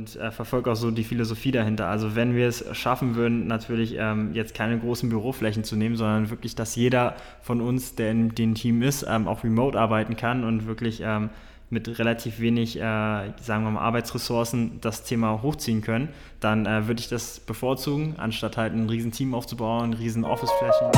und 0.00 0.16
äh, 0.16 0.30
verfolge 0.30 0.72
auch 0.72 0.76
so 0.76 0.90
die 0.90 1.04
Philosophie 1.04 1.50
dahinter. 1.50 1.88
Also 1.88 2.16
wenn 2.16 2.34
wir 2.34 2.48
es 2.48 2.64
schaffen 2.72 3.16
würden, 3.16 3.46
natürlich 3.46 3.96
ähm, 3.98 4.30
jetzt 4.32 4.54
keine 4.54 4.78
großen 4.78 5.10
Büroflächen 5.10 5.62
zu 5.62 5.76
nehmen, 5.76 5.96
sondern 5.96 6.30
wirklich, 6.30 6.54
dass 6.54 6.74
jeder 6.74 7.16
von 7.42 7.60
uns, 7.60 7.96
der 7.96 8.10
in 8.12 8.34
dem 8.34 8.54
Team 8.54 8.82
ist, 8.82 9.04
ähm, 9.08 9.28
auch 9.28 9.44
remote 9.44 9.78
arbeiten 9.78 10.16
kann 10.16 10.44
und 10.44 10.66
wirklich 10.66 11.02
ähm, 11.04 11.28
mit 11.68 11.98
relativ 11.98 12.40
wenig, 12.40 12.76
äh, 12.76 12.80
sagen 12.80 13.64
wir 13.64 13.70
mal, 13.70 13.80
Arbeitsressourcen 13.82 14.78
das 14.80 15.04
Thema 15.04 15.42
hochziehen 15.42 15.82
können, 15.82 16.08
dann 16.40 16.64
äh, 16.64 16.88
würde 16.88 17.00
ich 17.00 17.08
das 17.08 17.38
bevorzugen, 17.38 18.14
anstatt 18.16 18.56
halt 18.56 18.72
ein 18.72 18.88
riesen 18.88 19.12
Team 19.12 19.34
aufzubauen, 19.34 19.92
riesen 19.92 20.24
Officeflächen. 20.24 20.90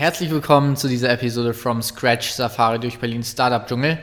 Herzlich 0.00 0.30
willkommen 0.30 0.76
zu 0.76 0.88
dieser 0.88 1.10
Episode 1.10 1.52
From 1.52 1.82
Scratch 1.82 2.30
Safari 2.30 2.80
durch 2.80 2.98
Berlin 2.98 3.22
Startup 3.22 3.66
Dschungel. 3.66 3.98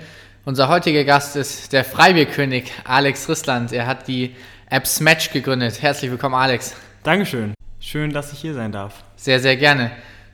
Unser 0.46 0.70
heutiger 0.70 1.04
Gast 1.04 1.36
ist 1.36 1.74
der 1.74 1.84
Freibierkönig 1.84 2.72
Alex 2.84 3.28
Rissland. 3.28 3.74
Er 3.74 3.88
hat 3.88 4.08
die 4.08 4.36
App 4.70 4.86
Smatch 4.86 5.32
gegründet. 5.32 5.82
Herzlich 5.82 6.12
willkommen, 6.12 6.36
Alex. 6.36 6.76
Dankeschön. 7.02 7.56
Schön, 7.80 8.14
dass 8.14 8.32
ich 8.32 8.38
hier 8.38 8.54
sein 8.54 8.72
darf. 8.72 9.04
Sehr, 9.16 9.40
sehr 9.40 9.58
gerne. 9.58 9.90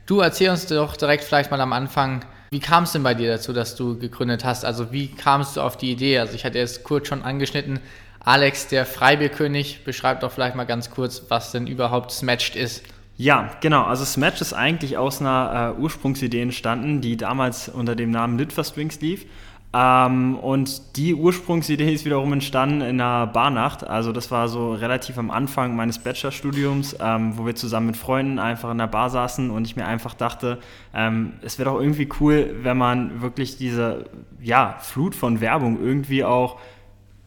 Du 0.05 0.19
erzähl 0.19 0.49
uns 0.49 0.65
doch 0.65 0.97
direkt 0.97 1.23
vielleicht 1.23 1.49
mal 1.49 1.61
am 1.61 1.71
Anfang, 1.71 2.25
wie 2.51 2.59
kam 2.59 2.83
es 2.83 2.91
denn 2.91 3.03
bei 3.03 3.13
dir 3.13 3.31
dazu, 3.31 3.53
dass 3.53 3.77
du 3.77 3.97
gegründet 3.97 4.43
hast? 4.43 4.65
Also 4.65 4.91
wie 4.91 5.07
kamst 5.07 5.55
du 5.55 5.61
auf 5.61 5.77
die 5.77 5.93
Idee? 5.93 6.19
Also 6.19 6.33
ich 6.33 6.43
hatte 6.43 6.59
es 6.59 6.83
kurz 6.83 7.07
schon 7.07 7.23
angeschnitten. 7.23 7.79
Alex, 8.19 8.67
der 8.67 8.85
Freibierkönig, 8.85 9.85
beschreibt 9.85 10.23
doch 10.23 10.31
vielleicht 10.33 10.57
mal 10.57 10.65
ganz 10.65 10.89
kurz, 10.89 11.23
was 11.29 11.53
denn 11.53 11.67
überhaupt 11.67 12.11
Smatched 12.11 12.57
ist. 12.57 12.83
Ja, 13.23 13.51
genau. 13.61 13.83
Also 13.83 14.03
Smash 14.03 14.41
ist 14.41 14.51
eigentlich 14.51 14.97
aus 14.97 15.21
einer 15.21 15.75
äh, 15.77 15.81
Ursprungsidee 15.81 16.41
entstanden, 16.41 16.99
die 16.99 17.15
damals 17.15 17.69
unter 17.69 17.95
dem 17.95 18.11
Namen 18.11 18.37
Litfastrings 18.37 18.99
lief. 18.99 19.25
Ähm, 19.73 20.35
und 20.35 20.97
die 20.97 21.15
Ursprungsidee 21.15 21.93
ist 21.93 22.03
wiederum 22.03 22.33
entstanden 22.33 22.81
in 22.81 22.99
einer 22.99 23.25
Barnacht. 23.27 23.87
Also 23.87 24.11
das 24.11 24.29
war 24.29 24.49
so 24.49 24.73
relativ 24.73 25.17
am 25.17 25.31
Anfang 25.31 25.73
meines 25.73 25.99
Bachelorstudiums, 25.99 26.97
ähm, 26.99 27.37
wo 27.37 27.45
wir 27.45 27.55
zusammen 27.55 27.85
mit 27.85 27.95
Freunden 27.95 28.39
einfach 28.39 28.69
in 28.71 28.77
der 28.77 28.87
Bar 28.87 29.09
saßen 29.09 29.51
und 29.51 29.65
ich 29.65 29.77
mir 29.77 29.85
einfach 29.85 30.15
dachte, 30.15 30.59
ähm, 30.93 31.31
es 31.43 31.57
wäre 31.57 31.69
doch 31.69 31.79
irgendwie 31.79 32.09
cool, 32.19 32.53
wenn 32.63 32.75
man 32.77 33.21
wirklich 33.21 33.55
diese 33.55 34.09
ja, 34.41 34.75
Flut 34.81 35.15
von 35.15 35.39
Werbung 35.39 35.79
irgendwie 35.81 36.25
auch 36.25 36.59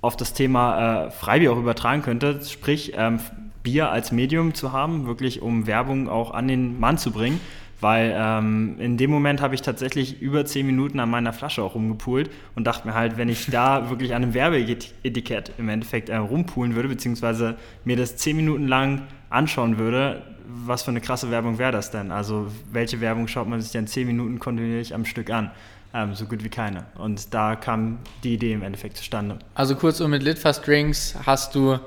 auf 0.02 0.14
das 0.14 0.34
Thema 0.34 1.06
äh, 1.06 1.10
Freibier 1.10 1.54
auch 1.54 1.58
übertragen 1.58 2.02
könnte. 2.02 2.44
Sprich, 2.44 2.92
ähm, 2.96 3.18
Bier 3.66 3.90
als 3.90 4.12
Medium 4.12 4.54
zu 4.54 4.70
haben, 4.70 5.08
wirklich 5.08 5.42
um 5.42 5.66
Werbung 5.66 6.08
auch 6.08 6.30
an 6.30 6.46
den 6.46 6.78
Mann 6.78 6.98
zu 6.98 7.10
bringen. 7.10 7.40
Weil 7.80 8.14
ähm, 8.16 8.76
in 8.78 8.96
dem 8.96 9.10
Moment 9.10 9.42
habe 9.42 9.56
ich 9.56 9.60
tatsächlich 9.60 10.22
über 10.22 10.46
zehn 10.46 10.64
Minuten 10.64 11.00
an 11.00 11.10
meiner 11.10 11.32
Flasche 11.32 11.62
auch 11.62 11.74
rumgepult 11.74 12.30
und 12.54 12.64
dachte 12.64 12.86
mir 12.86 12.94
halt, 12.94 13.18
wenn 13.18 13.28
ich 13.28 13.46
da 13.50 13.90
wirklich 13.90 14.14
an 14.14 14.22
einem 14.22 14.34
Werbeetikett 14.34 15.52
im 15.58 15.68
Endeffekt 15.68 16.08
äh, 16.08 16.16
rumpulen 16.16 16.76
würde, 16.76 16.88
beziehungsweise 16.88 17.56
mir 17.84 17.96
das 17.96 18.16
zehn 18.16 18.36
Minuten 18.36 18.68
lang 18.68 19.02
anschauen 19.30 19.78
würde, 19.78 20.22
was 20.46 20.84
für 20.84 20.92
eine 20.92 21.00
krasse 21.00 21.32
Werbung 21.32 21.58
wäre 21.58 21.72
das 21.72 21.90
denn? 21.90 22.12
Also 22.12 22.46
welche 22.70 23.00
Werbung 23.00 23.26
schaut 23.26 23.48
man 23.48 23.60
sich 23.60 23.72
denn 23.72 23.88
zehn 23.88 24.06
Minuten 24.06 24.38
kontinuierlich 24.38 24.94
am 24.94 25.04
Stück 25.04 25.28
an? 25.28 25.50
Ähm, 25.92 26.14
so 26.14 26.26
gut 26.26 26.44
wie 26.44 26.48
keine. 26.48 26.86
Und 26.96 27.34
da 27.34 27.56
kam 27.56 27.98
die 28.22 28.34
Idee 28.34 28.52
im 28.52 28.62
Endeffekt 28.62 28.96
zustande. 28.96 29.40
Also 29.54 29.74
kurz 29.74 30.00
um 30.00 30.12
mit 30.12 30.22
Litfass 30.22 30.62
Drinks 30.62 31.16
hast 31.26 31.54
du 31.54 31.78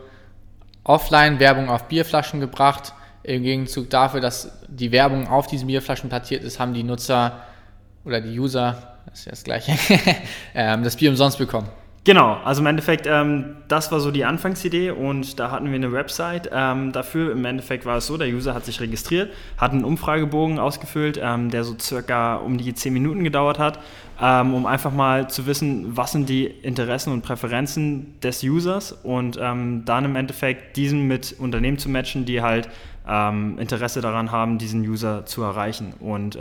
offline 0.90 1.40
Werbung 1.40 1.70
auf 1.70 1.88
Bierflaschen 1.88 2.40
gebracht. 2.40 2.94
Im 3.22 3.44
Gegenzug 3.44 3.90
dafür, 3.90 4.22
dass 4.22 4.64
die 4.68 4.92
Werbung 4.92 5.28
auf 5.28 5.46
diesen 5.46 5.68
Bierflaschen 5.68 6.10
platziert 6.10 6.44
ist, 6.44 6.60
haben 6.60 6.74
die 6.74 6.84
Nutzer 6.84 7.44
oder 8.06 8.22
die 8.22 8.40
User, 8.40 8.98
das 9.06 9.20
ist 9.20 9.26
ja 9.26 9.32
das 9.32 9.44
Gleiche, 9.44 9.78
ähm, 10.56 10.84
das 10.84 10.96
Bier 10.96 11.12
umsonst 11.12 11.38
bekommen. 11.38 11.68
Genau, 12.10 12.40
also 12.44 12.62
im 12.62 12.66
Endeffekt, 12.66 13.06
ähm, 13.06 13.58
das 13.68 13.92
war 13.92 14.00
so 14.00 14.10
die 14.10 14.26
Anfangsidee 14.26 14.90
und 14.90 15.40
da 15.40 15.52
hatten 15.52 15.68
wir 15.68 15.76
eine 15.76 15.92
Website 15.92 16.50
ähm, 16.52 16.92
dafür. 16.92 17.32
Im 17.32 17.46
Endeffekt 17.46 17.86
war 17.86 17.98
es 17.98 18.08
so, 18.08 18.18
der 18.18 18.30
User 18.30 18.56
hat 18.56 18.66
sich 18.66 18.82
registriert, 18.82 19.32
hat 19.58 19.74
einen 19.74 19.84
Umfragebogen 19.84 20.58
ausgefüllt, 20.58 21.20
ähm, 21.22 21.52
der 21.52 21.64
so 21.64 21.76
circa 21.80 22.38
um 22.38 22.58
die 22.58 22.74
10 22.74 22.92
Minuten 22.94 23.24
gedauert 23.24 23.60
hat, 23.60 23.78
ähm, 24.20 24.56
um 24.56 24.66
einfach 24.66 24.92
mal 24.92 25.30
zu 25.30 25.46
wissen, 25.46 25.96
was 25.96 26.14
sind 26.14 26.30
die 26.30 26.46
Interessen 26.46 27.14
und 27.14 27.22
Präferenzen 27.22 28.20
des 28.24 28.42
Users 28.42 28.92
und 28.92 29.38
ähm, 29.40 29.84
dann 29.86 30.06
im 30.06 30.16
Endeffekt 30.16 30.78
diesen 30.78 31.08
mit 31.08 31.36
Unternehmen 31.38 31.78
zu 31.78 31.90
matchen, 31.90 32.26
die 32.26 32.42
halt 32.42 32.70
ähm, 33.08 33.60
Interesse 33.60 34.02
daran 34.02 34.32
haben, 34.32 34.58
diesen 34.58 34.82
User 34.82 35.28
zu 35.28 35.44
erreichen. 35.44 35.94
Und 36.00 36.40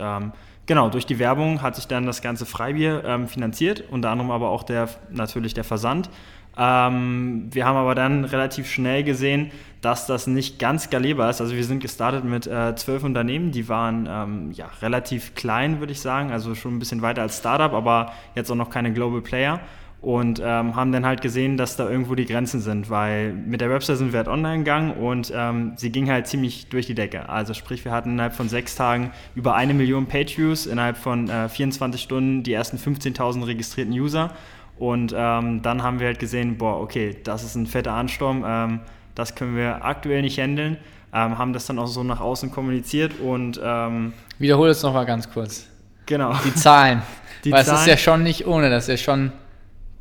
Genau, 0.69 0.87
durch 0.87 1.07
die 1.07 1.17
Werbung 1.17 1.63
hat 1.63 1.75
sich 1.75 1.87
dann 1.87 2.05
das 2.05 2.21
ganze 2.21 2.45
Freibier 2.45 3.03
ähm, 3.03 3.27
finanziert, 3.27 3.85
unter 3.89 4.11
anderem 4.11 4.29
aber 4.29 4.51
auch 4.51 4.61
der, 4.61 4.87
natürlich 5.09 5.55
der 5.55 5.63
Versand. 5.63 6.11
Ähm, 6.55 7.47
wir 7.51 7.65
haben 7.65 7.75
aber 7.75 7.95
dann 7.95 8.23
relativ 8.23 8.69
schnell 8.69 9.03
gesehen, 9.03 9.49
dass 9.81 10.05
das 10.05 10.27
nicht 10.27 10.59
ganz 10.59 10.83
skalierbar 10.83 11.31
ist. 11.31 11.41
Also 11.41 11.55
wir 11.55 11.63
sind 11.63 11.79
gestartet 11.79 12.23
mit 12.23 12.45
äh, 12.45 12.75
zwölf 12.75 13.03
Unternehmen, 13.03 13.51
die 13.51 13.67
waren 13.67 14.07
ähm, 14.07 14.51
ja, 14.51 14.69
relativ 14.83 15.33
klein, 15.33 15.79
würde 15.79 15.91
ich 15.91 16.01
sagen, 16.01 16.31
also 16.31 16.53
schon 16.53 16.75
ein 16.75 16.79
bisschen 16.79 17.01
weiter 17.01 17.23
als 17.23 17.39
Startup, 17.39 17.73
aber 17.73 18.11
jetzt 18.35 18.51
auch 18.51 18.55
noch 18.55 18.69
keine 18.69 18.93
Global 18.93 19.21
Player 19.21 19.61
und 20.01 20.41
ähm, 20.43 20.75
haben 20.75 20.91
dann 20.93 21.05
halt 21.05 21.21
gesehen, 21.21 21.57
dass 21.57 21.75
da 21.75 21.89
irgendwo 21.89 22.15
die 22.15 22.25
Grenzen 22.25 22.61
sind, 22.61 22.89
weil 22.89 23.33
mit 23.33 23.59
der 23.59 23.69
Website 23.69 23.97
sind 23.97 24.13
wir 24.13 24.19
halt 24.19 24.29
online 24.29 24.59
gegangen 24.59 24.91
und 24.91 25.31
ähm, 25.35 25.73
sie 25.75 25.91
ging 25.91 26.09
halt 26.09 26.27
ziemlich 26.27 26.67
durch 26.67 26.85
die 26.85 26.95
Decke. 26.95 27.27
Also 27.27 27.53
sprich, 27.53 27.83
wir 27.83 27.91
hatten 27.91 28.11
innerhalb 28.11 28.33
von 28.33 28.47
sechs 28.47 28.75
Tagen 28.75 29.11
über 29.35 29.55
eine 29.55 29.73
Million 29.73 30.05
Page-Views, 30.05 30.67
innerhalb 30.67 30.95
von 30.95 31.29
äh, 31.29 31.49
24 31.49 32.01
Stunden 32.01 32.43
die 32.43 32.53
ersten 32.53 32.77
15.000 32.77 33.45
registrierten 33.45 33.93
User 33.93 34.31
und 34.77 35.13
ähm, 35.15 35.61
dann 35.61 35.83
haben 35.83 35.99
wir 35.99 36.07
halt 36.07 36.19
gesehen, 36.19 36.57
boah, 36.57 36.79
okay, 36.79 37.17
das 37.25 37.43
ist 37.43 37.55
ein 37.55 37.67
fetter 37.67 37.91
Ansturm, 37.91 38.45
ähm, 38.47 38.79
das 39.15 39.35
können 39.35 39.57
wir 39.57 39.83
aktuell 39.83 40.21
nicht 40.21 40.39
handeln, 40.39 40.77
ähm, 41.13 41.37
haben 41.37 41.51
das 41.51 41.65
dann 41.65 41.77
auch 41.77 41.87
so 41.87 42.03
nach 42.03 42.21
außen 42.21 42.51
kommuniziert 42.51 43.19
und... 43.19 43.59
Ähm, 43.61 44.13
Wiederhole 44.37 44.71
es 44.71 44.81
nochmal 44.81 45.05
ganz 45.05 45.29
kurz. 45.29 45.67
Genau. 46.05 46.33
Die 46.45 46.55
Zahlen. 46.55 47.01
Die 47.43 47.51
Weil 47.51 47.65
Zahlen, 47.65 47.75
es 47.75 47.81
ist 47.81 47.87
ja 47.87 47.97
schon 47.97 48.23
nicht 48.23 48.47
ohne, 48.47 48.69
das 48.69 48.87
ist 48.87 49.01
ja 49.01 49.13
schon 49.13 49.33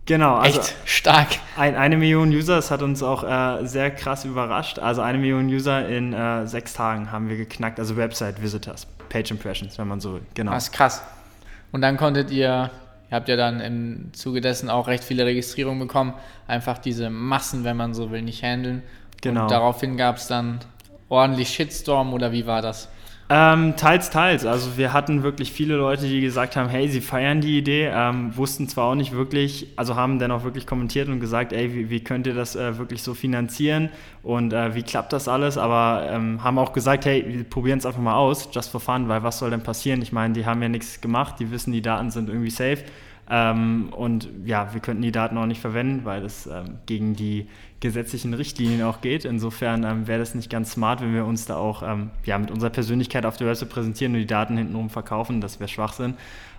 Genau, 0.09 0.37
also 0.37 0.61
echt 0.61 0.75
stark. 0.87 1.29
Ein, 1.59 1.77
eine 1.77 1.99
Million 1.99 2.31
User, 2.31 2.57
das 2.57 2.71
hat 2.71 2.81
uns 2.81 3.03
auch 3.03 3.25
äh, 3.25 3.67
sehr 3.67 3.91
krass 3.91 4.25
überrascht. 4.25 4.79
Also 4.79 5.03
eine 5.03 5.19
Million 5.19 5.49
User 5.49 5.87
in 5.87 6.15
äh, 6.15 6.47
sechs 6.47 6.73
Tagen 6.73 7.13
haben 7.13 7.29
wir 7.29 7.37
geknackt, 7.37 7.79
also 7.79 7.95
Website 7.99 8.41
Visitors, 8.41 8.87
Page 9.11 9.31
Impressions, 9.33 9.77
wenn 9.77 9.87
man 9.87 10.01
so 10.01 10.15
will. 10.15 10.23
Genau. 10.33 10.53
Das 10.53 10.65
ist 10.65 10.73
krass. 10.73 11.03
Und 11.73 11.83
dann 11.83 11.99
konntet 11.99 12.31
ihr, 12.31 12.71
ihr 13.11 13.15
habt 13.15 13.29
ja 13.29 13.37
dann 13.37 13.61
im 13.61 14.11
Zuge 14.15 14.41
dessen 14.41 14.71
auch 14.71 14.89
recht 14.89 15.05
viele 15.05 15.27
Registrierungen 15.27 15.87
bekommen, 15.87 16.15
einfach 16.47 16.79
diese 16.79 17.11
Massen, 17.11 17.65
wenn 17.65 17.77
man 17.77 17.93
so 17.93 18.11
will, 18.11 18.23
nicht 18.23 18.43
handeln. 18.43 18.83
Genau. 19.21 19.43
Und 19.43 19.51
daraufhin 19.51 19.99
gab 19.99 20.17
es 20.17 20.27
dann 20.27 20.61
ordentlich 21.11 21.51
Shitstorm 21.51 22.15
oder 22.15 22.33
wie 22.33 22.47
war 22.47 22.63
das? 22.63 22.89
Ähm, 23.31 23.77
teils, 23.77 24.09
teils. 24.09 24.47
Also 24.47 24.79
wir 24.79 24.95
hatten 24.95 25.23
wirklich 25.23 25.53
viele 25.53 25.77
Leute, 25.77 26.07
die 26.07 26.23
gesagt 26.23 26.57
haben, 26.57 26.71
hey, 26.71 26.89
sie 26.89 27.03
feiern 27.03 27.43
die 27.43 27.59
Idee, 27.59 27.91
ähm, 27.93 28.35
wussten 28.35 28.69
zwar 28.69 28.87
auch 28.87 28.95
nicht 28.95 29.13
wirklich, 29.13 29.67
also 29.77 29.97
haben 29.97 30.19
dann 30.19 30.31
auch 30.31 30.45
wirklich 30.45 30.67
kommentiert 30.67 31.09
und 31.09 31.21
gesagt, 31.21 31.53
ey, 31.53 31.75
wie, 31.75 31.91
wie 31.91 32.03
könnt 32.03 32.27
ihr 32.27 32.33
das 32.33 32.57
äh, 32.57 32.79
wirklich 32.79 33.03
so 33.03 33.13
finanzieren 33.13 33.91
und 34.23 34.55
äh, 34.55 34.75
wie 34.75 34.83
klappt 34.83 35.13
das 35.13 35.29
alles, 35.29 35.59
aber 35.59 36.09
ähm, 36.11 36.43
haben 36.43 36.59
auch 36.59 36.73
gesagt, 36.73 37.05
hey, 37.05 37.23
wir 37.29 37.45
probieren 37.45 37.79
es 37.79 37.85
einfach 37.85 38.01
mal 38.01 38.17
aus, 38.17 38.49
just 38.51 38.71
for 38.71 38.81
fun, 38.81 39.09
weil 39.11 39.23
was 39.23 39.39
soll 39.41 39.51
denn 39.51 39.63
passieren? 39.63 40.01
Ich 40.01 40.11
meine, 40.13 40.33
die 40.33 40.47
haben 40.47 40.63
ja 40.63 40.71
nichts 40.71 41.03
gemacht, 41.03 41.35
die 41.39 41.51
wissen, 41.51 41.75
die 41.75 41.83
Daten 41.83 42.11
sind 42.11 42.31
irgendwie 42.31 42.51
safe. 42.51 42.83
Ähm, 43.31 43.91
und 43.95 44.29
ja, 44.45 44.73
wir 44.73 44.81
könnten 44.81 45.03
die 45.03 45.13
Daten 45.13 45.37
auch 45.37 45.47
nicht 45.47 45.61
verwenden, 45.61 46.05
weil 46.05 46.25
es 46.25 46.47
ähm, 46.47 46.79
gegen 46.87 47.15
die 47.15 47.47
gesetzlichen 47.81 48.33
Richtlinien 48.33 48.83
auch 48.83 49.01
geht. 49.01 49.25
Insofern 49.25 49.85
ähm, 49.85 50.07
wäre 50.07 50.19
das 50.19 50.35
nicht 50.35 50.51
ganz 50.51 50.73
smart, 50.73 51.03
wenn 51.03 51.15
wir 51.15 51.27
uns 51.27 51.45
da 51.45 51.57
auch 51.57 51.83
ähm, 51.83 52.11
ja, 52.25 52.39
mit 52.39 52.51
unserer 52.51 52.71
Persönlichkeit 52.71 53.27
auf 53.27 53.37
der 53.37 53.47
Website 53.47 53.69
präsentieren 53.69 54.15
und 54.15 54.21
die 54.21 54.27
Daten 54.27 54.57
hintenrum 54.57 54.89
verkaufen. 54.89 55.41
Das 55.41 55.61
wäre 55.61 55.69
Schwachsinn. 55.69 56.15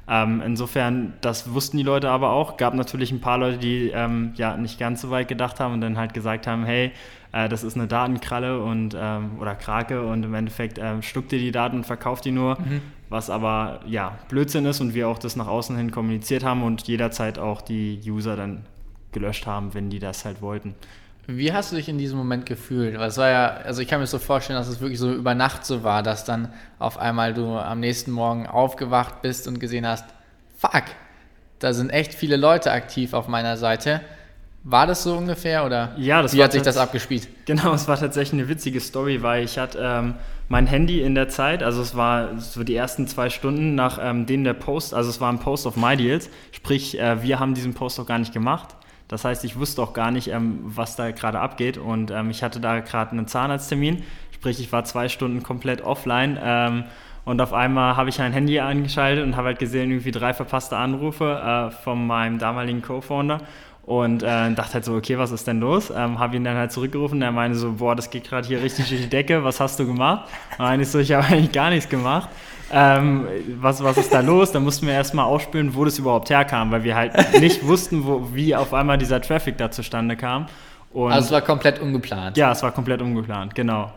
Ähm, 0.08 0.42
insofern, 0.44 1.14
das 1.22 1.54
wussten 1.54 1.78
die 1.78 1.84
Leute 1.84 2.10
aber 2.10 2.32
auch. 2.32 2.58
Gab 2.58 2.74
natürlich 2.74 3.12
ein 3.12 3.22
paar 3.22 3.38
Leute, 3.38 3.58
die 3.58 3.92
ähm, 3.94 4.34
ja 4.36 4.58
nicht 4.58 4.80
ganz 4.80 5.02
so 5.02 5.12
weit 5.12 5.28
gedacht 5.28 5.60
haben 5.60 5.74
und 5.76 5.82
dann 5.82 5.98
halt 5.98 6.14
gesagt 6.14 6.48
haben, 6.48 6.66
hey, 6.66 6.92
äh, 7.32 7.50
das 7.50 7.64
ist 7.64 7.76
eine 7.76 7.88
Datenkralle 7.88 8.62
und 8.62 8.96
ähm, 9.00 9.40
oder 9.40 9.56
Krake 9.56 10.06
und 10.06 10.24
im 10.24 10.34
Endeffekt 10.34 10.78
äh, 10.78 11.02
stuckt 11.02 11.32
ihr 11.34 11.40
die 11.40 11.52
Daten 11.52 11.78
und 11.78 11.84
verkauft 11.86 12.26
die 12.26 12.32
nur, 12.32 12.60
mhm. 12.60 12.82
was 13.10 13.30
aber 13.30 13.82
ja 13.86 14.18
Blödsinn 14.30 14.66
ist 14.66 14.82
und 14.82 14.94
wir 14.94 15.08
auch 15.08 15.20
das 15.20 15.36
nach 15.36 15.48
außen 15.48 15.78
hin 15.78 15.92
kommuniziert 15.92 16.44
haben 16.44 16.64
und 16.64 16.88
jederzeit 16.88 17.40
auch 17.40 17.62
die 17.62 18.00
User 18.06 18.36
dann 18.36 18.66
gelöscht 19.12 19.46
haben, 19.46 19.74
wenn 19.74 19.90
die 19.90 20.00
das 20.00 20.26
halt 20.26 20.42
wollten. 20.42 20.76
Wie 21.32 21.54
hast 21.54 21.72
du 21.72 21.76
dich 21.76 21.88
in 21.88 22.00
diesem 22.00 22.18
Moment 22.18 22.48
gefühlt? 22.48 22.98
Weil 22.98 23.10
es 23.10 23.18
war 23.18 23.30
ja, 23.30 23.48
also 23.48 23.84
ich 23.84 23.88
kann 23.88 24.00
mir 24.00 24.08
so 24.08 24.18
vorstellen, 24.18 24.58
dass 24.58 24.68
es 24.68 24.82
wirklich 24.82 24.98
so 24.98 25.14
über 25.14 25.36
Nacht 25.36 25.64
so 25.64 25.84
war, 25.84 26.02
dass 26.02 26.26
dann 26.26 26.52
auf 26.80 26.98
einmal 26.98 27.36
du 27.36 27.56
am 27.56 27.80
nächsten 27.80 28.10
Morgen 28.10 28.48
aufgewacht 28.48 29.22
bist 29.22 29.48
und 29.48 29.60
gesehen 29.60 29.86
hast, 29.86 30.06
fuck, 30.58 30.86
da 31.60 31.74
sind 31.74 31.92
echt 31.92 32.16
viele 32.16 32.36
Leute 32.36 32.72
aktiv 32.72 33.14
auf 33.14 33.28
meiner 33.28 33.58
Seite. 33.58 34.02
War 34.70 34.86
das 34.86 35.02
so 35.02 35.18
ungefähr 35.18 35.66
oder 35.66 35.96
ja, 35.98 36.32
wie 36.32 36.44
hat 36.44 36.52
sich 36.52 36.62
das 36.62 36.78
abgespielt? 36.78 37.28
Genau, 37.46 37.74
es 37.74 37.88
war 37.88 38.00
tatsächlich 38.00 38.40
eine 38.40 38.50
witzige 38.50 38.80
Story, 38.80 39.24
weil 39.24 39.44
ich 39.44 39.58
hatte 39.58 39.80
ähm, 39.82 40.14
mein 40.48 40.68
Handy 40.68 41.02
in 41.02 41.16
der 41.16 41.28
Zeit, 41.28 41.64
also 41.64 41.82
es 41.82 41.96
war 41.96 42.38
so 42.38 42.64
die 42.64 42.76
ersten 42.76 43.08
zwei 43.08 43.32
Stunden 43.32 43.74
nach 43.74 43.98
ähm, 44.00 44.28
denen 44.28 44.44
der 44.44 44.54
Post, 44.54 44.94
also 44.94 45.10
es 45.10 45.20
war 45.20 45.32
ein 45.32 45.40
Post 45.40 45.66
of 45.66 45.76
My 45.76 45.98
Deals, 45.98 46.30
sprich 46.52 47.00
äh, 47.00 47.24
wir 47.24 47.40
haben 47.40 47.56
diesen 47.56 47.74
Post 47.74 48.00
auch 48.00 48.06
gar 48.06 48.20
nicht 48.20 48.32
gemacht. 48.32 48.76
Das 49.08 49.26
heißt, 49.26 49.44
ich 49.44 49.58
wusste 49.58 49.82
auch 49.82 49.94
gar 49.94 50.12
nicht, 50.12 50.28
ähm, 50.28 50.60
was 50.62 50.96
da 50.96 51.10
gerade 51.10 51.40
abgeht 51.40 51.80
und 51.80 52.12
ähm, 52.12 52.30
ich 52.30 52.44
hatte 52.44 52.60
da 52.60 52.80
gerade 52.80 53.14
einen 53.14 53.26
Zahnarzttermin, 53.26 54.04
sprich 54.36 54.60
ich 54.60 54.72
war 54.72 54.84
zwei 54.84 55.10
Stunden 55.10 55.42
komplett 55.42 55.82
offline 55.82 56.38
ähm, 56.40 56.84
und 57.26 57.42
auf 57.42 57.54
einmal 57.54 57.98
habe 57.98 58.10
ich 58.10 58.22
ein 58.22 58.34
Handy 58.34 58.60
angeschaltet 58.60 59.24
und 59.24 59.36
habe 59.36 59.48
halt 59.48 59.60
gesehen, 59.60 59.90
irgendwie 59.90 60.12
drei 60.12 60.36
verpasste 60.36 60.78
Anrufe 60.78 61.70
äh, 61.70 61.72
von 61.72 62.06
meinem 62.06 62.38
damaligen 62.38 62.84
Co-Founder 62.84 63.42
und 63.90 64.22
äh, 64.22 64.54
dachte 64.54 64.76
halt 64.76 64.86
so, 64.86 64.94
okay, 64.94 65.18
was 65.18 65.32
ist 65.32 65.48
denn 65.48 65.60
los? 65.60 65.90
Ähm, 65.90 66.20
habe 66.20 66.36
ihn 66.36 66.44
dann 66.44 66.56
halt 66.56 66.72
zurückgerufen. 66.72 67.24
Er 67.24 67.32
meinte 67.32 67.58
so, 67.58 67.72
boah, 67.72 67.96
das 67.96 68.12
geht 68.12 68.30
gerade 68.30 68.48
hier 68.48 68.62
richtig 68.62 68.88
durch 68.88 69.02
die 69.02 69.10
Decke. 69.10 69.44
Was 69.44 69.60
hast 69.60 69.80
du 69.80 69.88
gemacht? 69.88 70.30
Und 70.60 70.66
dann 70.66 70.80
ist 70.80 70.92
so, 70.92 71.00
ich 71.00 71.12
habe 71.12 71.26
eigentlich 71.30 71.52
gar 71.52 71.72
nichts 71.72 71.90
gemacht. 71.90 72.30
Ähm, 72.72 73.26
was, 73.60 73.84
was 73.84 73.98
ist 73.98 74.14
da 74.14 74.20
los? 74.20 74.52
Da 74.52 74.60
mussten 74.60 74.86
wir 74.86 74.94
erstmal 74.94 75.26
ausspüren, 75.26 75.74
wo 75.74 75.86
das 75.86 75.98
überhaupt 75.98 76.30
herkam, 76.30 76.70
weil 76.70 76.84
wir 76.84 76.94
halt 76.94 77.14
nicht 77.40 77.66
wussten, 77.66 78.06
wo, 78.06 78.30
wie 78.32 78.56
auf 78.56 78.76
einmal 78.76 79.00
dieser 79.00 79.22
Traffic 79.22 79.58
da 79.58 79.72
zustande 79.72 80.16
kam. 80.16 80.46
Und 80.94 81.12
also 81.12 81.26
es 81.26 81.32
war 81.32 81.42
komplett 81.42 81.82
ungeplant. 81.82 82.38
Ja, 82.38 82.52
es 82.52 82.62
war 82.62 82.72
komplett 82.72 83.02
ungeplant, 83.02 83.56
genau. 83.56 83.92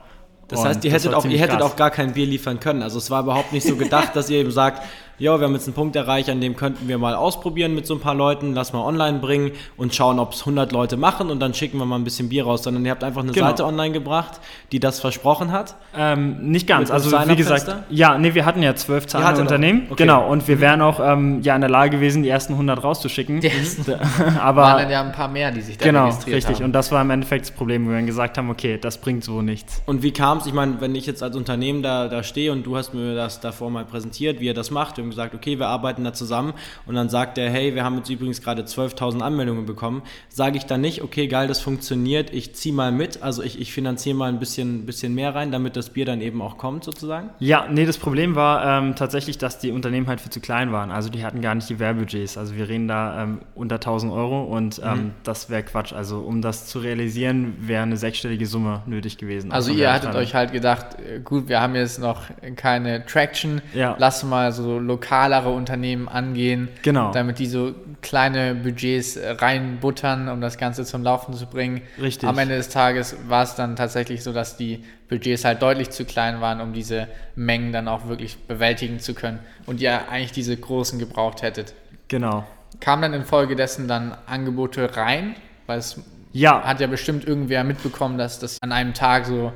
Das 0.48 0.60
und 0.60 0.68
heißt, 0.68 0.84
ihr 0.86 0.92
hättet, 0.92 1.12
auch, 1.12 1.24
ihr 1.26 1.38
hättet 1.38 1.60
auch 1.60 1.76
gar 1.76 1.90
kein 1.90 2.14
Bier 2.14 2.26
liefern 2.26 2.60
können. 2.60 2.82
Also 2.82 2.96
es 2.96 3.10
war 3.10 3.22
überhaupt 3.22 3.52
nicht 3.52 3.66
so 3.66 3.76
gedacht, 3.76 4.10
dass 4.14 4.30
ihr 4.30 4.38
eben 4.38 4.50
sagt, 4.50 4.82
ja, 5.22 5.38
wir 5.38 5.46
haben 5.46 5.54
jetzt 5.54 5.68
einen 5.68 5.74
Punkt 5.74 5.94
erreicht, 5.94 6.28
an 6.28 6.40
dem 6.40 6.56
könnten 6.56 6.88
wir 6.88 6.98
mal 6.98 7.14
ausprobieren 7.14 7.76
mit 7.76 7.86
so 7.86 7.94
ein 7.94 8.00
paar 8.00 8.16
Leuten, 8.16 8.54
lass 8.54 8.72
mal 8.72 8.84
online 8.84 9.20
bringen 9.20 9.52
und 9.76 9.94
schauen, 9.94 10.18
ob 10.18 10.32
es 10.32 10.40
100 10.40 10.72
Leute 10.72 10.96
machen 10.96 11.30
und 11.30 11.38
dann 11.38 11.54
schicken 11.54 11.78
wir 11.78 11.84
mal 11.84 11.94
ein 11.94 12.02
bisschen 12.02 12.28
Bier 12.28 12.42
raus, 12.42 12.64
sondern 12.64 12.84
ihr 12.84 12.90
habt 12.90 13.04
einfach 13.04 13.22
eine 13.22 13.30
genau. 13.30 13.46
Seite 13.46 13.64
online 13.64 13.92
gebracht, 13.92 14.40
die 14.72 14.80
das 14.80 14.98
versprochen 14.98 15.52
hat. 15.52 15.76
Ähm, 15.96 16.50
nicht 16.50 16.66
ganz, 16.66 16.90
also 16.90 17.12
wie 17.12 17.36
gesagt, 17.36 17.62
Fenster? 17.62 17.84
ja, 17.88 18.18
nee, 18.18 18.34
wir 18.34 18.44
hatten 18.44 18.64
ja 18.64 18.74
zwölf 18.74 19.06
Zahlen 19.06 19.40
Unternehmen, 19.40 19.86
okay. 19.90 20.02
genau, 20.02 20.28
und 20.28 20.48
wir 20.48 20.60
wären 20.60 20.82
auch 20.82 20.98
ähm, 20.98 21.40
ja 21.42 21.54
in 21.54 21.60
der 21.60 21.70
Lage 21.70 21.98
gewesen, 21.98 22.24
die 22.24 22.28
ersten 22.28 22.54
100 22.54 22.82
rauszuschicken. 22.82 23.40
Die 23.40 23.48
ersten. 23.48 23.94
Aber 24.40 24.62
waren 24.62 24.82
dann 24.82 24.90
ja 24.90 25.02
ein 25.02 25.12
paar 25.12 25.28
mehr, 25.28 25.52
die 25.52 25.60
sich 25.60 25.78
da 25.78 25.84
genau, 25.84 26.06
registriert 26.06 26.36
richtig. 26.38 26.48
haben. 26.48 26.54
Genau, 26.54 26.56
richtig, 26.56 26.64
und 26.64 26.72
das 26.72 26.90
war 26.90 27.00
im 27.00 27.10
Endeffekt 27.10 27.44
das 27.44 27.52
Problem, 27.52 27.86
wo 27.86 27.90
wir 27.90 27.96
dann 27.96 28.06
gesagt 28.06 28.38
haben, 28.38 28.50
okay, 28.50 28.76
das 28.76 28.98
bringt 28.98 29.22
so 29.22 29.40
nichts. 29.40 29.82
Und 29.86 30.02
wie 30.02 30.10
kam 30.10 30.38
es, 30.38 30.46
ich 30.46 30.52
meine, 30.52 30.80
wenn 30.80 30.96
ich 30.96 31.06
jetzt 31.06 31.22
als 31.22 31.36
Unternehmen 31.36 31.84
da, 31.84 32.08
da 32.08 32.24
stehe 32.24 32.50
und 32.50 32.66
du 32.66 32.76
hast 32.76 32.92
mir 32.92 33.14
das 33.14 33.38
davor 33.38 33.70
mal 33.70 33.84
präsentiert, 33.84 34.40
wie 34.40 34.46
ihr 34.46 34.54
das 34.54 34.72
macht, 34.72 34.96
wir 34.96 35.04
haben 35.04 35.11
gesagt, 35.12 35.34
okay, 35.34 35.58
wir 35.58 35.68
arbeiten 35.68 36.04
da 36.04 36.12
zusammen 36.12 36.54
und 36.86 36.94
dann 36.94 37.08
sagt 37.08 37.38
er, 37.38 37.50
hey, 37.50 37.74
wir 37.74 37.84
haben 37.84 37.96
jetzt 37.96 38.10
übrigens 38.10 38.42
gerade 38.42 38.62
12.000 38.62 39.20
Anmeldungen 39.20 39.66
bekommen, 39.66 40.02
sage 40.28 40.56
ich 40.56 40.66
dann 40.66 40.80
nicht, 40.80 41.02
okay, 41.02 41.28
geil, 41.28 41.48
das 41.48 41.60
funktioniert, 41.60 42.32
ich 42.32 42.54
ziehe 42.54 42.74
mal 42.74 42.92
mit, 42.92 43.22
also 43.22 43.42
ich, 43.42 43.60
ich 43.60 43.72
finanziere 43.72 44.16
mal 44.16 44.28
ein 44.28 44.38
bisschen, 44.38 44.86
bisschen 44.86 45.14
mehr 45.14 45.34
rein, 45.34 45.52
damit 45.52 45.76
das 45.76 45.90
Bier 45.90 46.04
dann 46.04 46.20
eben 46.20 46.42
auch 46.42 46.58
kommt 46.58 46.84
sozusagen? 46.84 47.30
Ja, 47.38 47.66
nee, 47.70 47.86
das 47.86 47.98
Problem 47.98 48.34
war 48.34 48.78
ähm, 48.78 48.94
tatsächlich, 48.96 49.38
dass 49.38 49.58
die 49.58 49.70
Unternehmen 49.70 50.06
halt 50.06 50.20
viel 50.20 50.32
zu 50.32 50.40
klein 50.40 50.72
waren, 50.72 50.90
also 50.90 51.08
die 51.08 51.24
hatten 51.24 51.40
gar 51.40 51.54
nicht 51.54 51.68
die 51.68 51.78
Werbebudgets, 51.78 52.36
also 52.36 52.56
wir 52.56 52.68
reden 52.68 52.88
da 52.88 53.22
ähm, 53.22 53.40
unter 53.54 53.76
1.000 53.76 54.12
Euro 54.12 54.42
und 54.44 54.80
ähm, 54.84 54.92
mhm. 54.92 55.10
das 55.22 55.50
wäre 55.50 55.62
Quatsch, 55.62 55.92
also 55.92 56.20
um 56.20 56.42
das 56.42 56.66
zu 56.66 56.78
realisieren, 56.78 57.54
wäre 57.60 57.82
eine 57.82 57.96
sechsstellige 57.96 58.46
Summe 58.46 58.82
nötig 58.86 59.18
gewesen. 59.18 59.52
Also 59.52 59.72
ihr 59.72 59.92
hattet 59.92 60.14
euch 60.14 60.34
halt 60.34 60.52
gedacht, 60.52 60.96
äh, 60.98 61.20
gut, 61.20 61.48
wir 61.48 61.60
haben 61.60 61.74
jetzt 61.74 61.98
noch 62.00 62.22
keine 62.56 63.04
Traction, 63.06 63.60
ja. 63.74 63.96
lass 63.98 64.24
mal 64.24 64.52
so 64.52 64.78
lokalere 64.92 65.48
Unternehmen 65.50 66.08
angehen, 66.08 66.68
genau. 66.82 67.12
damit 67.12 67.38
die 67.38 67.46
so 67.46 67.74
kleine 68.02 68.54
Budgets 68.54 69.18
reinbuttern, 69.22 70.28
um 70.28 70.40
das 70.40 70.58
Ganze 70.58 70.84
zum 70.84 71.02
Laufen 71.02 71.34
zu 71.34 71.46
bringen. 71.46 71.80
Richtig. 72.00 72.28
Am 72.28 72.38
Ende 72.38 72.56
des 72.56 72.68
Tages 72.68 73.16
war 73.28 73.42
es 73.42 73.54
dann 73.54 73.74
tatsächlich 73.74 74.22
so, 74.22 74.32
dass 74.32 74.56
die 74.56 74.84
Budgets 75.08 75.44
halt 75.44 75.62
deutlich 75.62 75.90
zu 75.90 76.04
klein 76.04 76.40
waren, 76.40 76.60
um 76.60 76.72
diese 76.72 77.08
Mengen 77.34 77.72
dann 77.72 77.88
auch 77.88 78.06
wirklich 78.06 78.36
bewältigen 78.46 79.00
zu 79.00 79.14
können 79.14 79.38
und 79.66 79.80
ihr 79.80 80.08
eigentlich 80.10 80.32
diese 80.32 80.56
großen 80.56 80.98
gebraucht 80.98 81.42
hättet. 81.42 81.74
Genau. 82.08 82.44
Kam 82.80 83.00
dann 83.00 83.14
infolgedessen 83.14 83.88
dann 83.88 84.14
Angebote 84.26 84.96
rein, 84.96 85.36
weil 85.66 85.78
es 85.78 86.00
ja. 86.32 86.62
hat 86.62 86.80
ja 86.80 86.86
bestimmt 86.86 87.26
irgendwer 87.26 87.64
mitbekommen, 87.64 88.18
dass 88.18 88.38
das 88.38 88.58
an 88.60 88.72
einem 88.72 88.92
Tag 88.92 89.26
so 89.26 89.52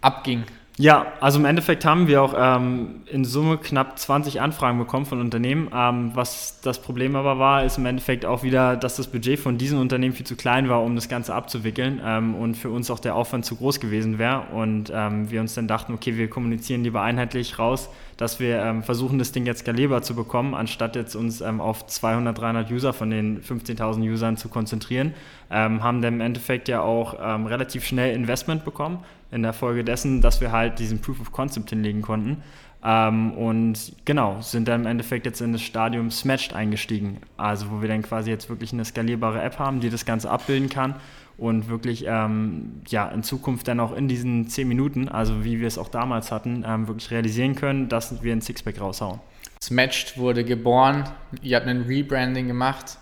abging. 0.00 0.44
Ja, 0.78 1.14
also 1.20 1.38
im 1.38 1.46
Endeffekt 1.46 1.86
haben 1.86 2.06
wir 2.06 2.22
auch 2.22 2.34
ähm, 2.36 3.00
in 3.06 3.24
Summe 3.24 3.56
knapp 3.56 3.98
20 3.98 4.42
Anfragen 4.42 4.78
bekommen 4.78 5.06
von 5.06 5.20
Unternehmen. 5.22 5.70
Ähm, 5.74 6.10
was 6.12 6.60
das 6.60 6.82
Problem 6.82 7.16
aber 7.16 7.38
war, 7.38 7.64
ist 7.64 7.78
im 7.78 7.86
Endeffekt 7.86 8.26
auch 8.26 8.42
wieder, 8.42 8.76
dass 8.76 8.96
das 8.96 9.06
Budget 9.06 9.38
von 9.40 9.56
diesen 9.56 9.78
Unternehmen 9.78 10.14
viel 10.14 10.26
zu 10.26 10.36
klein 10.36 10.68
war, 10.68 10.82
um 10.82 10.94
das 10.94 11.08
Ganze 11.08 11.34
abzuwickeln 11.34 12.02
ähm, 12.04 12.34
und 12.34 12.56
für 12.56 12.68
uns 12.68 12.90
auch 12.90 12.98
der 12.98 13.14
Aufwand 13.14 13.46
zu 13.46 13.56
groß 13.56 13.80
gewesen 13.80 14.18
wäre. 14.18 14.48
Und 14.52 14.92
ähm, 14.94 15.30
wir 15.30 15.40
uns 15.40 15.54
dann 15.54 15.66
dachten, 15.66 15.94
okay, 15.94 16.18
wir 16.18 16.28
kommunizieren 16.28 16.84
lieber 16.84 17.00
einheitlich 17.00 17.58
raus, 17.58 17.88
dass 18.16 18.40
wir 18.40 18.62
ähm, 18.62 18.82
versuchen, 18.82 19.18
das 19.18 19.32
Ding 19.32 19.46
jetzt 19.46 19.60
skalierbar 19.60 20.02
zu 20.02 20.14
bekommen, 20.14 20.54
anstatt 20.54 20.96
jetzt 20.96 21.14
uns 21.14 21.40
ähm, 21.40 21.60
auf 21.60 21.86
200, 21.86 22.36
300 22.36 22.70
User 22.70 22.92
von 22.92 23.10
den 23.10 23.42
15.000 23.42 24.00
Usern 24.10 24.36
zu 24.36 24.48
konzentrieren. 24.48 25.14
haben 25.48 26.02
dann 26.02 26.14
im 26.14 26.20
Endeffekt 26.20 26.68
ja 26.68 26.80
auch 26.80 27.14
relativ 27.14 27.84
schnell 27.84 28.14
Investment 28.16 28.64
bekommen 28.64 29.04
in 29.30 29.42
der 29.42 29.52
Folge 29.52 29.84
dessen, 29.84 30.20
dass 30.20 30.40
wir 30.40 30.52
halt 30.52 30.78
diesen 30.78 31.00
Proof 31.00 31.20
of 31.20 31.32
Concept 31.32 31.70
hinlegen 31.70 32.02
konnten. 32.02 32.42
Ähm, 32.84 33.32
und 33.32 33.92
genau, 34.04 34.40
sind 34.40 34.68
dann 34.68 34.82
im 34.82 34.86
Endeffekt 34.86 35.26
jetzt 35.26 35.40
in 35.40 35.52
das 35.52 35.62
Stadium 35.62 36.10
Smashed 36.10 36.54
eingestiegen. 36.54 37.18
Also 37.36 37.70
wo 37.70 37.80
wir 37.80 37.88
dann 37.88 38.02
quasi 38.02 38.30
jetzt 38.30 38.48
wirklich 38.48 38.72
eine 38.72 38.84
skalierbare 38.84 39.42
App 39.42 39.58
haben, 39.58 39.80
die 39.80 39.90
das 39.90 40.04
Ganze 40.04 40.30
abbilden 40.30 40.68
kann 40.68 40.94
und 41.38 41.68
wirklich 41.68 42.04
ähm, 42.06 42.80
ja, 42.88 43.08
in 43.08 43.22
Zukunft 43.22 43.68
dann 43.68 43.80
auch 43.80 43.94
in 43.94 44.08
diesen 44.08 44.48
10 44.48 44.66
Minuten, 44.66 45.08
also 45.08 45.44
wie 45.44 45.60
wir 45.60 45.66
es 45.66 45.76
auch 45.78 45.88
damals 45.88 46.32
hatten, 46.32 46.64
ähm, 46.66 46.88
wirklich 46.88 47.10
realisieren 47.10 47.54
können, 47.54 47.88
dass 47.88 48.22
wir 48.22 48.32
ein 48.32 48.40
Sixpack 48.40 48.80
raushauen. 48.80 49.20
Smashed 49.62 50.18
wurde 50.18 50.44
geboren, 50.44 51.04
ihr 51.42 51.56
habt 51.56 51.66
ein 51.66 51.82
Rebranding 51.82 52.46
gemacht. 52.46 52.98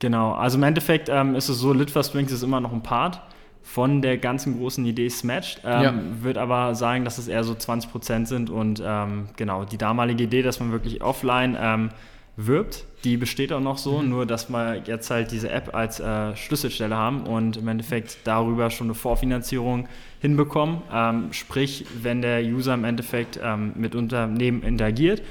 Genau, 0.00 0.32
also 0.32 0.58
im 0.58 0.62
Endeffekt 0.62 1.08
ähm, 1.08 1.34
ist 1.34 1.48
es 1.48 1.58
so, 1.58 1.72
Litfaß 1.72 2.08
Springs 2.08 2.32
ist 2.32 2.42
immer 2.42 2.60
noch 2.60 2.72
ein 2.72 2.82
Part 2.82 3.20
von 3.62 4.00
der 4.00 4.16
ganzen 4.16 4.58
großen 4.58 4.84
Idee 4.86 5.08
Smashed. 5.08 5.60
Ähm, 5.64 5.82
ja. 5.82 5.94
Würde 6.22 6.40
aber 6.40 6.74
sagen, 6.74 7.04
dass 7.04 7.18
es 7.18 7.28
eher 7.28 7.44
so 7.44 7.54
20 7.54 7.90
Prozent 7.90 8.28
sind 8.28 8.48
und 8.48 8.82
ähm, 8.84 9.28
genau, 9.36 9.64
die 9.64 9.76
damalige 9.76 10.24
Idee, 10.24 10.42
dass 10.42 10.58
man 10.58 10.72
wirklich 10.72 11.02
offline 11.02 11.56
ähm, 11.60 11.90
wirbt, 12.38 12.84
die 13.04 13.16
besteht 13.16 13.52
auch 13.52 13.60
noch 13.60 13.78
so, 13.78 13.98
mhm. 13.98 14.08
nur 14.08 14.26
dass 14.26 14.48
wir 14.48 14.82
jetzt 14.86 15.10
halt 15.10 15.32
diese 15.32 15.50
App 15.50 15.74
als 15.74 15.98
äh, 15.98 16.36
Schlüsselstelle 16.36 16.96
haben 16.96 17.26
und 17.26 17.56
im 17.56 17.66
Endeffekt 17.68 18.18
darüber 18.24 18.70
schon 18.70 18.86
eine 18.86 18.94
Vorfinanzierung 18.94 19.88
hinbekommen. 20.20 20.82
Ähm, 20.92 21.32
sprich, 21.32 21.84
wenn 22.00 22.22
der 22.22 22.42
User 22.42 22.74
im 22.74 22.84
Endeffekt 22.84 23.38
ähm, 23.42 23.72
mit 23.74 23.94
Unternehmen 23.94 24.62
interagiert, 24.62 25.22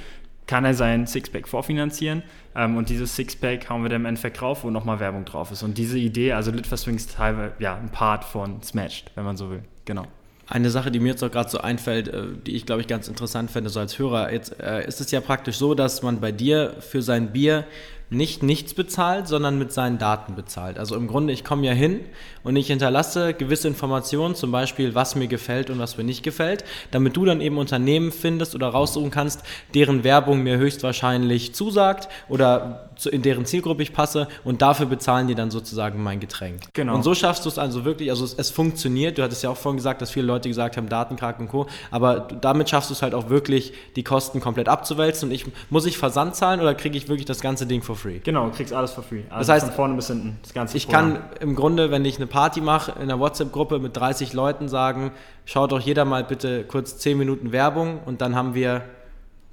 kann 0.48 0.66
er 0.66 0.74
sein 0.74 1.08
Sixpack 1.08 1.48
vorfinanzieren 1.48 2.24
ähm, 2.56 2.76
und 2.76 2.90
dieses 2.90 3.16
Sixpack 3.16 3.70
hauen 3.70 3.84
wir 3.84 3.90
dann 3.90 4.02
im 4.02 4.06
Endeffekt 4.06 4.42
drauf, 4.42 4.64
wo 4.64 4.70
nochmal 4.70 5.00
Werbung 5.00 5.24
drauf 5.24 5.52
ist. 5.52 5.64
Und 5.64 5.78
diese 5.78 5.98
Idee, 5.98 6.34
also 6.34 6.52
Litfaßwing 6.52 6.96
ist 6.96 7.16
teilweise 7.16 7.54
ja, 7.60 7.76
ein 7.76 7.90
Part 7.90 8.26
von 8.26 8.62
Smashed, 8.64 9.12
wenn 9.16 9.24
man 9.24 9.38
so 9.38 9.50
will. 9.50 9.64
Genau. 9.86 10.06
Eine 10.50 10.70
Sache, 10.70 10.92
die 10.92 11.00
mir 11.00 11.10
jetzt 11.10 11.24
auch 11.24 11.32
gerade 11.32 11.50
so 11.50 11.60
einfällt, 11.60 12.08
äh, 12.08 12.24
die 12.46 12.56
ich 12.56 12.66
glaube 12.66 12.82
ich 12.82 12.88
ganz 12.88 13.08
interessant 13.08 13.52
fände, 13.52 13.70
so 13.70 13.80
als 13.80 14.00
Hörer. 14.00 14.32
Jetzt 14.32 14.60
äh, 14.60 14.88
ist 14.88 15.02
es 15.02 15.12
ja 15.12 15.20
praktisch 15.20 15.58
so, 15.58 15.74
dass 15.74 16.02
man 16.04 16.22
bei 16.22 16.32
dir 16.32 16.76
für 16.80 17.02
sein 17.02 17.34
Bier 17.34 17.66
nicht 18.10 18.42
nichts 18.42 18.74
bezahlt, 18.74 19.28
sondern 19.28 19.60
mit 19.60 19.74
seinen 19.74 19.98
Daten 19.98 20.36
bezahlt. 20.36 20.80
Also 20.80 20.96
im 20.96 21.08
Grunde, 21.08 21.34
ich 21.34 21.44
komme 21.44 21.66
ja 21.66 21.74
hin 21.74 22.00
und 22.44 22.56
ich 22.56 22.68
hinterlasse 22.68 23.34
gewisse 23.34 23.68
Informationen, 23.68 24.36
zum 24.36 24.52
Beispiel, 24.52 24.96
was 24.96 25.16
mir 25.16 25.28
gefällt 25.28 25.70
und 25.70 25.80
was 25.80 25.98
mir 25.98 26.06
nicht 26.06 26.24
gefällt, 26.24 26.64
damit 26.92 27.18
du 27.18 27.26
dann 27.26 27.42
eben 27.42 27.58
Unternehmen 27.58 28.14
findest 28.14 28.56
oder 28.56 28.70
raussuchen 28.70 29.12
kannst, 29.12 29.44
deren 29.74 30.06
Werbung 30.06 30.42
mir 30.44 30.58
höchstwahrscheinlich 30.58 31.54
zusagt 31.54 32.08
oder 32.30 32.87
in 33.06 33.22
deren 33.22 33.46
Zielgruppe 33.46 33.84
ich 33.84 33.94
passe 33.94 34.28
und 34.44 34.62
dafür 34.62 34.86
bezahlen 34.86 35.28
die 35.28 35.36
dann 35.36 35.52
sozusagen 35.52 36.02
mein 36.02 36.20
Getränk. 36.20 36.62
Genau. 36.74 36.96
Und 36.96 37.04
so 37.04 37.14
schaffst 37.14 37.46
du 37.46 37.50
es 37.50 37.58
also 37.58 37.86
wirklich, 37.86 38.10
also 38.10 38.26
es, 38.26 38.34
es, 38.34 38.50
funktioniert, 38.50 39.18
du 39.18 39.24
hattest 39.24 39.44
ja 39.44 39.50
auch 39.50 39.58
vorhin 39.58 39.78
gesagt, 39.78 40.02
dass 40.02 40.12
viele 40.12 40.26
Leute 40.26 40.50
gesagt 40.50 40.78
haben, 40.78 40.90
Datenkrake 40.90 41.42
und 41.42 41.50
Co., 41.50 41.68
aber 41.92 42.28
damit 42.42 42.70
schaffst 42.70 42.90
du 42.90 42.94
es 42.94 43.02
halt 43.02 43.14
auch 43.14 43.30
wirklich, 43.30 43.74
die 43.96 44.04
Kosten 44.04 44.40
komplett 44.40 44.70
abzuwälzen 44.70 45.30
und 45.30 45.36
ich, 45.36 45.46
muss 45.70 45.86
ich 45.86 45.98
Versand 45.98 46.36
zahlen 46.36 46.60
oder 46.60 46.74
kriege 46.76 46.98
ich 46.98 47.08
wirklich 47.08 47.26
das 47.26 47.42
ganze 47.42 47.66
Ding 47.66 47.82
for 47.82 47.96
free? 47.96 48.20
Genau, 48.24 48.46
du 48.46 48.52
kriegst 48.52 48.74
alles 48.74 48.92
for 48.92 49.04
free. 49.04 49.24
Also 49.30 49.40
das 49.40 49.50
heißt, 49.50 49.66
von 49.68 49.76
vorne 49.76 49.96
bis 49.96 50.08
hinten, 50.08 50.38
das 50.42 50.54
ganze 50.54 50.78
Ich 50.78 50.88
Programm. 50.88 51.14
kann 51.14 51.24
im 51.40 51.56
Grunde, 51.56 51.92
wenn 51.92 52.06
ich 52.06 52.18
eine 52.18 52.28
Party 52.28 52.62
mache, 52.62 52.92
in 52.94 53.04
einer 53.04 53.20
WhatsApp-Gruppe 53.20 53.80
mit 53.80 53.96
30 53.96 54.34
Leuten 54.34 54.68
sagen, 54.70 55.12
schaut 55.46 55.72
doch 55.72 55.80
jeder 55.80 56.06
mal 56.06 56.24
bitte 56.24 56.64
kurz 56.64 56.98
10 56.98 57.18
Minuten 57.18 57.52
Werbung 57.52 58.00
und 58.06 58.22
dann 58.22 58.36
haben 58.36 58.54
wir 58.54 58.84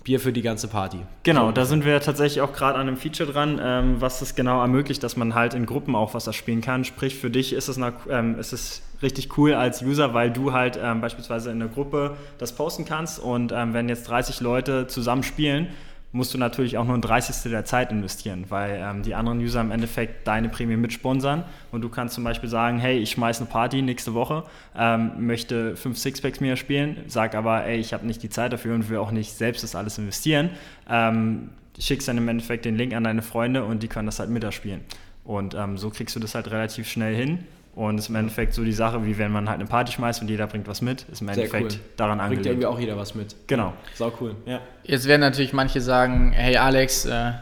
Bier 0.05 0.21
für 0.21 0.33
die 0.33 0.43
ganze 0.43 0.69
Party. 0.69 0.99
Genau, 1.23 1.47
so. 1.47 1.53
da 1.53 1.65
sind 1.65 1.85
wir 1.85 1.99
tatsächlich 2.01 2.43
auch 2.43 2.53
gerade 2.53 2.79
an 2.79 2.87
einem 2.87 2.99
Feature 2.99 3.33
dran, 3.33 3.59
ähm, 3.63 3.97
was 4.01 4.21
das 4.21 4.35
genau 4.35 4.61
ermöglicht, 4.61 5.03
dass 5.03 5.17
man 5.17 5.35
halt 5.35 5.55
in 5.55 5.65
Gruppen 5.65 5.97
auch 5.97 6.13
was 6.13 6.33
spielen 6.35 6.61
kann. 6.61 6.85
Sprich, 6.85 7.17
für 7.17 7.31
dich 7.31 7.55
ist 7.55 7.69
es, 7.69 7.79
eine, 7.79 7.95
ähm, 8.11 8.39
ist 8.39 8.53
es 8.53 8.83
richtig 9.03 9.37
cool 9.39 9.55
als 9.55 9.83
User, 9.83 10.13
weil 10.13 10.31
du 10.31 10.53
halt 10.53 10.79
ähm, 10.81 11.01
beispielsweise 11.01 11.51
in 11.51 11.61
einer 11.61 11.71
Gruppe 11.71 12.17
das 12.39 12.53
posten 12.55 12.85
kannst 12.85 13.19
und 13.19 13.53
ähm, 13.53 13.73
wenn 13.73 13.89
jetzt 13.89 14.09
30 14.09 14.41
Leute 14.41 14.87
zusammen 14.87 15.23
spielen, 15.23 15.69
musst 16.15 16.33
du 16.33 16.39
natürlich 16.39 16.79
auch 16.79 16.85
nur 16.85 16.95
ein 16.95 17.01
Dreißigstel 17.01 17.51
der 17.51 17.65
Zeit 17.65 17.91
investieren, 17.91 18.45
weil 18.49 18.81
ähm, 18.81 19.03
die 19.03 19.17
anderen 19.17 19.41
User 19.41 19.61
im 19.61 19.73
Endeffekt 19.73 20.29
deine 20.29 20.49
Prämie 20.49 20.77
mitsponsern 20.77 21.43
und 21.73 21.83
du 21.83 21.89
kannst 21.89 22.15
zum 22.15 22.23
Beispiel 22.23 22.49
sagen, 22.49 22.79
hey, 22.79 22.99
ich 22.99 23.11
schmeiße 23.11 23.41
eine 23.41 23.51
Party 23.51 23.83
nächste 23.83 24.15
Woche, 24.15 24.45
ähm, 24.77 25.27
möchte 25.27 25.75
fünf 25.77 25.99
Sixpacks 25.99 26.39
mehr 26.39 26.55
spielen, 26.55 26.99
sag 27.09 27.35
aber, 27.35 27.65
ey, 27.65 27.79
ich 27.79 27.93
habe 27.93 28.07
nicht 28.07 28.23
die 28.23 28.31
Zeit 28.31 28.53
dafür 28.53 28.77
und 28.77 28.89
will 28.89 28.99
auch 28.99 29.11
nicht 29.11 29.33
selbst 29.33 29.65
das 29.65 29.75
alles 29.75 29.99
investieren, 29.99 30.51
ähm, 30.89 31.51
schickst 31.81 32.07
dann 32.07 32.17
im 32.17 32.29
Endeffekt 32.29 32.65
den 32.65 32.77
Link 32.77 32.95
an 32.95 33.03
deine 33.03 33.23
Freunde 33.23 33.65
und 33.65 33.83
die 33.83 33.89
können 33.89 34.07
das 34.07 34.21
halt 34.21 34.31
miterspielen. 34.31 34.83
Und 35.25 35.55
ähm, 35.55 35.79
so 35.79 35.91
kriegst 35.91 36.15
du 36.15 36.21
das 36.21 36.37
halt 36.37 36.49
relativ 36.49 36.89
schnell 36.89 37.17
hin 37.17 37.41
und 37.75 37.99
ist 37.99 38.09
im 38.09 38.15
Endeffekt 38.15 38.55
so 38.55 38.63
die 38.65 38.73
Sache, 38.73 39.05
wie 39.05 39.19
wenn 39.19 39.33
man 39.33 39.49
halt 39.49 39.61
eine 39.61 39.69
Party 39.69 39.93
schmeißt 39.93 40.23
und 40.23 40.29
jeder 40.29 40.47
bringt 40.47 40.69
was 40.69 40.81
mit, 40.81 41.03
ist 41.11 41.23
im 41.23 41.29
Endeffekt 41.29 41.73
cool. 41.73 41.81
daran 41.97 42.19
Bringt 42.19 42.31
angelegt. 42.31 42.47
irgendwie 42.47 42.67
auch 42.67 42.79
jeder 42.79 42.97
was 42.97 43.15
mit. 43.15 43.35
Genau. 43.47 43.73
Sau 43.95 44.13
cool. 44.21 44.37
Ja. 44.47 44.61
Jetzt 44.85 45.07
werden 45.07 45.23
natürlich 45.23 45.53
manche 45.53 45.81
sagen, 45.81 46.33
hey 46.33 46.57
Alex, 46.57 47.05
äh, 47.05 47.33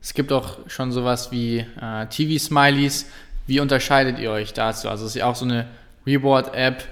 es 0.00 0.14
gibt 0.14 0.30
doch 0.30 0.58
schon 0.68 0.92
sowas 0.92 1.32
wie 1.32 1.58
äh, 1.80 2.06
TV-Smileys. 2.06 3.10
Wie 3.46 3.60
unterscheidet 3.60 4.18
ihr 4.18 4.30
euch 4.30 4.54
dazu? 4.54 4.88
Also 4.88 5.04
es 5.04 5.10
ist 5.10 5.16
ja 5.16 5.26
auch 5.26 5.34
so 5.34 5.44
eine 5.44 5.66
Reward-App, 6.06 6.84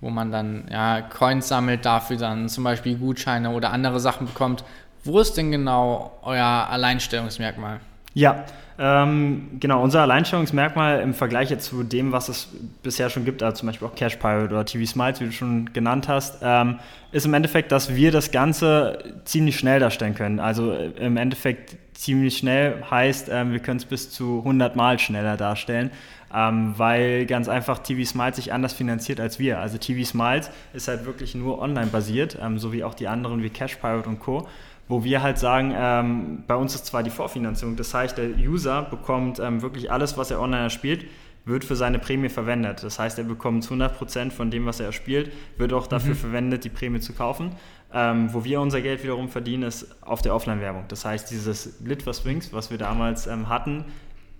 wo 0.00 0.10
man 0.10 0.32
dann 0.32 0.64
ja, 0.70 1.00
Coins 1.00 1.46
sammelt, 1.46 1.84
dafür 1.84 2.16
dann 2.16 2.48
zum 2.48 2.64
Beispiel 2.64 2.96
Gutscheine 2.96 3.50
oder 3.50 3.70
andere 3.70 4.00
Sachen 4.00 4.26
bekommt. 4.26 4.64
Wo 5.04 5.20
ist 5.20 5.36
denn 5.36 5.52
genau 5.52 6.18
euer 6.22 6.44
Alleinstellungsmerkmal? 6.70 7.80
Ja, 8.14 8.44
ähm, 8.78 9.48
genau. 9.60 9.82
Unser 9.82 10.02
Alleinstellungsmerkmal 10.02 11.00
im 11.00 11.14
Vergleich 11.14 11.50
jetzt 11.50 11.66
zu 11.66 11.82
dem, 11.82 12.12
was 12.12 12.28
es 12.28 12.48
bisher 12.82 13.10
schon 13.10 13.24
gibt, 13.24 13.42
also 13.42 13.58
zum 13.58 13.68
Beispiel 13.68 13.86
auch 13.86 13.94
Cash 13.94 14.16
Pirate 14.16 14.52
oder 14.52 14.64
TV 14.64 14.90
Smiles, 14.90 15.20
wie 15.20 15.26
du 15.26 15.32
schon 15.32 15.72
genannt 15.72 16.08
hast, 16.08 16.38
ähm, 16.42 16.78
ist 17.12 17.26
im 17.26 17.34
Endeffekt, 17.34 17.70
dass 17.70 17.94
wir 17.94 18.10
das 18.10 18.30
Ganze 18.30 18.98
ziemlich 19.24 19.58
schnell 19.58 19.80
darstellen 19.80 20.14
können. 20.14 20.40
Also 20.40 20.72
äh, 20.72 20.90
im 20.98 21.16
Endeffekt 21.16 21.76
ziemlich 21.94 22.38
schnell 22.38 22.82
heißt, 22.90 23.28
ähm, 23.30 23.52
wir 23.52 23.60
können 23.60 23.76
es 23.76 23.84
bis 23.84 24.10
zu 24.10 24.38
100 24.38 24.74
Mal 24.74 24.98
schneller 24.98 25.36
darstellen. 25.36 25.90
Ähm, 26.34 26.72
weil 26.78 27.26
ganz 27.26 27.46
einfach 27.50 27.80
TV 27.80 28.08
Smiles 28.08 28.36
sich 28.36 28.54
anders 28.54 28.72
finanziert 28.72 29.20
als 29.20 29.38
wir. 29.38 29.60
Also 29.60 29.76
TV 29.76 30.02
Smiles 30.08 30.50
ist 30.72 30.88
halt 30.88 31.04
wirklich 31.04 31.34
nur 31.34 31.60
online 31.60 31.88
basiert, 31.88 32.38
ähm, 32.42 32.58
so 32.58 32.72
wie 32.72 32.84
auch 32.84 32.94
die 32.94 33.06
anderen 33.06 33.42
wie 33.42 33.50
Cash 33.50 33.76
Pirate 33.76 34.08
und 34.08 34.18
Co 34.18 34.48
wo 34.92 35.02
wir 35.04 35.22
halt 35.22 35.38
sagen, 35.38 35.72
ähm, 35.74 36.44
bei 36.46 36.54
uns 36.54 36.74
ist 36.74 36.84
zwar 36.84 37.02
die 37.02 37.08
Vorfinanzierung, 37.08 37.76
das 37.76 37.94
heißt, 37.94 38.18
der 38.18 38.36
User 38.36 38.82
bekommt 38.82 39.38
ähm, 39.38 39.62
wirklich 39.62 39.90
alles, 39.90 40.18
was 40.18 40.30
er 40.30 40.38
online 40.38 40.64
erspielt, 40.64 41.06
wird 41.46 41.64
für 41.64 41.76
seine 41.76 41.98
Prämie 41.98 42.28
verwendet. 42.28 42.84
Das 42.84 42.98
heißt, 42.98 43.16
er 43.16 43.24
bekommt 43.24 43.64
100% 43.64 44.30
von 44.30 44.50
dem, 44.50 44.66
was 44.66 44.80
er 44.80 44.86
erspielt, 44.86 45.32
wird 45.56 45.72
auch 45.72 45.86
dafür 45.86 46.12
mhm. 46.12 46.18
verwendet, 46.18 46.64
die 46.64 46.68
Prämie 46.68 47.00
zu 47.00 47.14
kaufen. 47.14 47.52
Ähm, 47.94 48.34
wo 48.34 48.44
wir 48.44 48.60
unser 48.60 48.82
Geld 48.82 49.02
wiederum 49.02 49.30
verdienen, 49.30 49.62
ist 49.62 49.96
auf 50.02 50.20
der 50.20 50.34
Offline-Werbung. 50.34 50.84
Das 50.88 51.06
heißt, 51.06 51.30
dieses 51.30 51.80
Lit 51.80 52.02
for 52.02 52.12
Swings, 52.12 52.52
was 52.52 52.70
wir 52.70 52.76
damals 52.76 53.26
ähm, 53.26 53.48
hatten, 53.48 53.86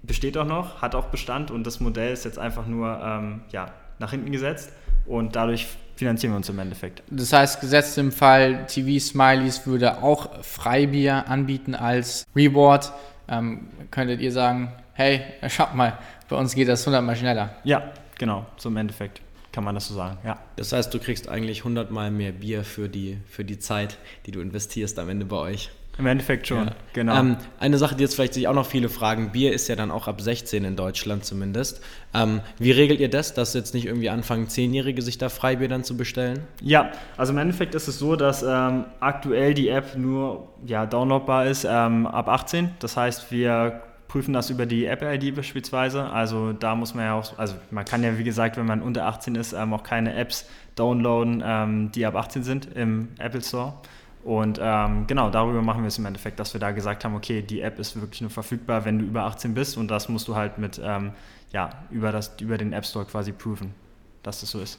besteht 0.03 0.37
auch 0.37 0.47
noch, 0.47 0.83
hat 0.83 0.95
auch 0.95 1.07
Bestand 1.07 1.51
und 1.51 1.67
das 1.67 1.81
Modell 1.81 2.13
ist 2.13 2.27
jetzt 2.27 2.39
einfach 2.39 2.67
nur 2.67 3.01
ähm, 3.03 3.41
ja, 3.53 3.73
nach 3.99 4.11
hinten 4.11 4.31
gesetzt 4.33 4.71
und 5.07 5.35
dadurch 5.35 5.69
finanzieren 6.03 6.33
wir 6.33 6.37
uns 6.37 6.49
im 6.49 6.59
Endeffekt. 6.59 7.03
Das 7.11 7.33
heißt, 7.33 7.61
gesetzt 7.61 7.97
im 7.97 8.11
Fall 8.11 8.67
TV 8.67 8.99
Smileys 8.99 9.67
würde 9.67 10.03
auch 10.03 10.43
Freibier 10.43 11.29
anbieten 11.29 11.75
als 11.75 12.27
Reward. 12.35 12.93
Ähm, 13.29 13.69
könntet 13.91 14.21
ihr 14.21 14.33
sagen, 14.33 14.73
hey, 14.95 15.23
schaut 15.49 15.75
mal, 15.75 15.99
bei 16.29 16.37
uns 16.37 16.55
geht 16.55 16.69
das 16.69 16.83
100 16.83 17.05
mal 17.05 17.15
schneller. 17.15 17.55
Ja, 17.63 17.93
genau, 18.19 18.47
so 18.57 18.69
im 18.69 18.77
Endeffekt 18.77 19.23
kann 19.53 19.65
man 19.65 19.75
das 19.75 19.87
so 19.87 19.95
sagen, 19.95 20.19
ja. 20.25 20.39
Das 20.57 20.73
heißt, 20.73 20.93
du 20.93 20.99
kriegst 20.99 21.29
eigentlich 21.29 21.59
100 21.59 21.91
mal 21.91 22.11
mehr 22.11 22.33
Bier 22.33 22.65
für 22.65 22.89
die, 22.89 23.19
für 23.29 23.45
die 23.45 23.59
Zeit, 23.59 23.99
die 24.27 24.33
du 24.33 24.41
investierst 24.41 24.99
am 24.99 25.09
Ende 25.09 25.27
bei 25.27 25.37
euch. 25.37 25.71
Im 25.99 26.07
Endeffekt 26.07 26.47
schon, 26.47 26.67
ja. 26.67 26.75
genau. 26.95 27.19
Ähm, 27.19 27.37
eine 27.61 27.77
Sache, 27.77 27.95
die 27.95 28.03
jetzt 28.03 28.15
vielleicht 28.15 28.33
sich 28.33 28.49
auch 28.49 28.55
noch 28.55 28.67
viele 28.67 28.89
fragen, 28.89 29.31
Bier 29.31 29.53
ist 29.53 29.69
ja 29.69 29.77
dann 29.77 29.91
auch 29.91 30.09
ab 30.09 30.21
16 30.23 30.65
in 30.65 30.75
Deutschland 30.75 31.25
zumindest. 31.25 31.83
Ähm, 32.15 32.41
wie 32.59 32.71
regelt 32.71 32.99
ihr 32.99 33.11
das, 33.11 33.35
dass 33.35 33.53
jetzt 33.53 33.75
nicht 33.75 33.87
irgendwie 33.87 34.09
anfangen, 34.09 34.49
Zehnjährige 34.49 35.03
sich 35.03 35.19
da 35.19 35.29
Freibier 35.29 35.69
dann 35.69 35.85
zu 35.85 35.97
bestellen? 35.97 36.41
Ja, 36.63 36.93
also 37.19 37.33
im 37.33 37.39
Endeffekt 37.39 37.75
ist 37.75 37.89
es 37.89 37.99
so, 37.99 38.17
dass 38.17 38.43
ähm, 38.43 38.87
aktuell 39.01 39.53
die 39.53 39.69
App 39.69 39.97
nur 39.97 40.49
ja, 40.65 40.87
downloadbar 40.87 41.47
ist 41.47 41.67
ähm, 41.69 42.07
ab 42.07 42.29
18. 42.29 42.71
Das 42.79 42.97
heißt, 42.97 43.31
wir 43.31 43.83
prüfen 44.13 44.35
das 44.35 44.51
über 44.51 44.67
die 44.67 44.87
Apple-ID 44.87 45.35
beispielsweise. 45.35 46.05
Also 46.11 46.53
da 46.53 46.75
muss 46.75 46.95
man 46.95 47.05
ja 47.05 47.15
auch, 47.15 47.39
also 47.39 47.55
man 47.71 47.85
kann 47.85 48.03
ja 48.03 48.19
wie 48.19 48.25
gesagt, 48.25 48.57
wenn 48.59 48.67
man 48.67 48.83
unter 48.83 49.07
18 49.07 49.35
ist, 49.35 49.55
ähm, 49.55 49.73
auch 49.73 49.83
keine 49.83 50.15
Apps 50.15 50.47
downloaden, 50.75 51.43
ähm, 51.45 51.93
die 51.93 52.05
ab 52.05 52.15
18 52.15 52.43
sind 52.43 52.69
im 52.75 53.09
Apple 53.19 53.43
Store. 53.43 53.75
Und 54.25 54.61
ähm, 54.63 55.07
genau, 55.07 55.31
darüber 55.31 55.63
machen 55.63 55.83
wir 55.83 55.89
es 55.89 55.99
im 55.99 56.07
Endeffekt, 56.07 56.39
dass 56.39 56.53
wir 56.53 56.61
da 56.61 56.71
gesagt 56.71 57.05
haben, 57.05 57.17
okay, 57.17 57.43
die 57.43 57.61
App 57.61 57.79
ist 57.79 58.01
wirklich 58.01 58.21
nur 58.21 58.31
verfügbar, 58.31 58.85
wenn 58.85 59.01
du 59.01 59.05
über 59.05 59.25
18 59.25 59.55
bist 59.55 59.77
und 59.77 59.89
das 59.89 60.09
musst 60.09 60.29
du 60.29 60.37
halt 60.37 60.59
mit, 60.59 60.81
ähm, 60.83 61.13
ja, 61.53 61.71
über, 61.91 62.13
das, 62.13 62.33
über 62.41 62.57
den 62.57 62.73
App 62.73 62.87
Store 62.87 63.05
quasi 63.05 63.33
prüfen, 63.33 63.75
dass 64.23 64.41
das 64.41 64.51
so 64.51 64.61
ist. 64.61 64.79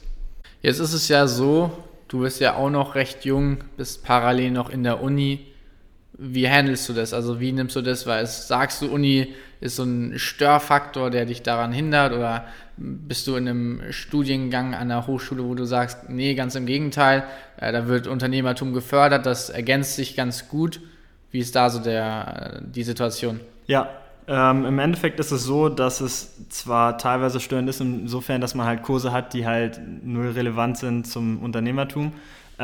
Jetzt 0.62 0.78
ist 0.78 0.94
es 0.94 1.08
ja 1.08 1.26
so, 1.26 1.70
du 2.08 2.20
bist 2.20 2.40
ja 2.40 2.56
auch 2.56 2.70
noch 2.70 2.94
recht 2.94 3.26
jung, 3.26 3.58
bist 3.76 4.02
parallel 4.02 4.50
noch 4.50 4.70
in 4.70 4.82
der 4.82 5.02
Uni. 5.02 5.46
Wie 6.16 6.48
handelst 6.48 6.88
du 6.88 6.92
das? 6.92 7.12
Also 7.12 7.40
wie 7.40 7.52
nimmst 7.52 7.74
du 7.74 7.82
das? 7.82 8.06
Weil 8.06 8.22
es 8.22 8.46
sagst 8.46 8.82
du, 8.82 8.86
Uni 8.86 9.34
ist 9.60 9.76
so 9.76 9.82
ein 9.82 10.18
Störfaktor, 10.18 11.10
der 11.10 11.24
dich 11.26 11.42
daran 11.42 11.72
hindert? 11.72 12.12
Oder 12.12 12.44
bist 12.76 13.26
du 13.26 13.36
in 13.36 13.48
einem 13.48 13.80
Studiengang 13.90 14.74
an 14.74 14.88
der 14.88 15.06
Hochschule, 15.06 15.44
wo 15.44 15.54
du 15.54 15.64
sagst, 15.64 16.08
nee, 16.08 16.34
ganz 16.34 16.54
im 16.54 16.66
Gegenteil, 16.66 17.24
äh, 17.56 17.72
da 17.72 17.88
wird 17.88 18.06
Unternehmertum 18.06 18.72
gefördert, 18.72 19.26
das 19.26 19.50
ergänzt 19.50 19.96
sich 19.96 20.16
ganz 20.16 20.48
gut. 20.48 20.80
Wie 21.30 21.40
ist 21.40 21.56
da 21.56 21.70
so 21.70 21.80
der, 21.80 22.60
die 22.62 22.84
Situation? 22.84 23.40
Ja, 23.66 23.88
ähm, 24.26 24.64
im 24.64 24.78
Endeffekt 24.78 25.20
ist 25.20 25.32
es 25.32 25.44
so, 25.44 25.68
dass 25.68 26.00
es 26.00 26.48
zwar 26.48 26.96
teilweise 26.96 27.40
störend 27.40 27.68
ist, 27.68 27.80
insofern, 27.80 28.40
dass 28.40 28.54
man 28.54 28.66
halt 28.66 28.82
Kurse 28.82 29.12
hat, 29.12 29.34
die 29.34 29.46
halt 29.46 29.80
null 30.02 30.30
relevant 30.30 30.78
sind 30.78 31.06
zum 31.06 31.42
Unternehmertum. 31.42 32.12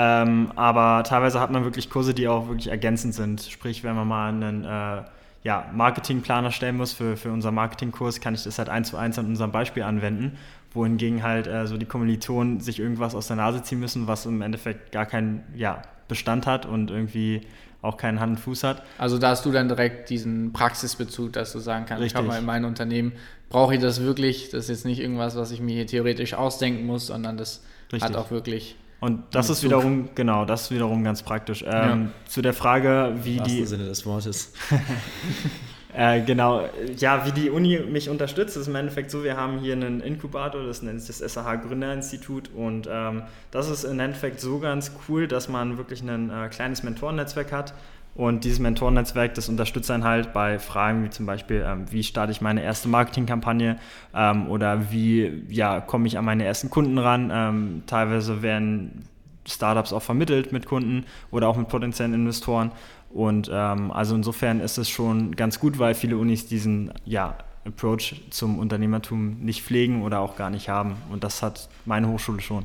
Ähm, 0.02 0.50
aber 0.57 1.04
teilweise 1.04 1.40
hat 1.40 1.50
man 1.50 1.64
wirklich 1.64 1.90
Kurse, 1.90 2.14
die 2.14 2.26
auch 2.26 2.49
wirklich 2.49 2.69
ergänzend 2.69 3.12
sind. 3.12 3.42
Sprich, 3.42 3.85
wenn 3.85 3.95
man 3.95 4.09
mal 4.09 4.30
einen 4.30 4.64
äh, 4.64 5.02
ja, 5.42 5.71
Marketingplan 5.75 6.47
erstellen 6.47 6.78
muss 6.78 6.95
für, 6.95 7.19
für 7.19 7.30
unseren 7.30 7.54
Marketingkurs, 7.54 8.19
kann 8.23 8.33
ich 8.33 8.42
das 8.42 8.59
halt 8.59 8.71
eins 8.71 8.88
zu 8.88 8.97
eins 8.97 9.19
an 9.19 9.26
unserem 9.26 9.52
Beispiel 9.52 9.83
anwenden. 9.83 10.38
Wohingegen 10.73 11.23
halt 11.23 11.47
äh, 11.47 11.66
so 11.66 11.76
die 11.76 11.85
Kommilitonen 11.85 12.61
sich 12.61 12.80
irgendwas 12.80 13.14
aus 13.14 13.26
der 13.26 13.37
Nase 13.37 13.62
ziehen 13.62 13.78
müssen, 13.78 14.07
was 14.07 14.25
im 14.25 14.40
Endeffekt 14.40 14.90
gar 14.90 15.04
keinen 15.04 15.42
ja, 15.54 15.83
Bestand 16.09 16.47
hat 16.47 16.64
und 16.64 16.90
irgendwie 16.90 17.42
auch 17.83 17.99
keinen 17.99 18.21
Hand 18.21 18.37
und 18.37 18.38
Fuß 18.38 18.64
hat. 18.64 18.83
Also 18.97 19.19
da 19.19 19.30
hast 19.30 19.45
du 19.45 19.52
dann 19.52 19.69
direkt 19.69 20.09
diesen 20.09 20.54
Praxisbezug, 20.54 21.35
dass 21.35 21.52
du 21.52 21.59
sagen 21.59 21.85
kannst, 21.87 22.02
Richtig. 22.02 22.12
ich 22.12 22.16
habe 22.16 22.28
mal 22.28 22.38
in 22.38 22.47
meinem 22.47 22.64
Unternehmen, 22.64 23.12
brauche 23.50 23.75
ich 23.75 23.80
das 23.83 24.00
wirklich? 24.00 24.49
Das 24.49 24.64
ist 24.64 24.71
jetzt 24.71 24.85
nicht 24.87 25.00
irgendwas, 25.00 25.37
was 25.37 25.50
ich 25.50 25.61
mir 25.61 25.75
hier 25.75 25.87
theoretisch 25.87 26.33
ausdenken 26.33 26.87
muss, 26.87 27.09
sondern 27.09 27.37
das 27.37 27.62
Richtig. 27.92 28.02
hat 28.02 28.16
auch 28.16 28.30
wirklich 28.30 28.76
und 29.00 29.23
das 29.30 29.49
ist 29.49 29.62
wiederum, 29.62 30.11
genau, 30.14 30.45
das 30.45 30.62
ist 30.62 30.71
wiederum 30.71 31.02
ganz 31.02 31.23
praktisch. 31.23 31.62
Ähm, 31.62 31.69
ja. 31.71 32.09
Zu 32.28 32.42
der 32.42 32.52
Frage, 32.52 33.14
wie 33.23 33.38
Im 33.38 33.45
die. 33.45 33.64
Sinne 33.64 33.87
des 33.87 34.04
Wortes. 34.04 34.52
äh, 35.95 36.21
genau, 36.21 36.69
ja, 36.99 37.25
wie 37.26 37.33
die 37.33 37.49
Uni 37.49 37.78
mich 37.78 38.11
unterstützt, 38.11 38.59
ist 38.59 38.69
im 38.69 38.75
Endeffekt 38.75 39.11
so, 39.11 39.25
wir 39.25 39.38
haben 39.38 39.59
hier 39.59 39.73
einen 39.73 40.00
Inkubator, 40.00 40.64
das 40.64 40.83
nennt 40.83 41.00
sich 41.00 41.16
das 41.19 41.33
SAH 41.33 41.57
Gründerinstitut 41.57 42.50
und 42.54 42.88
ähm, 42.90 43.23
das 43.50 43.71
ist 43.71 43.85
im 43.85 43.99
Endeffekt 44.00 44.38
so 44.40 44.59
ganz 44.59 44.92
cool, 45.09 45.26
dass 45.26 45.49
man 45.49 45.78
wirklich 45.78 46.02
ein 46.02 46.30
äh, 46.30 46.49
kleines 46.49 46.83
Mentorennetzwerk 46.83 47.52
hat, 47.52 47.73
und 48.14 48.45
dieses 48.45 48.59
Mentorennetzwerk, 48.59 49.35
das 49.35 49.49
unterstützt 49.49 49.90
einen 49.90 50.05
halt 50.05 50.33
bei 50.33 50.59
Fragen 50.59 51.05
wie 51.05 51.11
zum 51.11 51.26
Beispiel, 51.26 51.64
ähm, 51.67 51.87
wie 51.90 52.02
starte 52.02 52.33
ich 52.33 52.40
meine 52.40 52.62
erste 52.62 52.88
Marketingkampagne 52.88 53.79
ähm, 54.14 54.49
oder 54.49 54.90
wie 54.90 55.45
ja, 55.49 55.81
komme 55.81 56.07
ich 56.07 56.19
an 56.19 56.25
meine 56.25 56.45
ersten 56.45 56.71
Kunden 56.71 56.99
ran. 56.99 57.31
Ähm, 57.33 57.83
teilweise 57.87 58.43
werden 58.43 59.07
Startups 59.47 59.93
auch 59.93 60.02
vermittelt 60.02 60.52
mit 60.52 60.67
Kunden 60.67 61.05
oder 61.31 61.49
auch 61.49 61.57
mit 61.57 61.69
potenziellen 61.69 62.14
Investoren. 62.14 62.73
Und 63.11 63.50
ähm, 63.52 63.90
also 63.90 64.14
insofern 64.14 64.61
ist 64.61 64.79
es 64.79 64.88
schon 64.88 65.35
ganz 65.35 65.59
gut, 65.59 65.79
weil 65.79 65.95
viele 65.95 66.17
Unis 66.17 66.47
diesen 66.47 66.93
ja, 67.05 67.37
Approach 67.64 68.23
zum 68.31 68.59
Unternehmertum 68.59 69.40
nicht 69.40 69.62
pflegen 69.62 70.02
oder 70.02 70.21
auch 70.21 70.37
gar 70.37 70.50
nicht 70.50 70.69
haben. 70.69 70.97
Und 71.11 71.25
das 71.25 71.43
hat 71.43 71.69
meine 71.85 72.09
Hochschule 72.09 72.40
schon. 72.40 72.64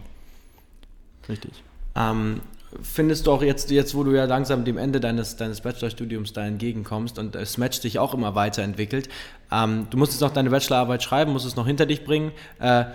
Richtig. 1.28 1.64
Ähm, 1.96 2.42
findest 2.82 3.28
du 3.28 3.32
auch 3.32 3.42
jetzt, 3.42 3.72
jetzt, 3.72 3.96
wo 3.96 4.04
du 4.04 4.12
ja 4.12 4.26
langsam 4.26 4.66
dem 4.66 4.78
Ende 4.78 5.00
deines, 5.00 5.36
deines 5.36 5.62
Bachelorstudiums 5.62 6.34
da 6.34 6.46
entgegenkommst 6.46 7.20
und 7.20 7.36
das 7.36 7.58
Match 7.58 7.80
sich 7.80 8.00
auch 8.00 8.14
immer 8.14 8.36
weiterentwickelt, 8.36 9.10
ähm, 9.52 9.88
du 9.90 9.98
musst 9.98 10.14
jetzt 10.14 10.22
noch 10.22 10.32
deine 10.32 10.50
Bachelorarbeit 10.50 11.04
schreiben, 11.04 11.32
musst 11.34 11.46
es 11.46 11.56
noch 11.56 11.68
hinter 11.68 11.86
dich 11.86 12.04
bringen. 12.04 12.32
Äh, 12.60 12.86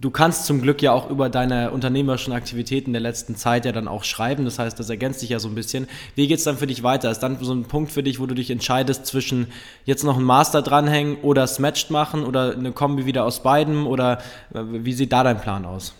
du 0.00 0.10
kannst 0.10 0.46
zum 0.46 0.60
Glück 0.60 0.82
ja 0.82 0.92
auch 0.92 1.08
über 1.08 1.30
deine 1.30 1.70
unternehmerischen 1.70 2.32
Aktivitäten 2.32 2.92
der 2.92 3.00
letzten 3.00 3.36
Zeit 3.36 3.64
ja 3.64 3.72
dann 3.72 3.88
auch 3.88 4.04
schreiben. 4.04 4.44
Das 4.44 4.58
heißt, 4.58 4.78
das 4.78 4.90
ergänzt 4.90 5.20
sich 5.20 5.30
ja 5.30 5.38
so 5.38 5.48
ein 5.48 5.54
bisschen. 5.54 5.88
Wie 6.16 6.26
geht 6.26 6.38
es 6.38 6.44
dann 6.44 6.58
für 6.58 6.66
dich 6.66 6.82
weiter? 6.82 7.10
Ist 7.10 7.20
dann 7.20 7.38
so 7.40 7.54
ein 7.54 7.64
Punkt 7.64 7.92
für 7.92 8.02
dich, 8.02 8.20
wo 8.20 8.26
du 8.26 8.34
dich 8.34 8.50
entscheidest 8.50 9.06
zwischen 9.06 9.46
jetzt 9.84 10.02
noch 10.02 10.16
einen 10.16 10.26
Master 10.26 10.60
dranhängen 10.60 11.16
oder 11.22 11.46
Smatched 11.46 11.90
machen 11.90 12.24
oder 12.24 12.52
eine 12.52 12.72
Kombi 12.72 13.06
wieder 13.06 13.24
aus 13.24 13.42
beidem? 13.42 13.86
Oder 13.86 14.18
äh, 14.52 14.60
wie 14.64 14.92
sieht 14.92 15.12
da 15.12 15.22
dein 15.22 15.40
Plan 15.40 15.64
aus? 15.64 15.94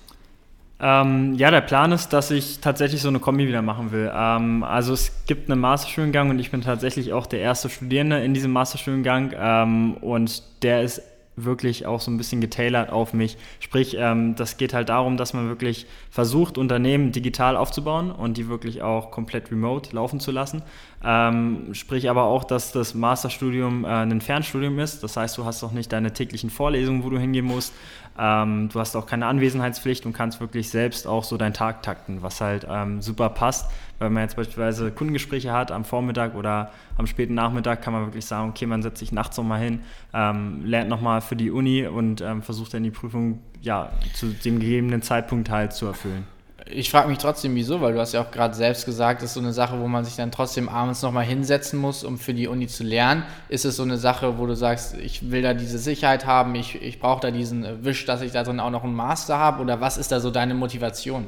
Ähm, 0.84 1.34
ja, 1.34 1.52
der 1.52 1.60
Plan 1.60 1.92
ist, 1.92 2.08
dass 2.08 2.32
ich 2.32 2.58
tatsächlich 2.58 3.00
so 3.00 3.08
eine 3.08 3.20
Kombi 3.20 3.46
wieder 3.46 3.62
machen 3.62 3.92
will. 3.92 4.10
Ähm, 4.12 4.64
also 4.64 4.92
es 4.92 5.12
gibt 5.26 5.48
einen 5.48 5.60
Masterstudiengang 5.60 6.28
und 6.30 6.40
ich 6.40 6.50
bin 6.50 6.60
tatsächlich 6.60 7.12
auch 7.12 7.26
der 7.26 7.38
erste 7.38 7.70
Studierende 7.70 8.18
in 8.24 8.34
diesem 8.34 8.50
Masterstudiengang 8.50 9.32
ähm, 9.38 9.94
und 10.00 10.42
der 10.64 10.82
ist 10.82 11.02
wirklich 11.36 11.86
auch 11.86 12.00
so 12.00 12.10
ein 12.10 12.18
bisschen 12.18 12.40
getailert 12.40 12.90
auf 12.90 13.14
mich. 13.14 13.38
Sprich, 13.60 13.96
ähm, 13.98 14.34
das 14.34 14.56
geht 14.56 14.74
halt 14.74 14.88
darum, 14.88 15.16
dass 15.16 15.32
man 15.32 15.48
wirklich 15.48 15.86
versucht, 16.10 16.58
Unternehmen 16.58 17.12
digital 17.12 17.56
aufzubauen 17.56 18.10
und 18.10 18.36
die 18.36 18.48
wirklich 18.48 18.82
auch 18.82 19.10
komplett 19.10 19.50
remote 19.50 19.94
laufen 19.94 20.20
zu 20.20 20.30
lassen. 20.30 20.62
Ähm, 21.02 21.68
sprich 21.72 22.10
aber 22.10 22.24
auch, 22.24 22.44
dass 22.44 22.72
das 22.72 22.94
Masterstudium 22.94 23.84
äh, 23.84 23.88
ein 23.88 24.20
Fernstudium 24.20 24.78
ist. 24.78 25.02
Das 25.02 25.16
heißt, 25.16 25.38
du 25.38 25.44
hast 25.44 25.62
auch 25.64 25.72
nicht 25.72 25.92
deine 25.92 26.12
täglichen 26.12 26.50
Vorlesungen, 26.50 27.02
wo 27.02 27.10
du 27.10 27.18
hingehen 27.18 27.46
musst. 27.46 27.72
Ähm, 28.18 28.68
du 28.72 28.78
hast 28.78 28.94
auch 28.96 29.06
keine 29.06 29.26
Anwesenheitspflicht 29.26 30.04
und 30.06 30.12
kannst 30.12 30.40
wirklich 30.40 30.68
selbst 30.68 31.06
auch 31.06 31.24
so 31.24 31.36
deinen 31.36 31.54
Tag 31.54 31.82
takten, 31.82 32.22
was 32.22 32.40
halt 32.40 32.66
ähm, 32.68 33.00
super 33.00 33.30
passt. 33.30 33.70
Wenn 33.98 34.12
man 34.12 34.24
jetzt 34.24 34.36
beispielsweise 34.36 34.90
Kundengespräche 34.90 35.52
hat 35.52 35.70
am 35.70 35.84
Vormittag 35.84 36.34
oder 36.34 36.72
am 36.98 37.06
späten 37.06 37.34
Nachmittag, 37.34 37.82
kann 37.82 37.92
man 37.92 38.04
wirklich 38.06 38.26
sagen, 38.26 38.50
okay, 38.50 38.66
man 38.66 38.82
setzt 38.82 38.98
sich 38.98 39.12
nachts 39.12 39.36
nochmal 39.36 39.60
hin, 39.60 39.80
ähm, 40.12 40.64
lernt 40.64 40.90
nochmal 40.90 41.20
für 41.20 41.36
die 41.36 41.50
Uni 41.50 41.86
und 41.86 42.20
ähm, 42.20 42.42
versucht 42.42 42.74
dann 42.74 42.82
die 42.82 42.90
Prüfung 42.90 43.40
ja, 43.60 43.90
zu 44.14 44.26
dem 44.26 44.60
gegebenen 44.60 45.02
Zeitpunkt 45.02 45.50
halt 45.50 45.72
zu 45.72 45.86
erfüllen. 45.86 46.26
Ich 46.66 46.90
frage 46.90 47.08
mich 47.08 47.18
trotzdem, 47.18 47.54
wieso, 47.54 47.80
weil 47.80 47.92
du 47.92 48.00
hast 48.00 48.12
ja 48.12 48.22
auch 48.22 48.30
gerade 48.30 48.54
selbst 48.54 48.84
gesagt, 48.84 49.22
das 49.22 49.30
ist 49.30 49.34
so 49.34 49.40
eine 49.40 49.52
Sache, 49.52 49.80
wo 49.80 49.88
man 49.88 50.04
sich 50.04 50.16
dann 50.16 50.30
trotzdem 50.30 50.68
abends 50.68 51.02
nochmal 51.02 51.24
hinsetzen 51.24 51.78
muss, 51.78 52.04
um 52.04 52.18
für 52.18 52.34
die 52.34 52.46
Uni 52.46 52.68
zu 52.68 52.84
lernen. 52.84 53.24
Ist 53.48 53.64
es 53.64 53.76
so 53.76 53.82
eine 53.82 53.98
Sache, 53.98 54.38
wo 54.38 54.46
du 54.46 54.54
sagst, 54.54 54.94
ich 54.94 55.30
will 55.30 55.42
da 55.42 55.54
diese 55.54 55.78
Sicherheit 55.78 56.24
haben, 56.24 56.54
ich, 56.54 56.80
ich 56.80 57.00
brauche 57.00 57.20
da 57.20 57.30
diesen 57.30 57.84
Wisch, 57.84 58.04
dass 58.04 58.22
ich 58.22 58.32
da 58.32 58.44
drin 58.44 58.60
auch 58.60 58.70
noch 58.70 58.84
einen 58.84 58.94
Master 58.94 59.38
habe? 59.38 59.60
Oder 59.60 59.80
was 59.80 59.96
ist 59.96 60.12
da 60.12 60.20
so 60.20 60.30
deine 60.30 60.54
Motivation? 60.54 61.26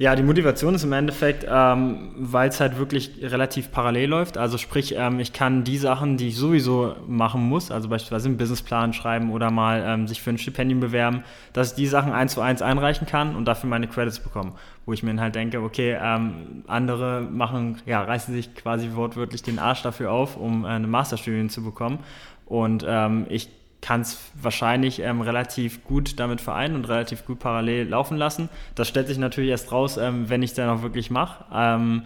Ja, 0.00 0.14
die 0.14 0.22
Motivation 0.22 0.76
ist 0.76 0.84
im 0.84 0.92
Endeffekt, 0.92 1.44
ähm, 1.50 2.10
weil 2.16 2.50
es 2.50 2.60
halt 2.60 2.78
wirklich 2.78 3.18
relativ 3.20 3.72
parallel 3.72 4.10
läuft. 4.10 4.38
Also 4.38 4.56
sprich, 4.56 4.94
ähm, 4.96 5.18
ich 5.18 5.32
kann 5.32 5.64
die 5.64 5.76
Sachen, 5.76 6.16
die 6.16 6.28
ich 6.28 6.36
sowieso 6.36 6.94
machen 7.08 7.42
muss, 7.42 7.72
also 7.72 7.88
beispielsweise 7.88 8.28
einen 8.28 8.36
Businessplan 8.36 8.92
schreiben 8.92 9.32
oder 9.32 9.50
mal 9.50 9.82
ähm, 9.84 10.06
sich 10.06 10.22
für 10.22 10.30
ein 10.30 10.38
Stipendium 10.38 10.78
bewerben, 10.78 11.24
dass 11.52 11.70
ich 11.70 11.74
die 11.74 11.88
Sachen 11.88 12.12
eins 12.12 12.34
zu 12.34 12.40
eins 12.40 12.62
einreichen 12.62 13.08
kann 13.08 13.34
und 13.34 13.46
dafür 13.46 13.68
meine 13.68 13.88
Credits 13.88 14.20
bekomme. 14.20 14.52
Wo 14.86 14.92
ich 14.92 15.02
mir 15.02 15.20
halt 15.20 15.34
denke, 15.34 15.60
okay, 15.60 15.98
ähm, 16.00 16.62
andere 16.68 17.22
machen, 17.22 17.78
ja, 17.84 18.00
reißen 18.00 18.32
sich 18.32 18.54
quasi 18.54 18.90
wortwörtlich 18.94 19.42
den 19.42 19.58
Arsch 19.58 19.82
dafür 19.82 20.12
auf, 20.12 20.36
um 20.36 20.64
äh, 20.64 20.68
eine 20.68 20.86
Masterstudien 20.86 21.50
zu 21.50 21.64
bekommen. 21.64 21.98
Und 22.46 22.84
ähm, 22.88 23.26
ich 23.30 23.50
kann 23.80 24.00
es 24.00 24.18
wahrscheinlich 24.34 25.00
ähm, 25.00 25.20
relativ 25.20 25.84
gut 25.84 26.18
damit 26.18 26.40
vereinen 26.40 26.74
und 26.74 26.88
relativ 26.88 27.24
gut 27.24 27.38
parallel 27.38 27.88
laufen 27.88 28.16
lassen. 28.16 28.48
Das 28.74 28.88
stellt 28.88 29.06
sich 29.06 29.18
natürlich 29.18 29.50
erst 29.50 29.72
raus, 29.72 29.96
ähm, 29.96 30.28
wenn 30.28 30.42
ich 30.42 30.50
es 30.50 30.56
dann 30.56 30.68
auch 30.68 30.82
wirklich 30.82 31.10
mache. 31.10 31.44
Ähm, 31.52 32.02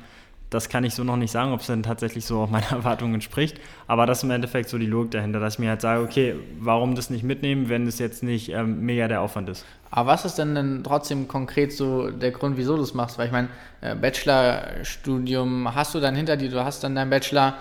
das 0.51 0.69
kann 0.69 0.85
ich 0.85 0.95
so 0.95 1.03
noch 1.03 1.17
nicht 1.17 1.31
sagen, 1.31 1.53
ob 1.53 1.61
es 1.61 1.67
dann 1.67 1.83
tatsächlich 1.83 2.27
so 2.27 2.41
auch 2.43 2.51
meinen 2.51 2.71
Erwartungen 2.71 3.15
entspricht. 3.15 3.59
Aber 3.87 4.07
das 4.07 4.19
ist 4.19 4.25
im 4.25 4.31
Endeffekt 4.31 4.69
so 4.69 4.79
die 4.79 4.87
Logik 4.87 5.13
dahinter, 5.13 5.41
dass 5.41 5.55
ich 5.55 5.59
mir 5.61 5.71
halt 5.71 5.81
sage, 5.81 6.03
okay, 6.03 6.35
warum 6.61 6.95
das 6.95 7.11
nicht 7.11 7.25
mitnehmen, 7.25 7.69
wenn 7.69 7.87
es 7.87 7.99
jetzt 7.99 8.23
nicht 8.23 8.51
ähm, 8.51 8.85
mega 8.85 9.09
der 9.09 9.23
Aufwand 9.23 9.49
ist. 9.49 9.65
Aber 9.91 10.11
was 10.11 10.25
ist 10.25 10.37
denn 10.37 10.55
denn 10.55 10.85
trotzdem 10.85 11.27
konkret 11.27 11.73
so 11.73 12.11
der 12.11 12.31
Grund, 12.31 12.57
wieso 12.57 12.77
du 12.77 12.83
es 12.83 12.95
machst? 12.95 13.19
Weil 13.19 13.27
ich 13.27 13.33
meine, 13.33 13.49
äh, 13.81 13.95
Bachelorstudium 13.95 15.75
hast 15.75 15.95
du 15.95 16.01
dann 16.01 16.15
hinter 16.15 16.37
dir, 16.37 16.51
du 16.51 16.65
hast 16.65 16.85
dann 16.85 16.95
deinen 16.95 17.11
Bachelor 17.11 17.55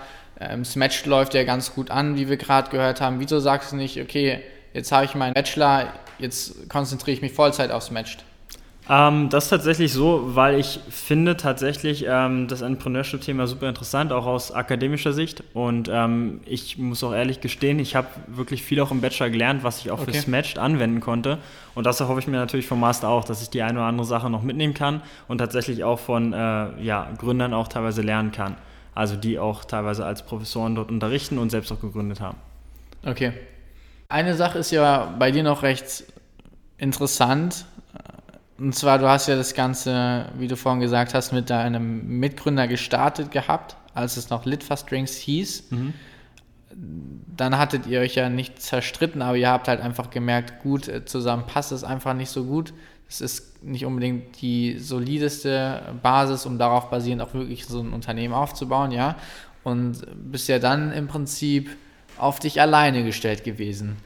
ähm, 0.50 0.64
Smash 0.64 1.04
läuft 1.06 1.34
ja 1.34 1.44
ganz 1.44 1.74
gut 1.74 1.90
an, 1.90 2.16
wie 2.16 2.28
wir 2.28 2.36
gerade 2.36 2.70
gehört 2.70 3.00
haben. 3.00 3.20
Wieso 3.20 3.40
sagst 3.40 3.72
du 3.72 3.76
nicht, 3.76 4.00
okay, 4.00 4.40
jetzt 4.72 4.92
habe 4.92 5.04
ich 5.04 5.14
meinen 5.14 5.34
Bachelor, 5.34 5.92
jetzt 6.18 6.68
konzentriere 6.68 7.16
ich 7.16 7.22
mich 7.22 7.32
Vollzeit 7.32 7.70
auf 7.70 7.82
Smashed? 7.82 8.24
Ähm, 8.88 9.28
das 9.28 9.44
ist 9.44 9.50
tatsächlich 9.50 9.92
so, 9.92 10.34
weil 10.34 10.58
ich 10.58 10.80
finde 10.90 11.36
tatsächlich 11.36 12.04
ähm, 12.08 12.48
das 12.48 12.62
Entrepreneurship-Thema 12.62 13.46
super 13.46 13.68
interessant, 13.68 14.12
auch 14.12 14.26
aus 14.26 14.50
akademischer 14.50 15.12
Sicht. 15.12 15.44
Und 15.54 15.88
ähm, 15.92 16.40
ich 16.46 16.78
muss 16.78 17.04
auch 17.04 17.12
ehrlich 17.12 17.40
gestehen, 17.40 17.78
ich 17.78 17.94
habe 17.94 18.08
wirklich 18.26 18.62
viel 18.62 18.80
auch 18.80 18.90
im 18.90 19.00
Bachelor 19.00 19.30
gelernt, 19.30 19.62
was 19.62 19.78
ich 19.80 19.92
auch 19.92 20.00
okay. 20.00 20.12
für 20.12 20.20
Smashed 20.20 20.58
anwenden 20.58 21.00
konnte. 21.00 21.38
Und 21.76 21.86
das 21.86 22.00
erhoffe 22.00 22.18
ich 22.20 22.26
mir 22.26 22.38
natürlich 22.38 22.66
vom 22.66 22.80
Master 22.80 23.08
auch, 23.08 23.24
dass 23.24 23.40
ich 23.40 23.50
die 23.50 23.62
eine 23.62 23.78
oder 23.78 23.86
andere 23.86 24.06
Sache 24.06 24.28
noch 24.28 24.42
mitnehmen 24.42 24.74
kann 24.74 25.00
und 25.28 25.38
tatsächlich 25.38 25.84
auch 25.84 26.00
von 26.00 26.32
äh, 26.32 26.36
ja, 26.82 27.08
Gründern 27.18 27.54
auch 27.54 27.68
teilweise 27.68 28.02
lernen 28.02 28.32
kann 28.32 28.56
also 28.94 29.16
die 29.16 29.38
auch 29.38 29.64
teilweise 29.64 30.04
als 30.04 30.22
Professoren 30.22 30.74
dort 30.74 30.90
unterrichten 30.90 31.38
und 31.38 31.50
selbst 31.50 31.72
auch 31.72 31.80
gegründet 31.80 32.20
haben. 32.20 32.38
Okay. 33.04 33.32
Eine 34.08 34.34
Sache 34.34 34.58
ist 34.58 34.70
ja 34.70 35.14
bei 35.18 35.30
dir 35.30 35.42
noch 35.42 35.62
recht 35.62 36.04
interessant. 36.76 37.64
Und 38.58 38.74
zwar, 38.74 38.98
du 38.98 39.08
hast 39.08 39.28
ja 39.28 39.36
das 39.36 39.54
Ganze, 39.54 40.26
wie 40.36 40.46
du 40.46 40.56
vorhin 40.56 40.80
gesagt 40.80 41.14
hast, 41.14 41.32
mit 41.32 41.50
deinem 41.50 42.20
Mitgründer 42.20 42.68
gestartet 42.68 43.30
gehabt, 43.30 43.76
als 43.94 44.16
es 44.16 44.30
noch 44.30 44.44
Litfaß 44.44 44.86
Drinks 44.86 45.16
hieß. 45.16 45.70
Mhm. 45.70 45.94
Dann 47.36 47.58
hattet 47.58 47.86
ihr 47.86 48.00
euch 48.00 48.14
ja 48.14 48.28
nicht 48.28 48.60
zerstritten, 48.60 49.22
aber 49.22 49.36
ihr 49.36 49.48
habt 49.48 49.68
halt 49.68 49.80
einfach 49.80 50.10
gemerkt, 50.10 50.62
gut, 50.62 50.88
äh, 50.88 51.04
zusammen 51.04 51.44
passt 51.46 51.72
es 51.72 51.82
einfach 51.82 52.14
nicht 52.14 52.30
so 52.30 52.44
gut 52.44 52.72
es 53.12 53.20
ist 53.20 53.62
nicht 53.62 53.84
unbedingt 53.84 54.40
die 54.40 54.78
solideste 54.78 55.94
Basis, 56.02 56.46
um 56.46 56.58
darauf 56.58 56.90
basierend 56.90 57.22
auch 57.22 57.34
wirklich 57.34 57.66
so 57.66 57.80
ein 57.80 57.92
Unternehmen 57.92 58.34
aufzubauen, 58.34 58.90
ja. 58.90 59.16
Und 59.64 60.02
bist 60.14 60.48
ja 60.48 60.58
dann 60.58 60.92
im 60.92 61.06
Prinzip 61.08 61.70
auf 62.18 62.40
dich 62.40 62.60
alleine 62.60 63.04
gestellt 63.04 63.44
gewesen. 63.44 63.96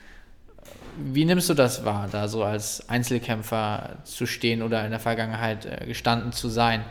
Wie 0.98 1.24
nimmst 1.24 1.48
du 1.48 1.54
das 1.54 1.84
wahr, 1.84 2.08
da 2.10 2.28
so 2.28 2.42
als 2.42 2.88
Einzelkämpfer 2.88 3.98
zu 4.04 4.26
stehen 4.26 4.62
oder 4.62 4.84
in 4.84 4.90
der 4.90 5.00
Vergangenheit 5.00 5.66
äh, 5.66 5.86
gestanden 5.86 6.32
zu 6.32 6.48
sein? 6.48 6.84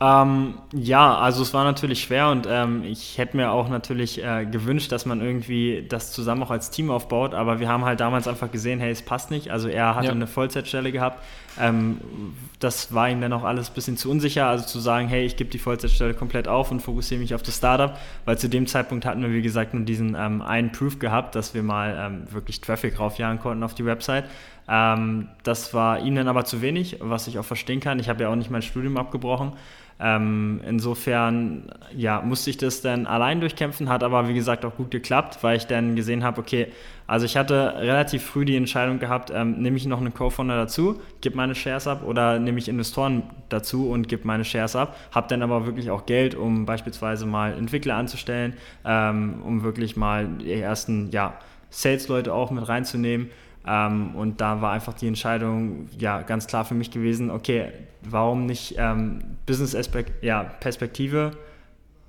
Ähm, 0.00 0.54
ja, 0.72 1.16
also 1.16 1.42
es 1.42 1.54
war 1.54 1.62
natürlich 1.64 2.02
schwer 2.02 2.30
und 2.30 2.46
ähm, 2.50 2.82
ich 2.82 3.16
hätte 3.16 3.36
mir 3.36 3.52
auch 3.52 3.68
natürlich 3.68 4.22
äh, 4.22 4.44
gewünscht, 4.44 4.90
dass 4.90 5.06
man 5.06 5.20
irgendwie 5.20 5.86
das 5.88 6.10
zusammen 6.12 6.42
auch 6.42 6.50
als 6.50 6.70
Team 6.70 6.90
aufbaut, 6.90 7.32
aber 7.32 7.60
wir 7.60 7.68
haben 7.68 7.84
halt 7.84 8.00
damals 8.00 8.26
einfach 8.26 8.50
gesehen, 8.50 8.80
hey, 8.80 8.90
es 8.90 9.02
passt 9.02 9.30
nicht. 9.30 9.50
Also 9.50 9.68
er 9.68 9.94
hatte 9.94 10.06
ja. 10.06 10.12
eine 10.12 10.26
Vollzeitstelle 10.26 10.90
gehabt. 10.90 11.22
Ähm, 11.60 12.00
das 12.58 12.92
war 12.92 13.08
ihm 13.08 13.20
dann 13.20 13.32
auch 13.32 13.44
alles 13.44 13.70
ein 13.70 13.74
bisschen 13.74 13.96
zu 13.96 14.10
unsicher, 14.10 14.46
also 14.46 14.66
zu 14.66 14.80
sagen, 14.80 15.06
hey, 15.06 15.24
ich 15.24 15.36
gebe 15.36 15.50
die 15.50 15.60
Vollzeitstelle 15.60 16.14
komplett 16.14 16.48
auf 16.48 16.72
und 16.72 16.80
fokussiere 16.80 17.20
mich 17.20 17.34
auf 17.34 17.42
das 17.42 17.56
Startup, 17.56 17.96
weil 18.24 18.36
zu 18.36 18.48
dem 18.48 18.66
Zeitpunkt 18.66 19.06
hatten 19.06 19.22
wir, 19.22 19.30
wie 19.30 19.42
gesagt, 19.42 19.74
nur 19.74 19.84
diesen 19.84 20.16
ähm, 20.18 20.42
einen 20.42 20.72
Proof 20.72 20.98
gehabt, 20.98 21.36
dass 21.36 21.54
wir 21.54 21.62
mal 21.62 21.96
ähm, 21.96 22.32
wirklich 22.32 22.60
Traffic 22.60 22.98
raufjagen 22.98 23.38
konnten 23.38 23.62
auf 23.62 23.74
die 23.74 23.84
Website. 23.84 24.24
Ähm, 24.68 25.28
das 25.44 25.72
war 25.72 26.00
ihm 26.00 26.16
dann 26.16 26.26
aber 26.26 26.44
zu 26.44 26.62
wenig, 26.62 26.98
was 27.00 27.28
ich 27.28 27.38
auch 27.38 27.44
verstehen 27.44 27.80
kann. 27.80 28.00
Ich 28.00 28.08
habe 28.08 28.22
ja 28.24 28.28
auch 28.28 28.36
nicht 28.36 28.50
mein 28.50 28.62
Studium 28.62 28.96
abgebrochen. 28.96 29.52
Ähm, 30.00 30.60
insofern 30.66 31.70
ja, 31.96 32.20
musste 32.20 32.50
ich 32.50 32.56
das 32.56 32.80
dann 32.80 33.06
allein 33.06 33.40
durchkämpfen, 33.40 33.88
hat 33.88 34.02
aber 34.02 34.28
wie 34.28 34.34
gesagt 34.34 34.64
auch 34.64 34.74
gut 34.74 34.90
geklappt, 34.90 35.38
weil 35.42 35.56
ich 35.56 35.66
dann 35.66 35.94
gesehen 35.94 36.24
habe, 36.24 36.40
okay, 36.40 36.68
also 37.06 37.26
ich 37.26 37.36
hatte 37.36 37.74
relativ 37.76 38.24
früh 38.24 38.44
die 38.44 38.56
Entscheidung 38.56 38.98
gehabt, 38.98 39.30
ähm, 39.32 39.60
nehme 39.60 39.76
ich 39.76 39.86
noch 39.86 40.00
einen 40.00 40.12
Co-Founder 40.12 40.56
dazu, 40.56 41.00
gebe 41.20 41.36
meine 41.36 41.54
Shares 41.54 41.86
ab 41.86 42.02
oder 42.04 42.38
nehme 42.38 42.58
ich 42.58 42.68
Investoren 42.68 43.22
dazu 43.50 43.88
und 43.90 44.08
gebe 44.08 44.26
meine 44.26 44.44
Shares 44.44 44.74
ab, 44.74 44.96
habe 45.12 45.28
dann 45.28 45.42
aber 45.42 45.66
wirklich 45.66 45.90
auch 45.90 46.06
Geld, 46.06 46.34
um 46.34 46.66
beispielsweise 46.66 47.24
mal 47.26 47.52
Entwickler 47.52 47.94
anzustellen, 47.94 48.54
ähm, 48.84 49.42
um 49.44 49.62
wirklich 49.62 49.96
mal 49.96 50.26
die 50.26 50.52
ersten 50.52 51.10
ja, 51.12 51.34
Sales-Leute 51.70 52.32
auch 52.32 52.50
mit 52.50 52.66
reinzunehmen. 52.68 53.30
Ähm, 53.66 54.14
und 54.14 54.40
da 54.40 54.60
war 54.60 54.72
einfach 54.72 54.94
die 54.94 55.08
Entscheidung 55.08 55.88
ja 55.98 56.22
ganz 56.22 56.46
klar 56.46 56.64
für 56.64 56.74
mich 56.74 56.90
gewesen, 56.90 57.30
okay, 57.30 57.72
warum 58.10 58.46
nicht 58.46 58.74
ähm, 58.78 59.20
Business-Perspektive 59.46 61.30
ja, 61.30 61.38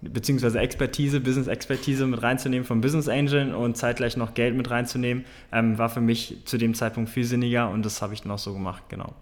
beziehungsweise 0.02 0.60
Expertise, 0.60 1.20
Business-Expertise 1.20 2.06
mit 2.06 2.22
reinzunehmen 2.22 2.66
vom 2.66 2.82
Business 2.82 3.08
Angel 3.08 3.54
und 3.54 3.78
zeitgleich 3.78 4.18
noch 4.18 4.34
Geld 4.34 4.56
mit 4.56 4.70
reinzunehmen, 4.70 5.26
ähm, 5.52 5.78
war 5.78 5.90
für 5.90 6.02
mich 6.02 6.38
zu 6.46 6.58
dem 6.58 6.74
Zeitpunkt 6.74 7.10
viel 7.10 7.24
sinniger 7.24 7.70
und 7.70 7.86
das 7.86 8.02
habe 8.02 8.14
ich 8.14 8.22
dann 8.22 8.32
auch 8.32 8.40
so 8.40 8.54
gemacht, 8.54 8.84
genau. 8.90 9.14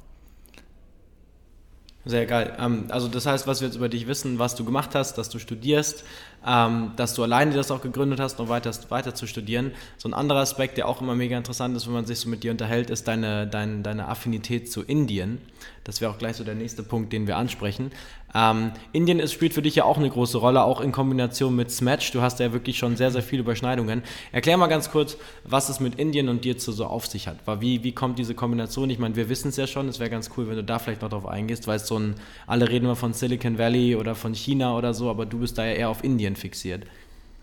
Sehr 2.06 2.26
geil. 2.26 2.54
Ähm, 2.60 2.86
also 2.90 3.08
das 3.08 3.26
heißt, 3.26 3.48
was 3.48 3.62
wir 3.62 3.68
jetzt 3.68 3.78
über 3.78 3.88
dich 3.88 4.08
wissen, 4.08 4.38
was 4.40 4.56
du 4.56 4.66
gemacht 4.66 4.94
hast, 4.94 5.18
dass 5.18 5.30
du 5.30 5.40
studierst, 5.40 6.04
ähm, 6.46 6.92
dass 6.96 7.14
du 7.14 7.24
alleine 7.24 7.54
das 7.54 7.72
auch 7.72 7.82
gegründet 7.82 8.20
hast, 8.20 8.40
noch 8.40 8.50
weiter, 8.50 8.72
weiter 8.90 9.16
zu 9.16 9.28
studieren. 9.28 9.72
So 9.98 10.10
ein 10.10 10.14
anderer 10.14 10.40
Aspekt, 10.40 10.78
der 10.78 10.88
auch 10.88 11.02
immer 11.02 11.16
mega 11.16 11.38
interessant 11.38 11.76
ist, 11.76 11.88
wenn 11.88 11.94
man 11.94 12.06
sich 12.06 12.20
so 12.20 12.30
mit 12.30 12.44
dir 12.44 12.52
unterhält, 12.52 12.90
ist 12.90 13.08
deine, 13.08 13.48
deine, 13.48 13.82
deine 13.82 14.08
Affinität 14.08 14.72
zu 14.72 14.82
Indien. 14.82 15.40
Das 15.84 16.00
wäre 16.00 16.12
auch 16.12 16.18
gleich 16.18 16.38
so 16.38 16.44
der 16.44 16.56
nächste 16.56 16.84
Punkt, 16.84 17.12
den 17.12 17.28
wir 17.28 17.38
ansprechen. 17.38 17.92
Ähm, 18.36 18.72
Indien 18.94 19.20
ist, 19.20 19.32
spielt 19.32 19.54
für 19.54 19.62
dich 19.62 19.76
ja 19.76 19.84
auch 19.84 19.98
eine 19.98 20.10
große 20.10 20.38
Rolle, 20.38 20.64
auch 20.64 20.82
in 20.82 20.92
Kombination 20.92 21.56
mit 21.56 21.70
Smash. 21.70 22.12
Du 22.12 22.22
hast 22.22 22.40
ja 22.40 22.52
wirklich 22.52 22.78
schon 22.78 22.96
sehr, 22.96 23.12
sehr 23.12 23.22
viele 23.22 23.42
Überschneidungen. 23.42 24.02
Erklär 24.32 24.58
mal 24.58 24.68
ganz 24.68 24.90
kurz, 24.90 25.18
was 25.44 25.70
es 25.70 25.80
mit 25.80 25.96
Indien 25.96 26.30
und 26.30 26.44
dir 26.44 26.56
so 26.58 26.86
auf 26.86 27.06
sich 27.06 27.28
hat. 27.28 27.38
Wie, 27.62 27.84
wie 27.84 27.92
kommt 27.92 28.18
diese 28.18 28.34
Kombination? 28.34 28.90
Ich 28.90 28.98
meine, 28.98 29.16
wir 29.16 29.30
wissen 29.30 29.50
es 29.50 29.58
ja 29.58 29.68
schon, 29.68 29.88
es 29.88 30.00
wäre 30.00 30.10
ganz 30.10 30.32
cool, 30.36 30.48
wenn 30.48 30.56
du 30.56 30.64
da 30.64 30.80
vielleicht 30.80 31.02
noch 31.02 31.10
drauf 31.10 31.28
eingehst, 31.28 31.68
weil 31.68 31.76
es 31.76 31.88
so 31.88 32.00
ein, 32.00 32.16
alle 32.48 32.70
reden 32.70 32.86
immer 32.86 32.96
von 32.96 33.14
Silicon 33.14 33.58
Valley 33.58 33.96
oder 33.96 34.16
von 34.16 34.34
China 34.34 34.78
oder 34.78 34.94
so, 34.94 35.10
aber 35.10 35.26
du 35.26 35.40
bist 35.40 35.58
da 35.58 35.66
ja 35.66 35.74
eher 35.74 35.90
auf 35.90 36.04
Indien 36.04 36.33
fixiert. 36.36 36.86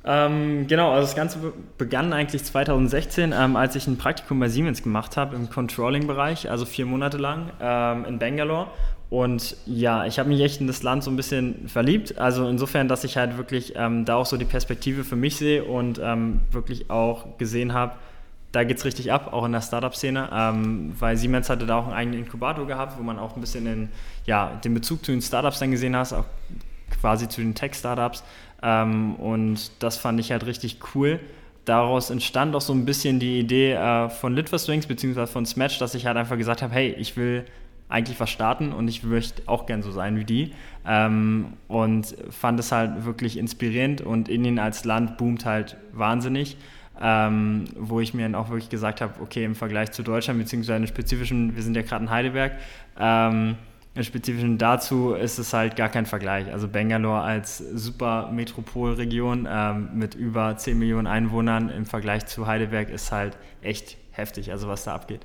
Ähm, 0.02 0.66
genau, 0.66 0.92
also 0.92 1.06
das 1.06 1.14
Ganze 1.14 1.52
begann 1.76 2.12
eigentlich 2.12 2.42
2016, 2.42 3.34
ähm, 3.36 3.56
als 3.56 3.76
ich 3.76 3.86
ein 3.86 3.98
Praktikum 3.98 4.40
bei 4.40 4.48
Siemens 4.48 4.82
gemacht 4.82 5.16
habe 5.16 5.36
im 5.36 5.50
Controlling-Bereich, 5.50 6.50
also 6.50 6.64
vier 6.64 6.86
Monate 6.86 7.18
lang 7.18 7.50
ähm, 7.60 8.06
in 8.06 8.18
Bangalore. 8.18 8.68
Und 9.10 9.56
ja, 9.66 10.06
ich 10.06 10.18
habe 10.18 10.28
mich 10.28 10.40
echt 10.40 10.60
in 10.60 10.68
das 10.68 10.82
Land 10.82 11.02
so 11.02 11.10
ein 11.10 11.16
bisschen 11.16 11.68
verliebt. 11.68 12.18
Also 12.18 12.48
insofern, 12.48 12.86
dass 12.86 13.04
ich 13.04 13.16
halt 13.16 13.36
wirklich 13.36 13.74
ähm, 13.76 14.04
da 14.04 14.14
auch 14.14 14.26
so 14.26 14.36
die 14.36 14.44
Perspektive 14.44 15.04
für 15.04 15.16
mich 15.16 15.36
sehe 15.36 15.64
und 15.64 16.00
ähm, 16.02 16.40
wirklich 16.52 16.90
auch 16.90 17.36
gesehen 17.36 17.74
habe, 17.74 17.96
da 18.52 18.64
geht 18.64 18.78
es 18.78 18.84
richtig 18.84 19.12
ab, 19.12 19.32
auch 19.32 19.44
in 19.44 19.52
der 19.52 19.60
Startup-Szene, 19.60 20.28
ähm, 20.32 20.94
weil 20.98 21.16
Siemens 21.16 21.50
hatte 21.50 21.66
da 21.66 21.78
auch 21.78 21.86
einen 21.86 21.94
eigenen 21.94 22.20
Inkubator 22.20 22.66
gehabt, 22.66 22.98
wo 22.98 23.02
man 23.02 23.18
auch 23.18 23.36
ein 23.36 23.40
bisschen 23.40 23.64
den, 23.64 23.88
ja, 24.26 24.58
den 24.64 24.74
Bezug 24.74 25.04
zu 25.04 25.12
den 25.12 25.22
Startups 25.22 25.58
dann 25.58 25.70
gesehen 25.70 25.94
hat, 25.94 26.12
auch 26.12 26.24
quasi 27.00 27.28
zu 27.28 27.40
den 27.40 27.54
Tech-Startups. 27.54 28.24
Ähm, 28.62 29.14
und 29.16 29.70
das 29.82 29.96
fand 29.96 30.20
ich 30.20 30.32
halt 30.32 30.46
richtig 30.46 30.78
cool. 30.94 31.20
Daraus 31.64 32.10
entstand 32.10 32.54
auch 32.54 32.60
so 32.60 32.72
ein 32.72 32.84
bisschen 32.84 33.20
die 33.20 33.38
Idee 33.38 33.72
äh, 33.72 34.08
von 34.08 34.34
Litfastrings 34.34 34.86
bzw. 34.86 35.26
von 35.26 35.46
Smash, 35.46 35.78
dass 35.78 35.94
ich 35.94 36.06
halt 36.06 36.16
einfach 36.16 36.36
gesagt 36.36 36.62
habe, 36.62 36.74
hey, 36.74 36.94
ich 36.98 37.16
will 37.16 37.44
eigentlich 37.88 38.18
was 38.20 38.30
starten 38.30 38.72
und 38.72 38.88
ich 38.88 39.02
möchte 39.02 39.42
auch 39.46 39.66
gern 39.66 39.82
so 39.82 39.90
sein 39.90 40.16
wie 40.16 40.24
die. 40.24 40.52
Ähm, 40.86 41.54
und 41.68 42.14
fand 42.30 42.58
es 42.60 42.72
halt 42.72 43.04
wirklich 43.04 43.36
inspirierend 43.36 44.00
und 44.00 44.28
Indien 44.28 44.58
als 44.58 44.84
Land 44.84 45.18
boomt 45.18 45.44
halt 45.44 45.76
wahnsinnig. 45.92 46.56
Ähm, 47.02 47.64
wo 47.76 48.00
ich 48.00 48.12
mir 48.12 48.24
dann 48.24 48.34
auch 48.34 48.50
wirklich 48.50 48.68
gesagt 48.68 49.00
habe, 49.00 49.22
okay, 49.22 49.42
im 49.44 49.54
Vergleich 49.54 49.90
zu 49.90 50.02
Deutschland, 50.02 50.38
beziehungsweise 50.38 50.82
in 50.82 50.86
spezifischen, 50.86 51.56
wir 51.56 51.62
sind 51.62 51.74
ja 51.74 51.80
gerade 51.80 52.04
in 52.04 52.10
Heidelberg, 52.10 52.52
ähm, 52.98 53.56
im 53.94 54.04
Spezifischen 54.04 54.56
dazu 54.56 55.14
ist 55.14 55.38
es 55.38 55.52
halt 55.52 55.74
gar 55.74 55.88
kein 55.88 56.06
Vergleich. 56.06 56.52
Also 56.52 56.68
Bangalore 56.68 57.22
als 57.22 57.58
super 57.58 58.30
Metropolregion 58.30 59.48
ähm, 59.50 59.90
mit 59.94 60.14
über 60.14 60.56
10 60.56 60.78
Millionen 60.78 61.08
Einwohnern 61.08 61.70
im 61.70 61.86
Vergleich 61.86 62.26
zu 62.26 62.46
Heidelberg 62.46 62.88
ist 62.88 63.10
halt 63.10 63.36
echt 63.62 63.96
heftig, 64.12 64.52
also 64.52 64.68
was 64.68 64.84
da 64.84 64.94
abgeht. 64.94 65.22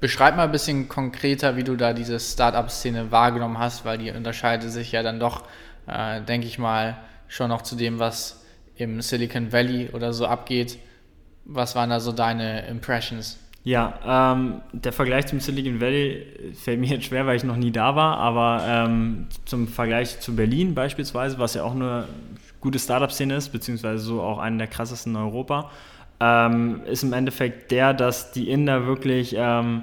Beschreib 0.00 0.34
mal 0.36 0.44
ein 0.44 0.52
bisschen 0.52 0.88
konkreter, 0.88 1.56
wie 1.56 1.62
du 1.62 1.76
da 1.76 1.92
diese 1.92 2.18
Startup-Szene 2.18 3.10
wahrgenommen 3.10 3.58
hast, 3.58 3.84
weil 3.84 3.98
die 3.98 4.10
unterscheidet 4.10 4.70
sich 4.70 4.92
ja 4.92 5.02
dann 5.02 5.20
doch, 5.20 5.44
äh, 5.86 6.22
denke 6.22 6.46
ich 6.46 6.58
mal, 6.58 6.96
schon 7.28 7.48
noch 7.48 7.60
zu 7.60 7.76
dem, 7.76 7.98
was 7.98 8.42
im 8.76 9.02
Silicon 9.02 9.52
Valley 9.52 9.90
oder 9.92 10.14
so 10.14 10.26
abgeht. 10.26 10.78
Was 11.44 11.76
waren 11.76 11.90
da 11.90 12.00
so 12.00 12.12
deine 12.12 12.66
Impressions? 12.66 13.38
Ja, 13.62 14.32
ähm, 14.34 14.62
der 14.72 14.92
Vergleich 14.92 15.26
zum 15.26 15.38
Silicon 15.38 15.80
Valley 15.80 16.26
fällt 16.54 16.80
mir 16.80 16.88
jetzt 16.88 17.04
schwer, 17.04 17.26
weil 17.26 17.36
ich 17.36 17.44
noch 17.44 17.56
nie 17.56 17.70
da 17.70 17.94
war, 17.94 18.16
aber 18.16 18.64
ähm, 18.66 19.26
zum 19.44 19.68
Vergleich 19.68 20.20
zu 20.20 20.34
Berlin 20.34 20.74
beispielsweise, 20.74 21.38
was 21.38 21.54
ja 21.54 21.64
auch 21.64 21.74
eine 21.74 22.06
gute 22.60 22.78
Startup-Szene 22.78 23.34
ist, 23.34 23.50
beziehungsweise 23.50 24.02
so 24.02 24.22
auch 24.22 24.38
eine 24.38 24.56
der 24.58 24.66
krassesten 24.66 25.14
in 25.14 25.20
Europa, 25.20 25.70
ähm, 26.20 26.80
ist 26.86 27.02
im 27.02 27.12
Endeffekt 27.12 27.70
der, 27.70 27.92
dass 27.92 28.32
die 28.32 28.48
Inder 28.48 28.86
wirklich 28.86 29.34
ähm, 29.36 29.82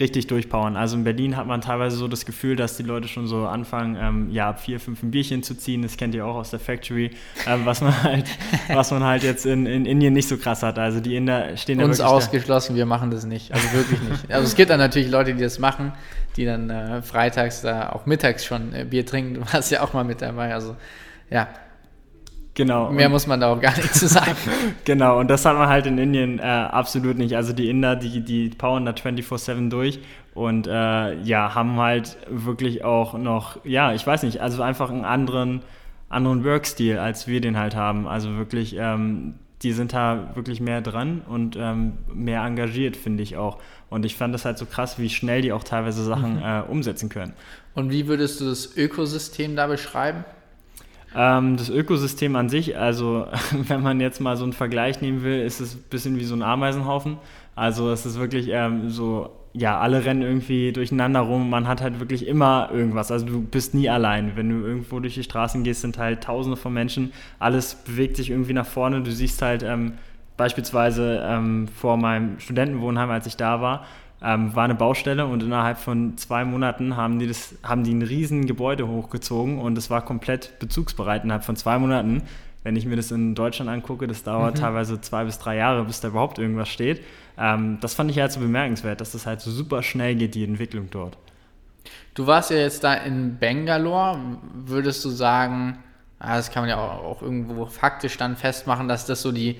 richtig 0.00 0.26
durchpowern. 0.26 0.76
Also 0.76 0.96
in 0.96 1.04
Berlin 1.04 1.36
hat 1.36 1.46
man 1.46 1.60
teilweise 1.60 1.96
so 1.96 2.08
das 2.08 2.24
Gefühl, 2.24 2.56
dass 2.56 2.76
die 2.76 2.82
Leute 2.82 3.08
schon 3.08 3.26
so 3.26 3.46
anfangen, 3.46 3.96
ähm, 4.00 4.30
ja, 4.30 4.48
ab 4.48 4.60
vier, 4.60 4.80
fünf 4.80 5.02
ein 5.02 5.10
Bierchen 5.10 5.42
zu 5.42 5.54
ziehen. 5.54 5.82
Das 5.82 5.96
kennt 5.96 6.14
ihr 6.14 6.26
auch 6.26 6.36
aus 6.36 6.50
der 6.50 6.60
Factory, 6.60 7.10
ähm, 7.46 7.66
was 7.66 7.80
man 7.80 8.02
halt, 8.02 8.26
was 8.68 8.90
man 8.90 9.04
halt 9.04 9.22
jetzt 9.22 9.44
in, 9.44 9.66
in 9.66 9.84
Indien 9.84 10.14
nicht 10.14 10.28
so 10.28 10.36
krass 10.36 10.62
hat. 10.62 10.78
Also 10.78 11.00
die 11.00 11.16
Inder 11.16 11.56
stehen 11.56 11.78
da 11.78 11.84
Uns 11.84 12.00
ausgeschlossen, 12.00 12.74
da. 12.74 12.78
wir 12.78 12.86
machen 12.86 13.10
das 13.10 13.24
nicht. 13.24 13.52
Also 13.52 13.72
wirklich 13.72 14.00
nicht. 14.02 14.30
Also 14.32 14.46
es 14.46 14.54
gibt 14.54 14.70
dann 14.70 14.80
natürlich 14.80 15.10
Leute, 15.10 15.34
die 15.34 15.42
das 15.42 15.58
machen, 15.58 15.92
die 16.36 16.46
dann 16.46 16.70
äh, 16.70 17.02
freitags 17.02 17.62
da 17.62 17.90
auch 17.90 18.06
mittags 18.06 18.44
schon 18.44 18.74
äh, 18.74 18.84
Bier 18.84 19.04
trinken. 19.04 19.34
Du 19.34 19.52
warst 19.52 19.70
ja 19.70 19.82
auch 19.82 19.92
mal 19.92 20.04
mit 20.04 20.22
dabei. 20.22 20.54
Also 20.54 20.76
ja, 21.30 21.48
Genau. 22.54 22.90
Mehr 22.90 23.08
muss 23.08 23.26
man 23.26 23.40
da 23.40 23.52
auch 23.52 23.60
gar 23.60 23.74
nicht 23.76 23.94
zu 23.94 24.06
sagen. 24.06 24.36
genau, 24.84 25.18
und 25.18 25.28
das 25.28 25.44
hat 25.44 25.56
man 25.56 25.68
halt 25.68 25.86
in 25.86 25.96
Indien 25.96 26.38
äh, 26.38 26.42
absolut 26.42 27.16
nicht. 27.16 27.34
Also 27.34 27.54
die 27.54 27.70
Inder, 27.70 27.96
die, 27.96 28.20
die 28.20 28.50
powern 28.50 28.84
da 28.84 28.92
24-7 28.92 29.70
durch 29.70 30.00
und 30.34 30.66
äh, 30.66 31.18
ja, 31.22 31.54
haben 31.54 31.76
halt 31.76 32.18
wirklich 32.28 32.84
auch 32.84 33.14
noch, 33.16 33.64
ja, 33.64 33.94
ich 33.94 34.06
weiß 34.06 34.22
nicht, 34.24 34.40
also 34.40 34.62
einfach 34.62 34.90
einen 34.90 35.06
anderen, 35.06 35.62
anderen 36.10 36.44
Workstil, 36.44 36.98
als 36.98 37.26
wir 37.26 37.40
den 37.40 37.58
halt 37.58 37.74
haben. 37.74 38.06
Also 38.06 38.36
wirklich, 38.36 38.76
ähm, 38.78 39.34
die 39.62 39.72
sind 39.72 39.94
da 39.94 40.32
wirklich 40.34 40.60
mehr 40.60 40.82
dran 40.82 41.22
und 41.26 41.56
ähm, 41.58 41.94
mehr 42.12 42.42
engagiert, 42.42 42.96
finde 42.96 43.22
ich 43.22 43.38
auch. 43.38 43.58
Und 43.88 44.04
ich 44.04 44.16
fand 44.16 44.34
das 44.34 44.44
halt 44.44 44.58
so 44.58 44.66
krass, 44.66 44.98
wie 44.98 45.08
schnell 45.08 45.40
die 45.40 45.52
auch 45.52 45.64
teilweise 45.64 46.04
Sachen 46.04 46.36
mhm. 46.36 46.42
äh, 46.42 46.60
umsetzen 46.62 47.08
können. 47.08 47.32
Und 47.74 47.90
wie 47.90 48.08
würdest 48.08 48.40
du 48.40 48.44
das 48.44 48.76
Ökosystem 48.76 49.56
da 49.56 49.66
beschreiben? 49.66 50.24
Ähm, 51.16 51.56
das 51.56 51.68
Ökosystem 51.68 52.36
an 52.36 52.48
sich, 52.48 52.76
also 52.76 53.26
wenn 53.68 53.82
man 53.82 54.00
jetzt 54.00 54.20
mal 54.20 54.36
so 54.36 54.44
einen 54.44 54.52
Vergleich 54.52 55.00
nehmen 55.00 55.22
will, 55.22 55.40
ist 55.40 55.60
es 55.60 55.74
ein 55.74 55.84
bisschen 55.90 56.18
wie 56.18 56.24
so 56.24 56.34
ein 56.34 56.42
Ameisenhaufen. 56.42 57.18
Also 57.54 57.90
es 57.90 58.06
ist 58.06 58.18
wirklich 58.18 58.48
ähm, 58.50 58.88
so, 58.88 59.30
ja, 59.52 59.78
alle 59.78 60.04
rennen 60.04 60.22
irgendwie 60.22 60.72
durcheinander 60.72 61.20
rum. 61.20 61.50
Man 61.50 61.68
hat 61.68 61.82
halt 61.82 62.00
wirklich 62.00 62.26
immer 62.26 62.70
irgendwas. 62.72 63.10
Also 63.10 63.26
du 63.26 63.42
bist 63.42 63.74
nie 63.74 63.90
allein. 63.90 64.36
Wenn 64.36 64.48
du 64.48 64.66
irgendwo 64.66 65.00
durch 65.00 65.14
die 65.14 65.22
Straßen 65.22 65.62
gehst, 65.62 65.82
sind 65.82 65.98
halt 65.98 66.24
tausende 66.24 66.56
von 66.56 66.72
Menschen. 66.72 67.12
Alles 67.38 67.74
bewegt 67.74 68.16
sich 68.16 68.30
irgendwie 68.30 68.54
nach 68.54 68.66
vorne. 68.66 69.02
Du 69.02 69.12
siehst 69.12 69.42
halt 69.42 69.62
ähm, 69.62 69.94
beispielsweise 70.38 71.22
ähm, 71.24 71.68
vor 71.68 71.96
meinem 71.98 72.40
Studentenwohnheim, 72.40 73.10
als 73.10 73.26
ich 73.26 73.36
da 73.36 73.60
war, 73.60 73.84
ähm, 74.22 74.54
war 74.54 74.64
eine 74.64 74.74
Baustelle 74.74 75.26
und 75.26 75.42
innerhalb 75.42 75.78
von 75.78 76.16
zwei 76.16 76.44
Monaten 76.44 76.96
haben 76.96 77.18
die, 77.18 77.26
das, 77.26 77.54
haben 77.62 77.82
die 77.82 77.92
ein 77.92 78.02
riesen 78.02 78.46
Gebäude 78.46 78.86
hochgezogen 78.86 79.58
und 79.58 79.76
es 79.76 79.90
war 79.90 80.04
komplett 80.04 80.58
bezugsbereit 80.58 81.24
innerhalb 81.24 81.44
von 81.44 81.56
zwei 81.56 81.78
Monaten. 81.78 82.22
Wenn 82.62 82.76
ich 82.76 82.86
mir 82.86 82.94
das 82.94 83.10
in 83.10 83.34
Deutschland 83.34 83.68
angucke, 83.68 84.06
das 84.06 84.22
dauert 84.22 84.54
mhm. 84.54 84.60
teilweise 84.60 85.00
zwei 85.00 85.24
bis 85.24 85.38
drei 85.38 85.56
Jahre, 85.56 85.84
bis 85.84 86.00
da 86.00 86.08
überhaupt 86.08 86.38
irgendwas 86.38 86.68
steht. 86.68 87.02
Ähm, 87.36 87.78
das 87.80 87.94
fand 87.94 88.10
ich 88.10 88.18
halt 88.20 88.30
so 88.30 88.38
bemerkenswert, 88.38 89.00
dass 89.00 89.12
das 89.12 89.26
halt 89.26 89.40
so 89.40 89.50
super 89.50 89.82
schnell 89.82 90.14
geht, 90.14 90.36
die 90.36 90.44
Entwicklung 90.44 90.88
dort. 90.90 91.18
Du 92.14 92.26
warst 92.28 92.50
ja 92.50 92.58
jetzt 92.58 92.84
da 92.84 92.94
in 92.94 93.38
Bangalore. 93.38 94.18
Würdest 94.54 95.04
du 95.04 95.08
sagen, 95.08 95.78
ah, 96.20 96.36
das 96.36 96.52
kann 96.52 96.62
man 96.62 96.70
ja 96.70 96.76
auch, 96.76 97.02
auch 97.02 97.22
irgendwo 97.22 97.66
faktisch 97.66 98.16
dann 98.18 98.36
festmachen, 98.36 98.86
dass 98.86 99.06
das 99.06 99.22
so 99.22 99.32
die 99.32 99.58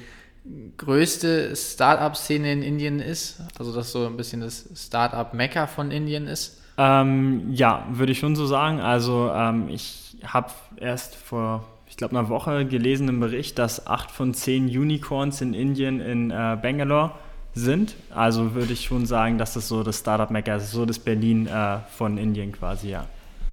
größte 0.76 1.55
Startup-Szene 1.55 2.52
in 2.52 2.62
Indien 2.62 3.00
ist? 3.00 3.40
Also, 3.59 3.74
dass 3.74 3.92
so 3.92 4.07
ein 4.07 4.16
bisschen 4.16 4.40
das 4.40 4.68
Startup-Mekka 4.74 5.66
von 5.66 5.90
Indien 5.90 6.26
ist? 6.26 6.61
Ähm, 6.78 7.52
ja, 7.52 7.87
würde 7.90 8.12
ich 8.12 8.18
schon 8.18 8.35
so 8.35 8.46
sagen. 8.46 8.81
Also, 8.81 9.31
ähm, 9.35 9.68
ich 9.68 10.16
habe 10.24 10.50
erst 10.76 11.14
vor, 11.14 11.64
ich 11.87 11.96
glaube, 11.96 12.16
einer 12.16 12.28
Woche 12.28 12.66
gelesen 12.66 13.09
im 13.09 13.20
Bericht, 13.20 13.59
dass 13.59 13.87
acht 13.87 14.11
von 14.11 14.35
zehn 14.35 14.66
Unicorns 14.66 15.40
in 15.40 15.55
Indien 15.55 16.00
in 16.00 16.31
äh, 16.31 16.59
Bangalore 16.61 17.12
sind. 17.55 17.94
Also 18.14 18.55
würde 18.55 18.72
ich 18.72 18.85
schon 18.85 19.07
sagen, 19.07 19.38
dass 19.38 19.55
das 19.55 19.68
so 19.68 19.83
das 19.83 19.98
Startup-Mekka 19.98 20.57
ist, 20.57 20.70
so 20.70 20.87
das 20.87 20.98
Berlin 20.98 21.46
äh, 21.46 21.78
von 21.96 22.18
Indien 22.18 22.52
quasi, 22.52 22.90
ja. 22.90 23.07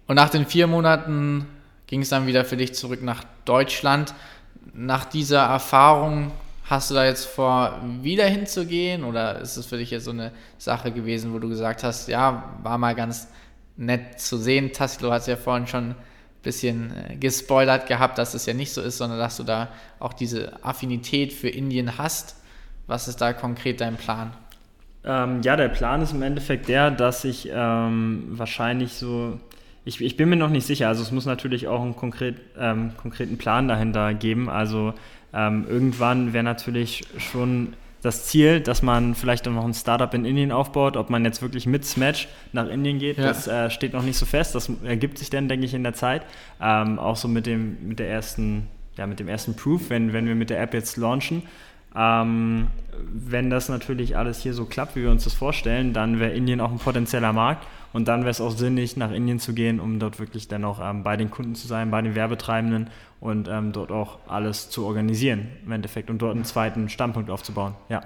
Und 0.08 0.16
nach 0.16 0.30
den 0.30 0.46
vier 0.46 0.68
Monaten 0.68 1.46
ging 1.88 2.02
es 2.02 2.10
dann 2.10 2.26
wieder 2.26 2.46
für 2.46 2.58
dich 2.58 2.74
zurück 2.74 3.04
nach 3.04 3.24
Deutschland. 3.46 4.14
Nach 4.74 5.06
dieser 5.06 5.42
Erfahrung 5.42 6.32
Hast 6.70 6.92
du 6.92 6.94
da 6.94 7.04
jetzt 7.04 7.26
vor, 7.26 7.80
wieder 8.04 8.26
hinzugehen 8.26 9.04
oder 9.04 9.40
ist 9.40 9.58
es 9.58 9.66
für 9.66 9.78
dich 9.78 9.90
jetzt 9.90 10.06
so 10.06 10.12
eine 10.12 10.32
Sache 10.60 10.92
gewesen, 10.92 11.34
wo 11.34 11.40
du 11.40 11.50
gesagt 11.50 11.84
hast, 11.84 12.08
ja, 12.08 12.54
war 12.62 12.78
mal 12.78 12.94
ganz 12.94 13.28
nett 13.76 14.22
zu 14.22 14.38
sehen. 14.38 14.72
Tassilo 14.72 15.12
hat 15.12 15.22
es 15.22 15.28
ja 15.28 15.36
vorhin 15.36 15.66
schon 15.66 15.90
ein 15.90 15.96
bisschen 16.44 16.94
äh, 16.96 17.16
gespoilert 17.16 17.88
gehabt, 17.88 18.20
dass 18.20 18.36
es 18.36 18.46
ja 18.46 18.54
nicht 18.54 18.72
so 18.72 18.82
ist, 18.82 19.00
sondern 19.00 19.18
dass 19.18 19.38
du 19.38 19.44
da 19.44 19.70
auch 20.00 20.14
diese 20.14 20.64
Affinität 20.64 21.34
für 21.34 21.50
Indien 21.50 21.98
hast. 21.98 22.36
Was 22.86 23.08
ist 23.08 23.20
da 23.20 23.34
konkret 23.34 23.82
dein 23.82 23.96
Plan? 23.96 24.32
Ähm, 25.04 25.42
ja, 25.42 25.56
der 25.56 25.70
Plan 25.70 26.04
ist 26.04 26.12
im 26.12 26.22
Endeffekt 26.22 26.68
der, 26.68 26.92
dass 26.92 27.24
ich 27.24 27.50
ähm, 27.52 28.26
wahrscheinlich 28.30 28.94
so, 28.94 29.40
ich, 29.86 30.02
ich, 30.02 30.18
bin 30.18 30.30
mir 30.30 30.36
noch 30.36 30.50
nicht 30.50 30.68
sicher, 30.68 30.88
also 30.88 31.02
es 31.02 31.12
muss 31.12 31.26
natürlich 31.26 31.68
auch 31.68 31.82
einen 31.82 31.96
konkret, 31.96 32.36
ähm, 32.60 32.92
konkreten 32.96 33.40
Plan 33.40 33.68
dahinter 33.68 34.14
geben. 34.14 34.50
Also 34.50 34.94
ähm, 35.34 35.66
irgendwann 35.70 36.34
wäre 36.34 36.44
natürlich 36.44 37.04
schon 37.18 37.74
das 38.02 38.26
Ziel, 38.26 38.62
dass 38.62 38.82
man 38.82 39.14
vielleicht 39.14 39.48
auch 39.48 39.52
noch 39.52 39.66
ein 39.66 39.74
Startup 39.74 40.14
in 40.14 40.26
Indien 40.26 40.52
aufbaut. 40.52 40.96
Ob 40.96 41.10
man 41.10 41.26
jetzt 41.26 41.42
wirklich 41.42 41.66
mit 41.66 41.86
Smash 41.86 42.28
nach 42.54 42.68
Indien 42.68 43.00
geht, 43.00 43.18
ja. 43.18 43.26
das 43.26 43.48
äh, 43.48 43.70
steht 43.70 43.94
noch 43.94 44.04
nicht 44.04 44.18
so 44.18 44.26
fest. 44.26 44.56
Das 44.56 44.72
ergibt 44.84 45.18
sich 45.18 45.30
dann, 45.30 45.50
denke 45.50 45.66
ich, 45.66 45.74
in 45.74 45.84
der 45.84 45.94
Zeit. 45.94 46.24
Ähm, 46.62 46.98
auch 46.98 47.18
so 47.18 47.28
mit 47.28 47.46
dem, 47.46 47.88
mit 47.88 48.00
der 48.00 48.10
ersten, 48.10 48.68
ja, 48.98 49.06
mit 49.06 49.20
dem 49.20 49.28
ersten 49.28 49.56
Proof, 49.56 49.90
wenn, 49.90 50.14
wenn 50.14 50.28
wir 50.28 50.36
mit 50.36 50.50
der 50.50 50.62
App 50.62 50.74
jetzt 50.74 50.98
launchen. 50.98 51.44
Ähm, 51.96 52.68
wenn 53.12 53.50
das 53.50 53.68
natürlich 53.70 54.16
alles 54.16 54.42
hier 54.42 54.54
so 54.54 54.66
klappt, 54.66 54.96
wie 54.96 55.02
wir 55.02 55.12
uns 55.12 55.24
das 55.24 55.34
vorstellen, 55.34 55.94
dann 55.94 56.20
wäre 56.20 56.32
Indien 56.32 56.62
auch 56.62 56.72
ein 56.72 56.78
potenzieller 56.80 57.34
Markt. 57.34 57.68
Und 57.92 58.08
dann 58.08 58.22
wäre 58.22 58.30
es 58.30 58.42
auch 58.42 58.52
sinnig, 58.52 58.98
nach 58.98 59.12
Indien 59.12 59.40
zu 59.40 59.54
gehen, 59.54 59.80
um 59.80 60.00
dort 60.00 60.20
wirklich 60.20 60.48
dann 60.48 60.64
auch 60.64 60.80
ähm, 60.82 61.04
bei 61.04 61.18
den 61.18 61.32
Kunden 61.32 61.56
zu 61.56 61.68
sein, 61.68 61.90
bei 61.90 62.02
den 62.02 62.16
Werbetreibenden 62.16 62.90
und 63.20 63.48
ähm, 63.48 63.72
dort 63.72 63.92
auch 63.92 64.20
alles 64.28 64.70
zu 64.70 64.86
organisieren 64.86 65.48
im 65.66 65.72
Endeffekt 65.72 66.10
und 66.10 66.20
dort 66.22 66.36
einen 66.36 66.46
zweiten 66.46 66.90
Standpunkt 66.90 67.30
aufzubauen. 67.30 67.76
Ja. 67.90 68.02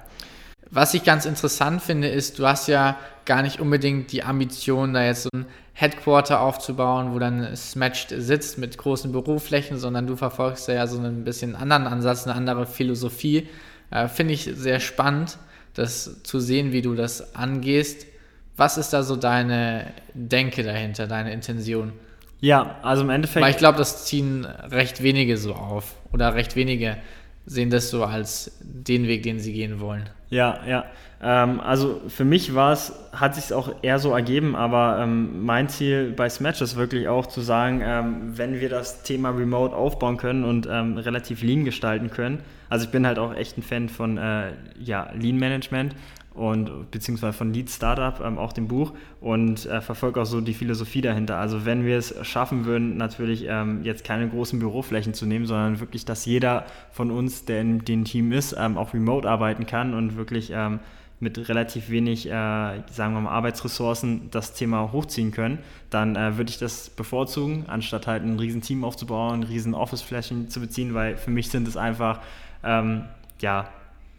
Was 0.72 0.94
ich 0.94 1.04
ganz 1.04 1.26
interessant 1.26 1.82
finde, 1.82 2.08
ist, 2.08 2.40
du 2.40 2.48
hast 2.48 2.68
ja 2.68 2.98
gar 3.26 3.44
nicht 3.44 3.60
unbedingt 3.60 4.12
die 4.12 4.24
Ambition, 4.24 4.94
da 4.94 5.04
jetzt 5.04 5.24
so 5.24 5.30
ein 5.34 5.46
Headquarter 5.74 6.42
aufzubauen, 6.42 7.14
wo 7.14 7.20
dann 7.20 7.56
Smatched 7.56 8.10
sitzt 8.10 8.58
mit 8.58 8.78
großen 8.78 9.12
Büroflächen, 9.12 9.78
sondern 9.78 10.08
du 10.08 10.16
verfolgst 10.16 10.68
ja 10.68 10.88
so 10.88 11.00
ein 11.00 11.24
bisschen 11.24 11.56
anderen 11.56 11.86
Ansatz, 11.86 12.26
eine 12.26 12.36
andere 12.36 12.66
Philosophie. 12.66 13.48
Äh, 13.92 14.08
finde 14.08 14.34
ich 14.34 14.50
sehr 14.56 14.80
spannend, 14.80 15.38
das 15.74 16.24
zu 16.24 16.40
sehen, 16.40 16.72
wie 16.72 16.82
du 16.82 16.96
das 16.96 17.36
angehst. 17.36 18.08
Was 18.56 18.78
ist 18.78 18.94
da 18.94 19.04
so 19.04 19.16
deine 19.16 19.88
Denke 20.14 20.64
dahinter, 20.64 21.08
deine 21.08 21.34
Intention? 21.34 21.94
Ja, 22.40 22.78
also 22.82 23.04
im 23.04 23.10
Endeffekt. 23.10 23.44
Weil 23.44 23.52
ich 23.52 23.58
glaube, 23.58 23.78
das 23.78 24.06
ziehen 24.06 24.46
recht 24.46 25.02
wenige 25.02 25.38
so 25.38 25.54
auf. 25.54 25.96
Oder 26.12 26.36
recht 26.36 26.56
wenige 26.56 26.98
sehen 27.46 27.70
das 27.70 27.90
so 27.90 28.04
als 28.04 28.58
den 28.62 29.08
Weg, 29.08 29.24
den 29.24 29.40
sie 29.40 29.54
gehen 29.54 29.80
wollen. 29.80 30.10
Ja, 30.30 30.60
ja. 30.68 30.86
Ähm, 31.22 31.62
also 31.62 32.02
für 32.08 32.26
mich 32.26 32.54
war 32.54 32.74
es, 32.74 32.94
hat 33.14 33.36
sich 33.36 33.54
auch 33.54 33.74
eher 33.82 34.00
so 34.00 34.12
ergeben, 34.12 34.56
aber 34.56 35.00
ähm, 35.02 35.46
mein 35.46 35.70
Ziel 35.70 36.12
bei 36.12 36.30
Smash 36.30 36.62
ist 36.62 36.76
wirklich 36.76 37.08
auch 37.08 37.28
zu 37.28 37.42
sagen, 37.42 37.82
ähm, 37.84 38.38
wenn 38.38 38.60
wir 38.60 38.70
das 38.70 39.04
Thema 39.04 39.30
Remote 39.30 39.76
aufbauen 39.76 40.18
können 40.18 40.44
und 40.44 40.68
ähm, 40.70 40.98
relativ 40.98 41.42
lean 41.44 41.64
gestalten 41.64 42.10
können. 42.10 42.40
Also 42.70 42.86
ich 42.86 42.92
bin 42.92 43.06
halt 43.06 43.20
auch 43.20 43.34
echt 43.36 43.58
ein 43.58 43.64
Fan 43.64 43.88
von 43.88 44.18
äh, 44.18 44.52
ja, 44.80 45.12
Lean 45.14 45.38
Management 45.38 45.96
und 46.34 46.90
beziehungsweise 46.90 47.34
von 47.34 47.54
Lead 47.54 47.70
Startup, 47.70 48.20
ähm, 48.26 48.38
auch 48.38 48.54
dem 48.54 48.68
Buch 48.68 48.94
und 49.22 49.66
äh, 49.66 49.82
verfolge 49.82 50.22
auch 50.22 50.26
so 50.26 50.42
die 50.42 50.54
Philosophie 50.54 51.02
dahinter. 51.02 51.38
Also 51.38 51.66
wenn 51.66 51.86
wir 51.86 51.98
es 51.98 52.16
schaffen 52.26 52.66
würden, 52.66 52.98
natürlich 52.98 53.46
ähm, 53.48 53.84
jetzt 53.84 54.04
keine 54.04 54.28
großen 54.28 54.60
Büroflächen 54.60 55.14
zu 55.14 55.26
nehmen, 55.26 55.46
sondern 55.46 55.80
wirklich, 55.80 56.06
dass 56.06 56.26
jeder 56.26 56.66
von 56.92 57.12
uns, 57.12 57.46
der 57.46 57.62
in 57.62 57.86
dem 57.86 58.04
Team 58.04 58.32
ist, 58.32 58.56
ähm, 58.58 58.78
auch 58.78 58.94
remote 58.94 59.30
arbeiten 59.30 59.66
kann 59.66 59.94
und 59.94 60.18
wirklich 60.18 60.52
ähm, 60.54 60.80
mit 61.20 61.50
relativ 61.50 61.90
wenig, 61.90 62.28
äh, 62.28 62.30
sagen 62.30 63.14
wir 63.14 63.22
mal, 63.22 63.32
Arbeitsressourcen 63.32 64.30
das 64.32 64.54
Thema 64.54 64.92
hochziehen 64.92 65.32
können, 65.32 65.60
dann 65.90 66.16
äh, 66.16 66.38
würde 66.38 66.50
ich 66.50 66.60
das 66.60 66.90
bevorzugen, 66.90 67.66
anstatt 67.68 68.08
halt 68.08 68.24
ein 68.24 68.38
riesen 68.38 68.62
Team 68.62 68.84
aufzubauen, 68.84 69.44
riesen 69.44 69.74
Office-Flächen 69.74 70.50
zu 70.50 70.60
beziehen, 70.60 70.94
weil 70.94 71.16
für 71.16 71.32
mich 71.32 71.50
sind 71.50 71.68
es 71.68 71.78
einfach, 71.78 72.20
ähm, 72.64 73.06
ja, 73.40 73.70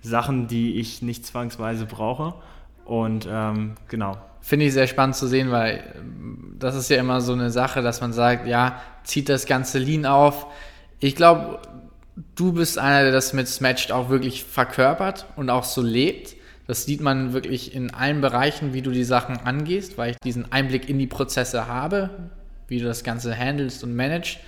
Sachen, 0.04 0.46
die 0.46 0.78
ich 0.78 1.02
nicht 1.02 1.26
zwangsweise 1.26 1.86
brauche. 1.86 2.34
Und 2.84 3.26
ähm, 3.30 3.74
genau. 3.88 4.18
Finde 4.40 4.66
ich 4.66 4.74
sehr 4.74 4.86
spannend 4.86 5.16
zu 5.16 5.26
sehen, 5.26 5.50
weil 5.50 5.82
ähm, 5.96 6.56
das 6.58 6.74
ist 6.74 6.90
ja 6.90 6.98
immer 6.98 7.20
so 7.20 7.32
eine 7.32 7.50
Sache, 7.50 7.82
dass 7.82 8.00
man 8.00 8.12
sagt, 8.12 8.46
ja, 8.46 8.80
zieht 9.02 9.28
das 9.28 9.46
ganze 9.46 9.78
Lean 9.78 10.06
auf. 10.06 10.46
Ich 11.00 11.16
glaube, 11.16 11.60
du 12.34 12.52
bist 12.52 12.78
einer, 12.78 13.02
der 13.02 13.12
das 13.12 13.32
mit 13.32 13.48
Smatched 13.48 13.92
auch 13.92 14.10
wirklich 14.10 14.44
verkörpert 14.44 15.26
und 15.36 15.50
auch 15.50 15.64
so 15.64 15.82
lebt. 15.82 16.36
Das 16.66 16.84
sieht 16.86 17.00
man 17.00 17.32
wirklich 17.32 17.74
in 17.74 17.92
allen 17.92 18.20
Bereichen, 18.20 18.72
wie 18.72 18.82
du 18.82 18.90
die 18.90 19.04
Sachen 19.04 19.38
angehst, 19.38 19.98
weil 19.98 20.12
ich 20.12 20.16
diesen 20.18 20.50
Einblick 20.52 20.88
in 20.88 20.98
die 20.98 21.06
Prozesse 21.06 21.66
habe, 21.66 22.10
wie 22.68 22.78
du 22.78 22.86
das 22.86 23.04
Ganze 23.04 23.34
handelst 23.36 23.84
und 23.84 23.94
managst. 23.94 24.38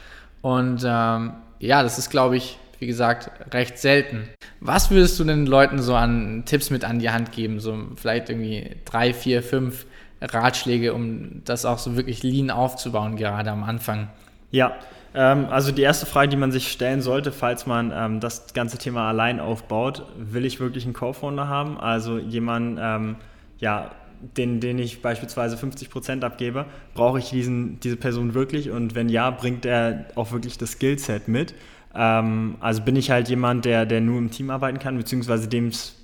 Und 0.41 0.83
ähm, 0.87 1.33
ja, 1.59 1.83
das 1.83 1.99
ist, 1.99 2.11
glaube 2.11 2.37
ich, 2.37 2.59
wie 2.79 2.87
gesagt, 2.87 3.31
recht 3.55 3.79
selten. 3.79 4.29
Was 4.61 4.91
würdest 4.91 5.19
du 5.19 5.25
den 5.25 5.47
Leuten 5.47 5.81
so 5.81 5.95
an 5.95 6.45
Tipps 6.47 6.71
mit 6.71 6.85
an 6.85 6.99
die 6.99 7.11
Hand 7.11 7.33
geben? 7.33 7.61
So 7.61 7.77
vielleicht 7.97 8.31
irgendwie 8.31 8.77
drei, 8.85 9.15
vier, 9.15 9.43
fünf 9.43 9.87
Ratschläge, 10.21 10.95
um 10.95 11.43
das 11.45 11.65
auch 11.65 11.79
so 11.79 11.97
wirklich 11.97 12.23
lean 12.23 12.51
aufzubauen, 12.51 13.17
gerade 13.17 13.51
am 13.51 13.65
Anfang? 13.65 14.09
Ja, 14.51 14.77
ähm, 15.15 15.47
also 15.51 15.73
die 15.73 15.83
erste 15.83 16.07
Frage, 16.07 16.29
die 16.29 16.37
man 16.37 16.53
sich 16.53 16.71
stellen 16.71 17.01
sollte, 17.01 17.33
falls 17.33 17.67
man 17.67 17.93
ähm, 17.95 18.21
das 18.21 18.53
ganze 18.53 18.79
Thema 18.79 19.09
allein 19.09 19.41
aufbaut, 19.41 20.07
will 20.19 20.45
ich 20.45 20.61
wirklich 20.61 20.85
einen 20.85 20.95
Co-Founder 20.95 21.49
haben? 21.49 21.79
Also 21.79 22.19
jemanden, 22.19 22.79
ähm, 22.81 23.17
ja, 23.59 23.93
den, 24.37 24.61
den 24.61 24.79
ich 24.79 25.03
beispielsweise 25.03 25.57
50% 25.57 26.23
abgebe, 26.23 26.67
brauche 26.95 27.19
ich 27.19 27.31
diesen, 27.31 27.81
diese 27.81 27.97
Person 27.97 28.35
wirklich? 28.35 28.71
Und 28.71 28.95
wenn 28.95 29.09
ja, 29.09 29.31
bringt 29.31 29.65
er 29.65 30.07
auch 30.15 30.33
wirklich 30.33 30.59
das 30.59 30.73
Skillset 30.73 31.29
mit? 31.29 31.55
Ähm, 31.97 32.57
also 32.61 32.83
bin 32.83 32.97
ich 32.97 33.11
halt 33.11 33.29
jemand, 33.29 33.65
der, 33.65 33.87
der 33.87 34.01
nur 34.01 34.19
im 34.19 34.31
Team 34.31 34.51
arbeiten 34.51 34.79
kann, 34.79 34.97
beziehungsweise 34.97 35.49
dem 35.49 35.69
es 35.69 35.95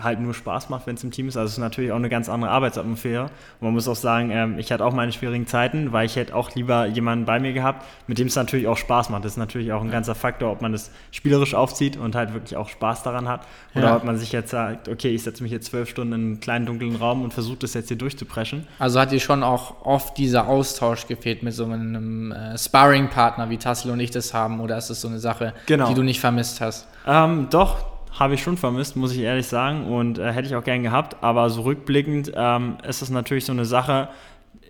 halt 0.00 0.20
nur 0.20 0.34
Spaß 0.34 0.70
macht, 0.70 0.86
wenn 0.86 0.96
es 0.96 1.04
im 1.04 1.10
Team 1.10 1.28
ist. 1.28 1.36
Also 1.36 1.46
es 1.46 1.52
ist 1.52 1.58
natürlich 1.58 1.92
auch 1.92 1.96
eine 1.96 2.08
ganz 2.08 2.28
andere 2.28 2.50
Arbeitsatmosphäre. 2.50 3.24
Und 3.24 3.30
man 3.60 3.72
muss 3.72 3.86
auch 3.86 3.96
sagen, 3.96 4.30
ähm, 4.30 4.58
ich 4.58 4.72
hatte 4.72 4.84
auch 4.84 4.92
meine 4.92 5.12
schwierigen 5.12 5.46
Zeiten, 5.46 5.92
weil 5.92 6.06
ich 6.06 6.16
hätte 6.16 6.34
auch 6.34 6.54
lieber 6.54 6.86
jemanden 6.86 7.24
bei 7.24 7.38
mir 7.38 7.52
gehabt, 7.52 7.84
mit 8.06 8.18
dem 8.18 8.26
es 8.26 8.36
natürlich 8.36 8.66
auch 8.66 8.76
Spaß 8.76 9.10
macht. 9.10 9.24
Das 9.24 9.32
ist 9.32 9.38
natürlich 9.38 9.72
auch 9.72 9.82
ein 9.82 9.90
ganzer 9.90 10.14
Faktor, 10.14 10.50
ob 10.50 10.62
man 10.62 10.74
es 10.74 10.90
spielerisch 11.10 11.54
aufzieht 11.54 11.96
und 11.96 12.14
halt 12.14 12.34
wirklich 12.34 12.56
auch 12.56 12.68
Spaß 12.68 13.02
daran 13.02 13.28
hat. 13.28 13.46
Oder 13.74 13.86
ja. 13.86 13.96
ob 13.96 14.04
man 14.04 14.18
sich 14.18 14.32
jetzt 14.32 14.50
sagt, 14.50 14.88
okay, 14.88 15.10
ich 15.10 15.22
setze 15.22 15.42
mich 15.42 15.52
jetzt 15.52 15.66
zwölf 15.66 15.88
Stunden 15.88 16.12
in 16.12 16.20
einen 16.20 16.40
kleinen 16.40 16.66
dunklen 16.66 16.96
Raum 16.96 17.22
und 17.22 17.32
versuche 17.32 17.58
das 17.58 17.74
jetzt 17.74 17.88
hier 17.88 17.98
durchzupreschen. 17.98 18.66
Also 18.78 18.98
hat 18.98 19.12
dir 19.12 19.20
schon 19.20 19.42
auch 19.42 19.84
oft 19.84 20.18
dieser 20.18 20.48
Austausch 20.48 21.06
gefehlt 21.06 21.42
mit 21.42 21.54
so 21.54 21.64
einem 21.64 22.32
äh, 22.32 22.58
Sparring-Partner, 22.58 23.50
wie 23.50 23.58
Tassel 23.58 23.92
und 23.92 24.00
ich 24.00 24.10
das 24.10 24.34
haben? 24.34 24.60
Oder 24.60 24.76
ist 24.76 24.90
das 24.90 25.00
so 25.00 25.08
eine 25.08 25.18
Sache, 25.18 25.54
genau. 25.66 25.88
die 25.88 25.94
du 25.94 26.02
nicht 26.02 26.20
vermisst 26.20 26.60
hast? 26.60 26.88
Ähm, 27.06 27.48
doch, 27.50 27.93
habe 28.18 28.34
ich 28.34 28.42
schon 28.42 28.56
vermisst, 28.56 28.96
muss 28.96 29.12
ich 29.12 29.20
ehrlich 29.20 29.46
sagen, 29.46 29.86
und 29.86 30.18
äh, 30.18 30.32
hätte 30.32 30.46
ich 30.46 30.54
auch 30.54 30.64
gern 30.64 30.82
gehabt. 30.82 31.22
Aber 31.22 31.50
so 31.50 31.62
rückblickend 31.62 32.32
ähm, 32.34 32.76
ist 32.86 33.02
das 33.02 33.10
natürlich 33.10 33.44
so 33.44 33.52
eine 33.52 33.64
Sache. 33.64 34.08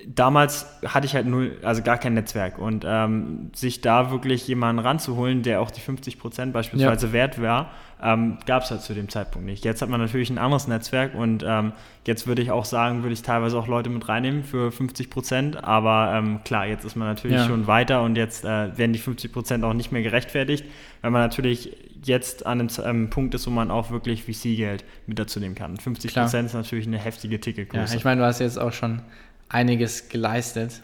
Damals 0.06 0.66
hatte 0.86 1.06
ich 1.06 1.14
halt 1.14 1.26
null, 1.26 1.56
also 1.62 1.82
gar 1.82 1.98
kein 1.98 2.14
Netzwerk 2.14 2.58
und 2.58 2.84
ähm, 2.86 3.50
sich 3.54 3.80
da 3.80 4.10
wirklich 4.10 4.46
jemanden 4.48 4.80
ranzuholen, 4.80 5.42
der 5.42 5.60
auch 5.60 5.70
die 5.70 5.80
50 5.80 6.18
Prozent 6.18 6.52
beispielsweise 6.52 7.06
ja. 7.06 7.12
wert 7.12 7.40
war, 7.40 7.70
ähm, 8.02 8.38
gab 8.44 8.64
es 8.64 8.70
halt 8.70 8.82
zu 8.82 8.92
dem 8.92 9.08
Zeitpunkt 9.08 9.46
nicht. 9.46 9.64
Jetzt 9.64 9.80
hat 9.80 9.88
man 9.88 10.00
natürlich 10.00 10.28
ein 10.28 10.36
anderes 10.36 10.68
Netzwerk 10.68 11.14
und 11.14 11.42
ähm, 11.46 11.72
jetzt 12.06 12.26
würde 12.26 12.42
ich 12.42 12.50
auch 12.50 12.66
sagen, 12.66 13.02
würde 13.02 13.14
ich 13.14 13.22
teilweise 13.22 13.58
auch 13.58 13.66
Leute 13.66 13.88
mit 13.88 14.06
reinnehmen 14.06 14.44
für 14.44 14.72
50 14.72 15.08
Prozent, 15.08 15.64
aber 15.64 16.12
ähm, 16.14 16.40
klar, 16.44 16.66
jetzt 16.66 16.84
ist 16.84 16.96
man 16.96 17.08
natürlich 17.08 17.38
ja. 17.38 17.46
schon 17.46 17.66
weiter 17.66 18.02
und 18.02 18.16
jetzt 18.16 18.44
äh, 18.44 18.76
werden 18.76 18.92
die 18.92 18.98
50 18.98 19.32
Prozent 19.32 19.64
auch 19.64 19.74
nicht 19.74 19.90
mehr 19.90 20.02
gerechtfertigt, 20.02 20.66
weil 21.00 21.12
man 21.12 21.22
natürlich 21.22 21.74
jetzt 22.06 22.46
an 22.46 22.68
einem 22.68 23.10
Punkt 23.10 23.34
ist, 23.34 23.46
wo 23.46 23.50
man 23.50 23.70
auch 23.70 23.90
wirklich 23.90 24.24
VC-Geld 24.24 24.84
mit 25.06 25.18
dazu 25.18 25.40
nehmen 25.40 25.54
kann. 25.54 25.76
50 25.76 26.14
Prozent 26.14 26.46
ist 26.46 26.54
natürlich 26.54 26.86
eine 26.86 26.98
heftige 26.98 27.40
Ticketgröße. 27.40 27.92
Ja, 27.92 27.98
ich 27.98 28.04
meine, 28.04 28.20
du 28.20 28.26
hast 28.26 28.40
jetzt 28.40 28.58
auch 28.58 28.72
schon 28.72 29.02
einiges 29.48 30.08
geleistet. 30.08 30.82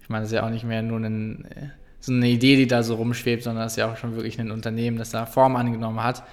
Ich 0.00 0.08
meine, 0.08 0.22
das 0.22 0.30
ist 0.30 0.36
ja 0.36 0.44
auch 0.44 0.50
nicht 0.50 0.64
mehr 0.64 0.82
nur 0.82 0.98
ein, 0.98 1.44
äh, 1.44 1.68
so 2.00 2.12
eine 2.12 2.28
Idee, 2.28 2.56
die 2.56 2.66
da 2.66 2.82
so 2.82 2.96
rumschwebt, 2.96 3.42
sondern 3.42 3.64
das 3.64 3.72
ist 3.72 3.76
ja 3.76 3.92
auch 3.92 3.96
schon 3.96 4.16
wirklich 4.16 4.38
ein 4.40 4.50
Unternehmen, 4.50 4.98
das 4.98 5.10
da 5.10 5.26
Form 5.26 5.56
angenommen 5.56 6.02
hat. 6.02 6.24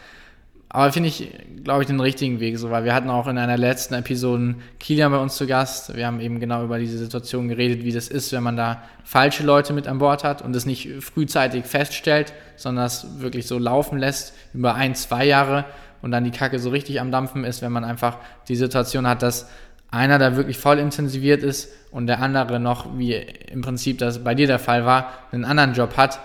Aber 0.72 0.92
finde 0.94 1.10
ich, 1.10 1.32
glaube 1.64 1.82
ich, 1.82 1.88
den 1.88 2.00
richtigen 2.00 2.40
Weg 2.40 2.60
so, 2.60 2.70
weil 2.70 2.84
wir 2.84 2.94
hatten 2.94 3.10
auch 3.10 3.28
in 3.28 3.40
einer 3.40 3.58
letzten 3.58 3.96
Episode 3.96 4.56
Kilian 4.80 5.12
bei 5.12 5.18
uns 5.18 5.36
zu 5.36 5.48
Gast. 5.48 5.96
Wir 5.96 6.06
haben 6.06 6.20
eben 6.20 6.40
genau 6.40 6.64
über 6.64 6.78
diese 6.78 7.00
Situation 7.00 7.48
geredet, 7.48 7.84
wie 7.84 7.92
das 7.92 8.08
ist, 8.08 8.32
wenn 8.34 8.44
man 8.44 8.56
da 8.56 8.84
falsche 9.04 9.44
Leute 9.44 9.74
mit 9.74 9.88
an 9.88 9.98
Bord 9.98 10.24
hat 10.24 10.44
und 10.44 10.54
das 10.54 10.68
nicht 10.68 10.88
frühzeitig 11.02 11.66
feststellt, 11.66 12.34
sondern 12.56 12.86
das 12.86 13.20
wirklich 13.20 13.48
so 13.48 13.58
laufen 13.58 13.98
lässt 13.98 14.36
über 14.54 14.76
ein, 14.76 14.94
zwei 14.94 15.26
Jahre 15.26 15.66
und 16.04 16.12
dann 16.12 16.24
die 16.24 16.32
Kacke 16.32 16.60
so 16.60 16.70
richtig 16.70 17.02
am 17.02 17.12
Dampfen 17.12 17.46
ist, 17.46 17.64
wenn 17.64 17.72
man 17.72 17.84
einfach 17.84 18.18
die 18.48 18.56
Situation 18.56 19.08
hat, 19.08 19.24
dass 19.24 19.50
einer 19.90 20.20
da 20.20 20.36
wirklich 20.36 20.60
voll 20.60 20.78
intensiviert 20.78 21.42
ist 21.42 21.70
und 21.90 22.06
der 22.06 22.22
andere 22.22 22.60
noch, 22.60 22.96
wie 22.96 23.16
im 23.16 23.62
Prinzip 23.62 23.98
das 23.98 24.24
bei 24.24 24.36
dir 24.36 24.46
der 24.46 24.60
Fall 24.60 24.86
war, 24.86 25.14
einen 25.32 25.46
anderen 25.46 25.74
Job 25.74 25.98
hat. 25.98 26.20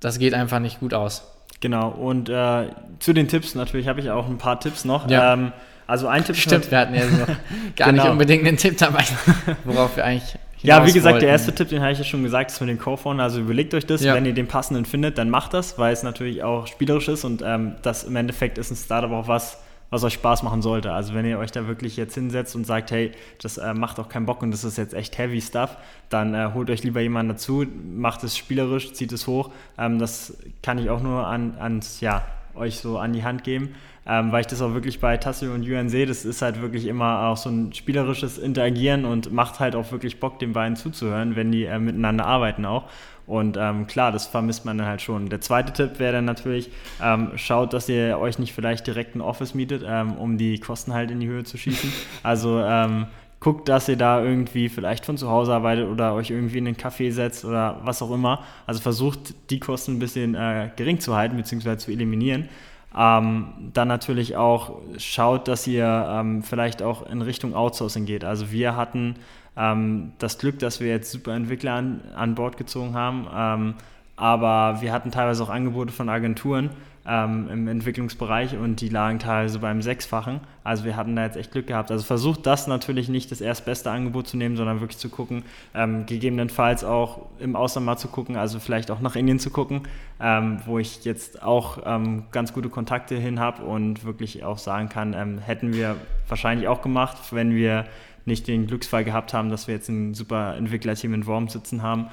Das 0.00 0.18
geht 0.18 0.32
einfach 0.32 0.60
nicht 0.60 0.80
gut 0.80 0.94
aus. 0.94 1.31
Genau, 1.62 1.90
und 1.90 2.28
äh, 2.28 2.66
zu 2.98 3.12
den 3.12 3.28
Tipps, 3.28 3.54
natürlich 3.54 3.86
habe 3.86 4.00
ich 4.00 4.10
auch 4.10 4.28
ein 4.28 4.36
paar 4.36 4.58
Tipps 4.58 4.84
noch. 4.84 5.08
Ja. 5.08 5.34
Ähm, 5.34 5.52
also 5.86 6.08
ein 6.08 6.24
Tipp 6.24 6.36
Stimmt, 6.36 6.70
wir 6.70 6.78
hatten 6.78 6.94
ja 6.94 7.06
so 7.06 7.16
gar 7.76 7.90
genau. 7.90 8.02
nicht 8.02 8.12
unbedingt 8.12 8.46
einen 8.46 8.56
Tipp 8.56 8.76
dabei, 8.78 9.04
worauf 9.64 9.96
wir 9.96 10.04
eigentlich. 10.04 10.36
Ja, 10.62 10.84
wie 10.86 10.92
gesagt, 10.92 11.14
wollten. 11.14 11.24
der 11.24 11.30
erste 11.30 11.54
Tipp, 11.54 11.68
den 11.68 11.80
habe 11.80 11.92
ich 11.92 11.98
ja 11.98 12.04
schon 12.04 12.22
gesagt, 12.22 12.50
ist 12.50 12.60
mit 12.60 12.70
den 12.70 12.78
Co-Founder. 12.78 13.22
Also 13.24 13.40
überlegt 13.40 13.74
euch 13.74 13.86
das, 13.86 14.02
ja. 14.02 14.14
wenn 14.14 14.26
ihr 14.26 14.34
den 14.34 14.46
passenden 14.48 14.84
findet, 14.84 15.18
dann 15.18 15.30
macht 15.30 15.54
das, 15.54 15.78
weil 15.78 15.92
es 15.92 16.02
natürlich 16.02 16.42
auch 16.42 16.66
spielerisch 16.66 17.08
ist 17.08 17.24
und 17.24 17.42
ähm, 17.44 17.76
das 17.82 18.04
im 18.04 18.16
Endeffekt 18.16 18.58
ist 18.58 18.70
ein 18.70 18.76
Startup 18.76 19.10
auch 19.12 19.28
was, 19.28 19.58
was 19.92 20.02
euch 20.04 20.14
Spaß 20.14 20.42
machen 20.42 20.62
sollte. 20.62 20.90
Also 20.90 21.12
wenn 21.12 21.26
ihr 21.26 21.38
euch 21.38 21.52
da 21.52 21.66
wirklich 21.66 21.98
jetzt 21.98 22.14
hinsetzt 22.14 22.56
und 22.56 22.66
sagt, 22.66 22.90
hey, 22.90 23.12
das 23.42 23.58
äh, 23.58 23.74
macht 23.74 24.00
auch 24.00 24.08
keinen 24.08 24.24
Bock 24.24 24.40
und 24.42 24.50
das 24.50 24.64
ist 24.64 24.78
jetzt 24.78 24.94
echt 24.94 25.18
heavy 25.18 25.40
Stuff, 25.40 25.76
dann 26.08 26.34
äh, 26.34 26.50
holt 26.54 26.70
euch 26.70 26.82
lieber 26.82 27.02
jemanden 27.02 27.32
dazu, 27.32 27.66
macht 27.94 28.24
es 28.24 28.34
spielerisch, 28.34 28.94
zieht 28.94 29.12
es 29.12 29.26
hoch. 29.26 29.50
Ähm, 29.76 29.98
das 29.98 30.38
kann 30.62 30.78
ich 30.78 30.88
auch 30.88 31.02
nur 31.02 31.26
an, 31.26 31.56
ans, 31.58 32.00
ja, 32.00 32.24
euch 32.54 32.78
so 32.78 32.98
an 32.98 33.12
die 33.12 33.24
Hand 33.24 33.44
geben. 33.44 33.74
Ähm, 34.04 34.32
weil 34.32 34.40
ich 34.40 34.48
das 34.48 34.60
auch 34.60 34.74
wirklich 34.74 34.98
bei 34.98 35.16
Tassio 35.16 35.54
und 35.54 35.62
Yuan 35.62 35.88
sehe, 35.88 36.06
das 36.06 36.24
ist 36.24 36.42
halt 36.42 36.60
wirklich 36.60 36.86
immer 36.86 37.28
auch 37.28 37.36
so 37.36 37.48
ein 37.48 37.72
spielerisches 37.72 38.36
Interagieren 38.36 39.04
und 39.04 39.32
macht 39.32 39.60
halt 39.60 39.76
auch 39.76 39.92
wirklich 39.92 40.18
Bock, 40.18 40.40
den 40.40 40.52
beiden 40.52 40.74
zuzuhören, 40.74 41.36
wenn 41.36 41.52
die 41.52 41.66
äh, 41.66 41.78
miteinander 41.78 42.26
arbeiten 42.26 42.64
auch. 42.64 42.88
Und 43.26 43.56
ähm, 43.56 43.86
klar, 43.86 44.10
das 44.10 44.26
vermisst 44.26 44.64
man 44.64 44.78
dann 44.78 44.86
halt 44.88 45.00
schon. 45.00 45.28
Der 45.28 45.40
zweite 45.40 45.72
Tipp 45.72 46.00
wäre 46.00 46.14
dann 46.14 46.24
natürlich, 46.24 46.70
ähm, 47.00 47.30
schaut, 47.36 47.72
dass 47.72 47.88
ihr 47.88 48.18
euch 48.18 48.40
nicht 48.40 48.52
vielleicht 48.52 48.86
direkt 48.86 49.14
ein 49.14 49.20
Office 49.20 49.54
mietet, 49.54 49.84
ähm, 49.86 50.16
um 50.16 50.36
die 50.36 50.58
Kosten 50.58 50.92
halt 50.92 51.10
in 51.12 51.20
die 51.20 51.28
Höhe 51.28 51.44
zu 51.44 51.56
schießen. 51.56 51.92
Also 52.24 52.60
ähm, 52.60 53.06
guckt, 53.42 53.68
dass 53.68 53.88
ihr 53.88 53.96
da 53.96 54.22
irgendwie 54.22 54.68
vielleicht 54.68 55.04
von 55.04 55.18
zu 55.18 55.28
Hause 55.28 55.52
arbeitet 55.52 55.88
oder 55.88 56.14
euch 56.14 56.30
irgendwie 56.30 56.58
in 56.58 56.64
den 56.64 56.76
Café 56.76 57.10
setzt 57.10 57.44
oder 57.44 57.80
was 57.82 58.00
auch 58.00 58.12
immer. 58.12 58.44
Also 58.66 58.80
versucht, 58.80 59.34
die 59.50 59.58
Kosten 59.58 59.94
ein 59.94 59.98
bisschen 59.98 60.34
äh, 60.34 60.70
gering 60.76 61.00
zu 61.00 61.16
halten 61.16 61.36
bzw. 61.36 61.76
zu 61.76 61.90
eliminieren 61.90 62.48
Ähm, 62.96 63.48
dann 63.72 63.88
natürlich 63.88 64.36
auch 64.36 64.80
schaut, 64.98 65.48
dass 65.48 65.66
ihr 65.66 65.86
ähm, 65.86 66.42
vielleicht 66.42 66.82
auch 66.82 67.06
in 67.10 67.22
Richtung 67.22 67.54
Outsourcing 67.54 68.04
geht. 68.04 68.22
Also 68.24 68.52
wir 68.52 68.76
hatten 68.76 69.16
ähm, 69.56 70.12
das 70.18 70.38
Glück, 70.38 70.58
dass 70.58 70.80
wir 70.80 70.88
jetzt 70.88 71.10
super 71.10 71.32
Entwickler 71.34 71.72
an, 71.72 72.00
an 72.14 72.34
Bord 72.34 72.56
gezogen 72.56 72.94
haben, 72.94 73.26
ähm, 73.34 73.74
aber 74.16 74.82
wir 74.82 74.92
hatten 74.92 75.10
teilweise 75.10 75.42
auch 75.42 75.48
Angebote 75.48 75.92
von 75.92 76.08
Agenturen, 76.08 76.70
ähm, 77.06 77.48
im 77.50 77.68
Entwicklungsbereich 77.68 78.56
und 78.56 78.80
die 78.80 78.88
lagen 78.88 79.18
teilweise 79.18 79.58
beim 79.58 79.82
Sechsfachen. 79.82 80.40
Also 80.62 80.84
wir 80.84 80.96
hatten 80.96 81.16
da 81.16 81.24
jetzt 81.24 81.36
echt 81.36 81.50
Glück 81.50 81.66
gehabt. 81.66 81.90
Also 81.90 82.04
versucht 82.04 82.46
das 82.46 82.66
natürlich 82.68 83.08
nicht 83.08 83.30
das 83.32 83.40
erstbeste 83.40 83.90
Angebot 83.90 84.28
zu 84.28 84.36
nehmen, 84.36 84.56
sondern 84.56 84.80
wirklich 84.80 84.98
zu 84.98 85.08
gucken, 85.08 85.42
ähm, 85.74 86.06
gegebenenfalls 86.06 86.84
auch 86.84 87.26
im 87.40 87.56
Ausland 87.56 87.86
mal 87.86 87.96
zu 87.96 88.08
gucken, 88.08 88.36
also 88.36 88.60
vielleicht 88.60 88.90
auch 88.90 89.00
nach 89.00 89.16
Indien 89.16 89.40
zu 89.40 89.50
gucken, 89.50 89.82
ähm, 90.20 90.58
wo 90.64 90.78
ich 90.78 91.04
jetzt 91.04 91.42
auch 91.42 91.78
ähm, 91.84 92.24
ganz 92.30 92.52
gute 92.52 92.68
Kontakte 92.68 93.16
hin 93.16 93.40
habe 93.40 93.64
und 93.64 94.04
wirklich 94.04 94.44
auch 94.44 94.58
sagen 94.58 94.88
kann, 94.88 95.14
ähm, 95.14 95.38
hätten 95.38 95.72
wir 95.72 95.96
wahrscheinlich 96.28 96.68
auch 96.68 96.82
gemacht, 96.82 97.16
wenn 97.32 97.54
wir 97.54 97.86
nicht 98.24 98.46
den 98.46 98.68
Glücksfall 98.68 99.02
gehabt 99.02 99.34
haben, 99.34 99.50
dass 99.50 99.66
wir 99.66 99.74
jetzt 99.74 99.88
ein 99.88 100.14
super 100.14 100.56
Entwicklerteam 100.56 101.14
in 101.14 101.26
Worm 101.26 101.48
sitzen 101.48 101.82
haben. 101.82 102.06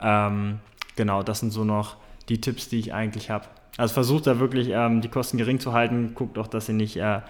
Ähm, 0.00 0.58
genau, 0.96 1.22
das 1.22 1.40
sind 1.40 1.50
so 1.50 1.64
noch 1.64 1.96
die 2.28 2.40
Tipps, 2.40 2.68
die 2.68 2.78
ich 2.78 2.92
eigentlich 2.92 3.30
habe. 3.30 3.46
Also 3.76 3.94
versucht 3.94 4.26
da 4.26 4.38
wirklich 4.38 4.68
ähm, 4.70 5.00
die 5.00 5.08
Kosten 5.08 5.36
gering 5.36 5.58
zu 5.58 5.72
halten, 5.72 6.12
guckt 6.14 6.38
auch, 6.38 6.46
dass 6.46 6.68
ihr 6.68 6.74
nicht 6.74 6.96
äh, 6.96 7.20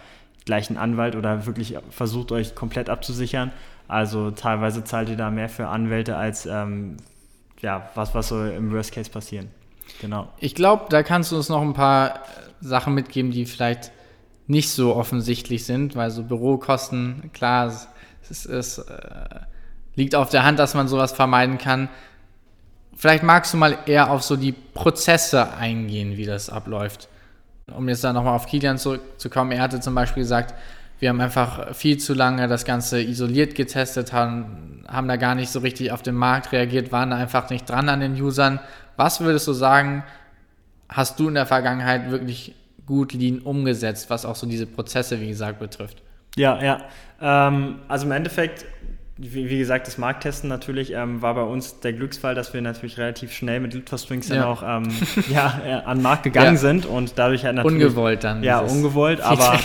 gleich 0.44 0.68
einen 0.68 0.78
Anwalt 0.78 1.16
oder 1.16 1.46
wirklich 1.46 1.76
versucht 1.90 2.32
euch 2.32 2.54
komplett 2.54 2.90
abzusichern. 2.90 3.52
Also 3.88 4.30
teilweise 4.30 4.84
zahlt 4.84 5.08
ihr 5.08 5.16
da 5.16 5.30
mehr 5.30 5.48
für 5.48 5.68
Anwälte 5.68 6.16
als 6.16 6.46
ähm, 6.46 6.96
ja, 7.60 7.88
was, 7.94 8.14
was 8.14 8.28
so 8.28 8.44
im 8.44 8.72
Worst 8.72 8.92
Case 8.92 9.10
passieren. 9.10 9.48
Genau. 10.00 10.28
Ich 10.38 10.54
glaube, 10.54 10.86
da 10.90 11.02
kannst 11.02 11.32
du 11.32 11.36
uns 11.36 11.48
noch 11.48 11.62
ein 11.62 11.74
paar 11.74 12.20
Sachen 12.60 12.94
mitgeben, 12.94 13.30
die 13.30 13.46
vielleicht 13.46 13.90
nicht 14.46 14.70
so 14.70 14.94
offensichtlich 14.94 15.64
sind, 15.64 15.96
weil 15.96 16.10
so 16.10 16.22
Bürokosten, 16.22 17.30
klar, 17.32 17.72
es, 18.28 18.46
es 18.46 18.78
äh, 18.78 19.40
liegt 19.94 20.14
auf 20.14 20.30
der 20.30 20.44
Hand, 20.44 20.58
dass 20.58 20.74
man 20.74 20.88
sowas 20.88 21.12
vermeiden 21.12 21.58
kann. 21.58 21.88
Vielleicht 22.96 23.22
magst 23.22 23.52
du 23.52 23.56
mal 23.56 23.78
eher 23.86 24.10
auf 24.10 24.22
so 24.22 24.36
die 24.36 24.52
Prozesse 24.52 25.52
eingehen, 25.54 26.16
wie 26.16 26.26
das 26.26 26.48
abläuft. 26.48 27.08
Um 27.74 27.88
jetzt 27.88 28.04
da 28.04 28.12
nochmal 28.12 28.34
auf 28.34 28.46
Kilian 28.46 28.78
zurückzukommen, 28.78 29.52
er 29.52 29.62
hatte 29.62 29.80
zum 29.80 29.94
Beispiel 29.94 30.22
gesagt, 30.22 30.54
wir 31.00 31.08
haben 31.08 31.20
einfach 31.20 31.74
viel 31.74 31.98
zu 31.98 32.14
lange 32.14 32.46
das 32.46 32.64
Ganze 32.64 33.02
isoliert 33.02 33.54
getestet, 33.54 34.12
haben, 34.12 34.84
haben 34.88 35.08
da 35.08 35.16
gar 35.16 35.34
nicht 35.34 35.50
so 35.50 35.58
richtig 35.58 35.92
auf 35.92 36.02
den 36.02 36.14
Markt 36.14 36.52
reagiert, 36.52 36.92
waren 36.92 37.10
da 37.10 37.16
einfach 37.16 37.50
nicht 37.50 37.68
dran 37.68 37.88
an 37.88 38.00
den 38.00 38.20
Usern. 38.20 38.60
Was 38.96 39.20
würdest 39.20 39.46
du 39.48 39.52
sagen, 39.52 40.04
hast 40.88 41.18
du 41.18 41.28
in 41.28 41.34
der 41.34 41.46
Vergangenheit 41.46 42.10
wirklich 42.10 42.54
gut 42.86 43.12
Lean 43.12 43.40
umgesetzt, 43.40 44.10
was 44.10 44.24
auch 44.24 44.36
so 44.36 44.46
diese 44.46 44.66
Prozesse, 44.66 45.20
wie 45.20 45.28
gesagt, 45.28 45.58
betrifft? 45.58 46.02
Ja, 46.36 46.62
ja. 46.62 46.78
Ähm, 47.20 47.80
also 47.88 48.06
im 48.06 48.12
Endeffekt 48.12 48.66
wie, 49.16 49.48
wie, 49.48 49.58
gesagt, 49.58 49.86
das 49.86 49.96
Markttesten 49.96 50.48
natürlich 50.48 50.92
ähm, 50.92 51.22
war 51.22 51.34
bei 51.34 51.42
uns 51.42 51.78
der 51.80 51.92
Glücksfall, 51.92 52.34
dass 52.34 52.52
wir 52.52 52.60
natürlich 52.62 52.98
relativ 52.98 53.32
schnell 53.32 53.60
mit 53.60 53.72
Litfastrings 53.72 54.28
ja. 54.28 54.36
dann 54.36 54.44
auch 54.44 54.62
ähm, 54.66 54.90
ja, 55.30 55.60
äh, 55.64 55.72
an 55.84 55.98
den 55.98 56.02
Markt 56.02 56.24
gegangen 56.24 56.54
ja. 56.54 56.60
sind 56.60 56.84
und 56.84 57.12
dadurch 57.16 57.44
halt 57.44 57.54
natürlich. 57.54 57.84
Ungewollt 57.84 58.24
dann. 58.24 58.42
Ja, 58.42 58.58
ungewollt, 58.58 59.20
aber 59.20 59.58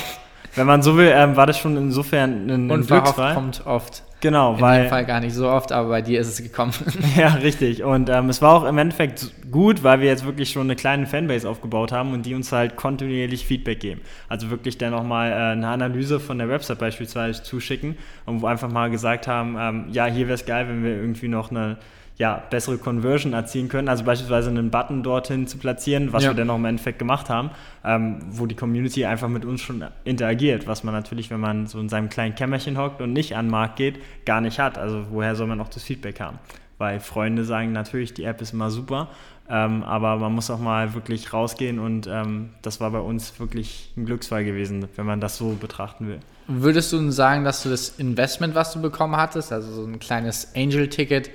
wenn 0.55 0.67
man 0.67 0.83
so 0.83 0.97
will, 0.97 1.11
ähm, 1.13 1.35
war 1.35 1.47
das 1.47 1.57
schon 1.57 1.77
insofern 1.77 2.49
ein, 2.49 2.71
ein 2.71 2.85
Glücksfall. 2.85 3.33
kommt 3.33 3.65
oft. 3.65 4.03
Genau, 4.21 4.55
In 4.55 4.61
weil. 4.61 4.83
dem 4.83 4.89
Fall 4.89 5.05
gar 5.05 5.21
nicht 5.21 5.33
so 5.33 5.47
oft, 5.49 5.71
aber 5.71 5.89
bei 5.89 6.01
dir 6.01 6.19
ist 6.19 6.27
es 6.27 6.43
gekommen. 6.43 6.73
ja, 7.17 7.29
richtig. 7.35 7.83
Und 7.83 8.09
ähm, 8.09 8.29
es 8.29 8.41
war 8.41 8.53
auch 8.53 8.65
im 8.65 8.77
Endeffekt 8.77 9.31
gut, 9.49 9.83
weil 9.83 10.01
wir 10.01 10.07
jetzt 10.07 10.25
wirklich 10.25 10.49
schon 10.49 10.63
eine 10.63 10.75
kleine 10.75 11.05
Fanbase 11.05 11.49
aufgebaut 11.49 11.91
haben 11.91 12.13
und 12.13 12.25
die 12.25 12.35
uns 12.35 12.51
halt 12.51 12.75
kontinuierlich 12.75 13.45
Feedback 13.45 13.79
geben. 13.79 14.01
Also 14.27 14.49
wirklich 14.49 14.77
dann 14.77 14.91
nochmal 14.91 15.31
äh, 15.31 15.35
eine 15.53 15.67
Analyse 15.67 16.19
von 16.19 16.37
der 16.37 16.49
Website 16.49 16.79
beispielsweise 16.79 17.43
zuschicken 17.43 17.97
und 18.25 18.41
wo 18.41 18.47
einfach 18.47 18.69
mal 18.69 18.89
gesagt 18.89 19.27
haben, 19.27 19.55
ähm, 19.57 19.85
ja, 19.91 20.05
hier 20.05 20.27
wäre 20.27 20.35
es 20.35 20.45
geil, 20.45 20.67
wenn 20.67 20.83
wir 20.83 20.91
irgendwie 20.91 21.29
noch 21.29 21.51
eine 21.51 21.77
ja, 22.19 22.43
bessere 22.49 22.77
Conversion 22.77 23.31
erzielen 23.31 23.69
können. 23.69 23.87
Also 23.87 24.03
beispielsweise 24.03 24.49
einen 24.49 24.69
Button 24.69 25.03
dorthin 25.03 25.47
zu 25.47 25.57
platzieren, 25.57 26.11
was 26.11 26.23
ja. 26.23 26.31
wir 26.31 26.35
dann 26.35 26.49
auch 26.49 26.57
im 26.57 26.65
Endeffekt 26.65 26.99
gemacht 26.99 27.29
haben, 27.29 27.49
ähm, 27.85 28.19
wo 28.29 28.45
die 28.45 28.55
Community 28.55 29.05
einfach 29.05 29.29
mit 29.29 29.45
uns 29.45 29.61
schon 29.61 29.85
interagiert, 30.03 30.67
was 30.67 30.83
man 30.83 30.93
natürlich, 30.93 31.31
wenn 31.31 31.39
man 31.39 31.67
so 31.67 31.79
in 31.79 31.87
seinem 31.87 32.09
kleinen 32.09 32.35
Kämmerchen 32.35 32.77
hockt 32.77 33.01
und 33.01 33.13
nicht 33.13 33.37
an 33.37 33.45
den 33.45 33.51
Markt 33.51 33.77
geht, 33.77 33.99
gar 34.25 34.41
nicht 34.41 34.59
hat. 34.59 34.77
Also 34.77 35.05
woher 35.11 35.35
soll 35.35 35.47
man 35.47 35.61
auch 35.61 35.69
das 35.69 35.83
Feedback 35.83 36.19
haben? 36.19 36.39
Weil 36.77 36.99
Freunde 36.99 37.45
sagen 37.45 37.71
natürlich, 37.71 38.13
die 38.13 38.25
App 38.25 38.41
ist 38.41 38.53
immer 38.53 38.69
super, 38.69 39.07
ähm, 39.49 39.83
aber 39.83 40.17
man 40.17 40.33
muss 40.33 40.51
auch 40.51 40.59
mal 40.59 40.93
wirklich 40.93 41.31
rausgehen 41.31 41.79
und 41.79 42.07
ähm, 42.07 42.49
das 42.61 42.81
war 42.81 42.91
bei 42.91 42.99
uns 42.99 43.39
wirklich 43.39 43.93
ein 43.95 44.05
Glücksfall 44.05 44.43
gewesen, 44.43 44.87
wenn 44.95 45.05
man 45.05 45.21
das 45.21 45.37
so 45.37 45.57
betrachten 45.59 46.07
will. 46.07 46.19
Würdest 46.47 46.91
du 46.91 47.11
sagen, 47.11 47.43
dass 47.43 47.63
du 47.63 47.69
das 47.69 47.89
Investment, 47.99 48.55
was 48.55 48.73
du 48.73 48.81
bekommen 48.81 49.15
hattest, 49.15 49.51
also 49.53 49.71
so 49.71 49.85
ein 49.85 49.99
kleines 49.99 50.55
Angel-Ticket, 50.55 51.29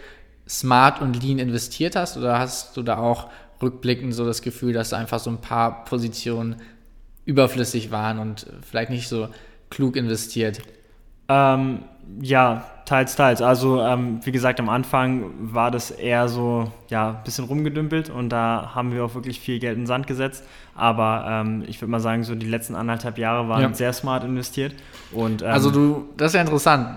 smart 0.48 1.00
und 1.00 1.22
lean 1.22 1.38
investiert 1.38 1.96
hast 1.96 2.16
oder 2.16 2.38
hast 2.38 2.76
du 2.76 2.82
da 2.82 2.98
auch 2.98 3.28
rückblickend 3.62 4.14
so 4.14 4.26
das 4.26 4.42
Gefühl, 4.42 4.72
dass 4.72 4.92
einfach 4.92 5.18
so 5.18 5.30
ein 5.30 5.40
paar 5.40 5.84
Positionen 5.84 6.56
überflüssig 7.24 7.90
waren 7.90 8.18
und 8.18 8.46
vielleicht 8.62 8.90
nicht 8.90 9.08
so 9.08 9.28
klug 9.70 9.96
investiert? 9.96 10.60
Ähm, 11.28 11.84
ja, 12.20 12.64
teils, 12.84 13.16
teils. 13.16 13.40
Also 13.40 13.80
ähm, 13.80 14.20
wie 14.24 14.32
gesagt, 14.32 14.60
am 14.60 14.68
Anfang 14.68 15.30
war 15.38 15.70
das 15.70 15.90
eher 15.90 16.28
so, 16.28 16.70
ja, 16.88 17.10
ein 17.10 17.24
bisschen 17.24 17.46
rumgedümpelt 17.46 18.10
und 18.10 18.28
da 18.28 18.72
haben 18.74 18.92
wir 18.92 19.04
auch 19.04 19.14
wirklich 19.14 19.40
viel 19.40 19.58
Geld 19.58 19.74
in 19.74 19.82
den 19.82 19.86
Sand 19.86 20.06
gesetzt. 20.06 20.44
Aber 20.74 21.24
ähm, 21.26 21.64
ich 21.66 21.80
würde 21.80 21.90
mal 21.90 22.00
sagen, 22.00 22.24
so 22.24 22.34
die 22.34 22.48
letzten 22.48 22.74
anderthalb 22.74 23.16
Jahre 23.16 23.48
waren 23.48 23.62
ja. 23.62 23.74
sehr 23.74 23.92
smart 23.92 24.24
investiert. 24.24 24.74
Und, 25.12 25.42
ähm, 25.42 25.48
also 25.48 25.70
du, 25.70 26.08
das 26.16 26.32
ist 26.32 26.34
ja 26.34 26.42
interessant. 26.42 26.88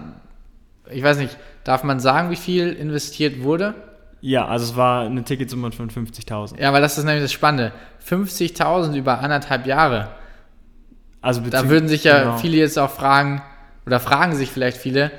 Ich 0.91 1.03
weiß 1.03 1.17
nicht, 1.17 1.37
Darf 1.67 1.83
man 1.83 1.99
sagen, 1.99 2.29
wie 2.29 2.37
viel 2.37 2.71
investiert 2.71 3.43
wurde? 3.43 3.73
Ja, 4.21 4.47
also 4.47 4.63
es 4.63 4.77
war 4.77 5.01
eine 5.01 5.25
Ticketsumme 5.25 5.73
von 5.73 5.89
50.000. 5.89 6.61
Ja, 6.61 6.71
weil 6.71 6.81
das 6.81 6.97
ist 6.97 7.03
nämlich 7.03 7.25
das 7.25 7.33
Spannende. 7.33 7.73
50.000 8.07 8.95
über 8.95 9.19
anderthalb 9.19 9.67
Jahre. 9.67 10.07
Also 11.19 11.41
da 11.41 11.67
würden 11.67 11.89
sich 11.89 12.05
ja 12.05 12.19
genau. 12.19 12.37
viele 12.37 12.55
jetzt 12.55 12.79
auch 12.79 12.89
fragen, 12.89 13.41
oder 13.85 13.99
fragen 13.99 14.33
sich 14.33 14.49
vielleicht 14.49 14.77
viele, 14.77 15.11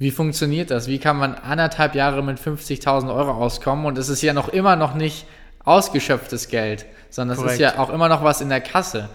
wie 0.00 0.10
funktioniert 0.10 0.72
das? 0.72 0.88
Wie 0.88 0.98
kann 0.98 1.18
man 1.18 1.36
anderthalb 1.36 1.94
Jahre 1.94 2.20
mit 2.24 2.40
50.000 2.40 3.14
Euro 3.14 3.30
auskommen? 3.30 3.86
Und 3.86 3.96
es 3.96 4.08
ist 4.08 4.22
ja 4.22 4.32
noch 4.32 4.48
immer 4.48 4.74
noch 4.74 4.94
nicht 4.94 5.24
ausgeschöpftes 5.62 6.48
Geld, 6.48 6.84
sondern 7.10 7.38
es 7.38 7.44
ist 7.44 7.60
ja 7.60 7.78
auch 7.78 7.90
immer 7.90 8.08
noch 8.08 8.24
was 8.24 8.40
in 8.40 8.48
der 8.48 8.60
Kasse. 8.60 9.08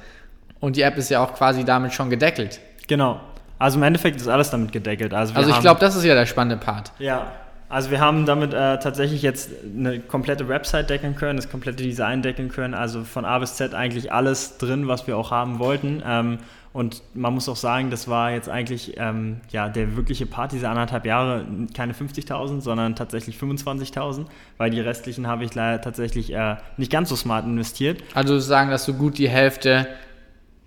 Und 0.62 0.78
die 0.78 0.84
App 0.84 0.96
ist 0.96 1.10
ja 1.10 1.22
auch 1.22 1.34
quasi 1.34 1.66
damit 1.66 1.92
schon 1.92 2.10
gedeckelt. 2.10 2.62
Genau. 2.88 3.20
Also 3.60 3.78
im 3.78 3.84
Endeffekt 3.84 4.18
ist 4.18 4.28
alles 4.28 4.50
damit 4.50 4.72
gedeckelt. 4.72 5.14
Also, 5.14 5.34
also 5.34 5.50
ich 5.50 5.60
glaube, 5.60 5.80
das 5.80 5.96
ist 5.96 6.04
ja 6.04 6.14
der 6.14 6.26
spannende 6.26 6.64
Part. 6.64 6.92
Ja, 7.00 7.28
also 7.70 7.92
wir 7.92 8.00
haben 8.00 8.26
damit 8.26 8.54
äh, 8.54 8.80
tatsächlich 8.80 9.22
jetzt 9.22 9.50
eine 9.64 10.00
komplette 10.00 10.48
Website 10.48 10.90
decken 10.90 11.16
können, 11.16 11.36
das 11.36 11.50
komplette 11.50 11.84
Design 11.84 12.22
decken 12.22 12.50
können, 12.50 12.74
also 12.74 13.04
von 13.04 13.26
A 13.26 13.40
bis 13.40 13.56
Z 13.56 13.74
eigentlich 13.74 14.14
alles 14.14 14.58
drin, 14.58 14.88
was 14.88 15.06
wir 15.06 15.18
auch 15.18 15.32
haben 15.32 15.60
wollten. 15.60 16.02
Ähm, 16.06 16.38
und 16.72 17.02
man 17.14 17.34
muss 17.34 17.50
auch 17.50 17.56
sagen, 17.56 17.90
das 17.90 18.08
war 18.08 18.32
jetzt 18.32 18.48
eigentlich 18.48 18.94
ähm, 18.98 19.42
ja, 19.50 19.68
der 19.68 19.98
wirkliche 19.98 20.26
Part 20.26 20.52
dieser 20.52 20.70
anderthalb 20.70 21.06
Jahre, 21.06 21.44
keine 21.74 21.94
50.000, 21.94 22.62
sondern 22.62 22.96
tatsächlich 22.96 23.36
25.000, 23.38 24.26
weil 24.58 24.70
die 24.70 24.80
restlichen 24.80 25.28
habe 25.28 25.44
ich 25.44 25.56
leider 25.56 25.82
tatsächlich 25.82 26.32
äh, 26.32 26.58
nicht 26.78 26.92
ganz 26.92 27.10
so 27.10 27.16
smart 27.16 27.46
investiert. 27.46 28.02
Also 28.14 28.40
sagen, 28.40 28.70
dass 28.70 28.86
du 28.86 28.94
gut 28.94 29.18
die 29.18 29.28
Hälfte 29.28 29.88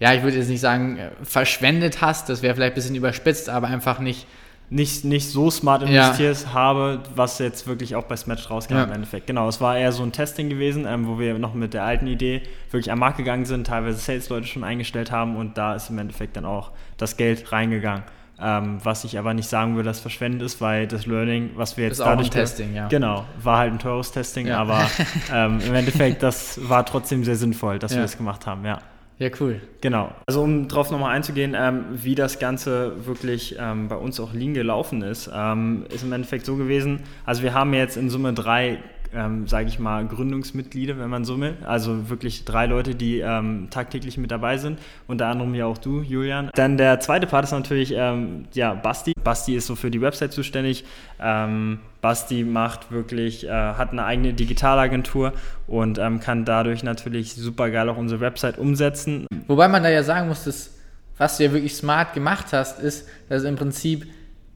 ja, 0.00 0.14
ich 0.14 0.22
würde 0.22 0.38
jetzt 0.38 0.48
nicht 0.48 0.60
sagen, 0.60 0.96
äh, 0.96 1.10
verschwendet 1.22 2.00
hast, 2.00 2.28
das 2.28 2.42
wäre 2.42 2.54
vielleicht 2.54 2.72
ein 2.72 2.74
bisschen 2.74 2.96
überspitzt, 2.96 3.48
aber 3.48 3.68
einfach 3.68 4.00
nicht. 4.00 4.26
Nicht, 4.72 5.04
nicht 5.04 5.28
so 5.28 5.50
smart 5.50 5.82
investiert 5.82 6.42
ja. 6.44 6.52
habe, 6.52 7.00
was 7.16 7.40
jetzt 7.40 7.66
wirklich 7.66 7.96
auch 7.96 8.04
bei 8.04 8.14
Smash 8.14 8.48
rauskam 8.48 8.74
ja. 8.74 8.84
im 8.84 8.92
Endeffekt. 8.92 9.26
Genau, 9.26 9.48
es 9.48 9.60
war 9.60 9.76
eher 9.76 9.90
so 9.90 10.04
ein 10.04 10.12
Testing 10.12 10.48
gewesen, 10.48 10.86
ähm, 10.86 11.08
wo 11.08 11.18
wir 11.18 11.36
noch 11.40 11.54
mit 11.54 11.74
der 11.74 11.82
alten 11.82 12.06
Idee 12.06 12.42
wirklich 12.70 12.92
am 12.92 13.00
Markt 13.00 13.16
gegangen 13.16 13.46
sind, 13.46 13.66
teilweise 13.66 13.98
Sales-Leute 13.98 14.46
schon 14.46 14.62
eingestellt 14.62 15.10
haben 15.10 15.34
und 15.34 15.58
da 15.58 15.74
ist 15.74 15.90
im 15.90 15.98
Endeffekt 15.98 16.36
dann 16.36 16.44
auch 16.44 16.70
das 16.98 17.16
Geld 17.16 17.50
reingegangen. 17.50 18.04
Ähm, 18.40 18.78
was 18.84 19.02
ich 19.02 19.18
aber 19.18 19.34
nicht 19.34 19.48
sagen 19.48 19.74
würde, 19.74 19.88
dass 19.88 19.98
verschwendet 19.98 20.42
ist, 20.42 20.60
weil 20.60 20.86
das 20.86 21.04
Learning, 21.04 21.50
was 21.56 21.76
wir 21.76 21.86
jetzt 21.86 21.94
ist 21.94 22.06
dadurch. 22.06 22.28
Auch 22.28 22.32
ein 22.32 22.38
Testing, 22.40 22.72
ja. 22.72 22.86
Genau, 22.86 23.24
war 23.42 23.58
halt 23.58 23.72
ein 23.72 23.80
teures 23.80 24.12
Testing, 24.12 24.46
ja. 24.46 24.58
aber 24.58 24.88
ähm, 25.34 25.58
im 25.66 25.74
Endeffekt, 25.74 26.22
das 26.22 26.60
war 26.68 26.86
trotzdem 26.86 27.24
sehr 27.24 27.34
sinnvoll, 27.34 27.80
dass 27.80 27.92
wir 27.92 28.02
das 28.02 28.16
gemacht 28.16 28.46
haben, 28.46 28.64
ja. 28.64 28.78
Ja, 29.20 29.28
cool. 29.38 29.60
Genau. 29.82 30.10
Also 30.26 30.40
um 30.40 30.66
darauf 30.66 30.90
nochmal 30.90 31.14
einzugehen, 31.14 31.54
ähm, 31.54 31.84
wie 31.92 32.14
das 32.14 32.38
Ganze 32.38 33.06
wirklich 33.06 33.54
ähm, 33.60 33.86
bei 33.88 33.96
uns 33.96 34.18
auch 34.18 34.32
lean 34.32 34.54
gelaufen 34.54 35.02
ist, 35.02 35.30
ähm, 35.32 35.84
ist 35.90 36.02
im 36.02 36.12
Endeffekt 36.14 36.46
so 36.46 36.56
gewesen, 36.56 37.02
also 37.26 37.42
wir 37.42 37.52
haben 37.52 37.74
jetzt 37.74 37.98
in 37.98 38.08
Summe 38.08 38.32
drei 38.32 38.78
ähm, 39.14 39.46
sage 39.46 39.68
ich 39.68 39.78
mal, 39.78 40.06
Gründungsmitglieder, 40.06 40.98
wenn 40.98 41.10
man 41.10 41.24
so 41.24 41.40
will. 41.40 41.56
Also 41.64 42.08
wirklich 42.08 42.44
drei 42.44 42.66
Leute, 42.66 42.94
die 42.94 43.20
ähm, 43.20 43.68
tagtäglich 43.70 44.18
mit 44.18 44.30
dabei 44.30 44.58
sind. 44.58 44.78
Unter 45.06 45.26
anderem 45.26 45.54
ja 45.54 45.66
auch 45.66 45.78
du, 45.78 46.02
Julian. 46.02 46.50
Dann 46.54 46.76
der 46.76 47.00
zweite 47.00 47.26
Part 47.26 47.44
ist 47.44 47.52
natürlich 47.52 47.92
ähm, 47.96 48.46
ja, 48.52 48.74
Basti. 48.74 49.12
Basti 49.22 49.54
ist 49.54 49.66
so 49.66 49.76
für 49.76 49.90
die 49.90 50.00
Website 50.00 50.32
zuständig. 50.32 50.84
Ähm, 51.20 51.80
Basti 52.00 52.44
macht 52.44 52.90
wirklich, 52.92 53.46
äh, 53.46 53.50
hat 53.50 53.92
eine 53.92 54.04
eigene 54.04 54.32
Digitalagentur 54.32 55.32
und 55.66 55.98
ähm, 55.98 56.20
kann 56.20 56.44
dadurch 56.44 56.82
natürlich 56.82 57.34
super 57.34 57.70
geil 57.70 57.88
auch 57.88 57.96
unsere 57.96 58.20
Website 58.20 58.58
umsetzen. 58.58 59.26
Wobei 59.46 59.68
man 59.68 59.82
da 59.82 59.90
ja 59.90 60.02
sagen 60.02 60.28
muss, 60.28 60.44
dass 60.44 60.80
was 61.20 61.36
du 61.36 61.44
ja 61.44 61.52
wirklich 61.52 61.76
smart 61.76 62.14
gemacht 62.14 62.46
hast, 62.52 62.80
ist, 62.80 63.06
dass 63.28 63.44
im 63.44 63.56
Prinzip 63.56 64.06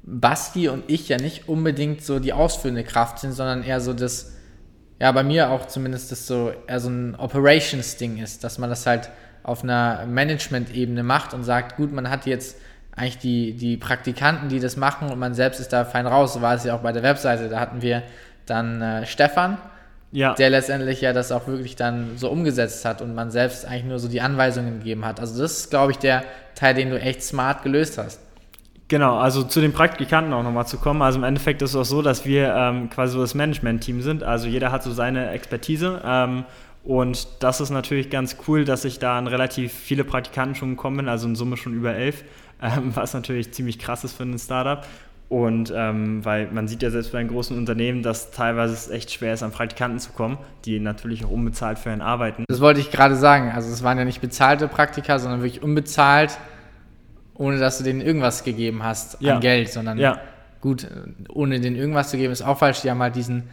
Basti 0.03 0.69
und 0.69 0.85
ich 0.87 1.11
ja 1.11 1.19
nicht 1.19 1.47
unbedingt 1.47 2.03
so 2.03 2.19
die 2.19 2.33
ausführende 2.33 2.85
Kraft 2.85 3.19
sind, 3.19 3.33
sondern 3.33 3.63
eher 3.63 3.83
so 3.83 3.93
das, 3.93 4.34
ja, 5.05 5.13
bei 5.13 5.23
mir 5.23 5.51
auch 5.51 5.67
zumindest 5.67 6.11
das 6.13 6.27
so 6.27 6.51
eher 6.67 6.81
so 6.81 6.89
ein 6.89 7.15
Operations-Ding 7.15 8.17
ist, 8.23 8.43
dass 8.43 8.57
man 8.57 8.71
das 8.71 8.87
halt 8.87 9.11
auf 9.43 9.63
einer 9.63 10.07
Management-Ebene 10.07 11.03
macht 11.03 11.35
und 11.35 11.45
sagt, 11.45 11.77
gut, 11.77 11.93
man 11.93 12.09
hat 12.09 12.25
jetzt 12.25 12.57
eigentlich 12.97 13.19
die, 13.19 13.53
die 13.53 13.77
Praktikanten, 13.77 14.49
die 14.49 14.61
das 14.61 14.79
machen 14.79 15.11
und 15.11 15.19
man 15.19 15.35
selbst 15.35 15.61
ist 15.61 15.75
da 15.75 15.85
fein 15.85 16.07
raus. 16.07 16.33
So 16.33 16.41
war 16.41 16.55
es 16.55 16.65
ja 16.65 16.75
auch 16.75 16.81
bei 16.81 16.93
der 16.93 17.03
Webseite. 17.03 17.51
Da 17.51 17.61
hatten 17.61 17.83
wir 17.83 18.03
dann 18.47 18.81
äh, 18.81 19.05
Stefan, 19.05 19.59
ja. 20.11 20.33
der 20.33 20.49
letztendlich 20.49 21.03
ja 21.03 21.13
das 21.13 21.33
auch 21.33 21.47
wirklich 21.49 21.77
dann 21.77 22.17
so 22.17 22.31
umgesetzt 22.31 22.87
hat 22.87 23.03
und 23.03 23.15
man 23.15 23.31
selbst 23.31 23.67
eigentlich 23.67 23.85
nur 23.85 23.99
so 23.99 24.09
die 24.09 24.23
Anweisungen 24.23 24.79
gegeben 24.79 25.05
hat. 25.05 25.21
Also 25.21 25.39
das 25.39 25.59
ist, 25.59 25.69
glaube 25.69 25.93
ich, 25.93 25.99
der 25.99 26.25
Teil, 26.55 26.73
den 26.73 26.89
du 26.89 26.99
echt 26.99 27.23
smart 27.23 27.63
gelöst 27.63 27.99
hast. 27.99 28.21
Genau, 28.89 29.17
also 29.17 29.43
zu 29.45 29.61
den 29.61 29.73
Praktikanten 29.73 30.33
auch 30.35 30.43
nochmal 30.43 30.67
zu 30.67 30.77
kommen. 30.77 31.01
Also 31.01 31.19
im 31.19 31.25
Endeffekt 31.25 31.63
ist 31.63 31.71
es 31.71 31.77
auch 31.77 31.85
so, 31.85 32.03
dass 32.03 32.27
wir 32.27 32.55
ähm, 32.55 32.91
quasi 32.91 33.15
so 33.15 33.21
das 33.21 33.35
Management-Team 33.35 34.03
sind. 34.03 34.23
Also 34.23 34.47
jeder 34.47 34.73
hat 34.73 34.83
so 34.83 34.93
seine 34.93 35.31
Expertise. 35.31 36.03
Ähm, 36.05 36.45
und 36.85 37.27
das 37.41 37.63
ist 37.63 37.71
natürlich 37.71 38.11
ganz 38.11 38.37
cool, 38.47 38.67
dass 38.67 38.85
ich 38.85 38.99
da 38.99 39.17
an 39.17 39.27
relativ 39.27 39.73
viele 39.73 40.05
Praktikanten 40.05 40.55
schon 40.55 40.71
gekommen 40.71 40.99
bin, 40.99 41.09
also 41.09 41.27
in 41.27 41.35
Summe 41.35 41.57
schon 41.57 41.73
über 41.73 41.95
elf, 41.95 42.25
ähm, 42.63 42.95
was 42.95 43.15
natürlich 43.15 43.53
ziemlich 43.53 43.79
krass 43.79 44.05
ist 44.05 44.17
für 44.17 44.25
ein 44.25 44.39
Startup. 44.39 44.87
Und 45.31 45.73
ähm, 45.75 46.23
weil 46.23 46.49
man 46.53 46.69
sieht 46.69 46.83
ja 46.83 46.91
selbst 46.91 47.13
bei 47.13 47.19
einem 47.19 47.31
großen 47.31 47.57
Unternehmen, 47.57 48.03
dass 48.03 48.31
teilweise 48.31 48.75
es 48.75 48.91
echt 48.91 49.11
schwer 49.11 49.33
ist, 49.33 49.43
an 49.43 49.51
Praktikanten 49.51 49.99
zu 49.99 50.13
kommen, 50.13 50.37
die 50.67 50.79
natürlich 50.79 51.25
auch 51.25 51.31
unbezahlt 51.31 51.79
für 51.79 51.91
einen 51.91 52.03
arbeiten. 52.03 52.45
Das 52.47 52.61
wollte 52.61 52.81
ich 52.81 52.91
gerade 52.91 53.17
sagen. 53.17 53.51
Also 53.51 53.73
es 53.73 53.83
waren 53.83 53.97
ja 53.97 54.05
nicht 54.05 54.21
bezahlte 54.21 54.69
Praktika, 54.69 55.19
sondern 55.19 55.41
wirklich 55.41 55.63
unbezahlt 55.63 56.39
ohne 57.35 57.59
dass 57.59 57.79
du 57.79 57.85
denen 57.85 58.01
irgendwas 58.01 58.45
gegeben 58.45 58.83
hast 58.83 59.17
an 59.17 59.25
ja. 59.25 59.39
Geld, 59.39 59.73
sondern 59.73 59.99
ja. 59.99 60.19
gut, 60.61 60.87
ohne 61.29 61.61
denen 61.61 61.77
irgendwas 61.77 62.11
zu 62.11 62.17
geben, 62.17 62.33
ist 62.33 62.43
auch 62.43 62.59
falsch. 62.59 62.83
Die 62.83 62.91
haben 62.91 63.03
halt 63.03 63.17
diesen 63.17 63.45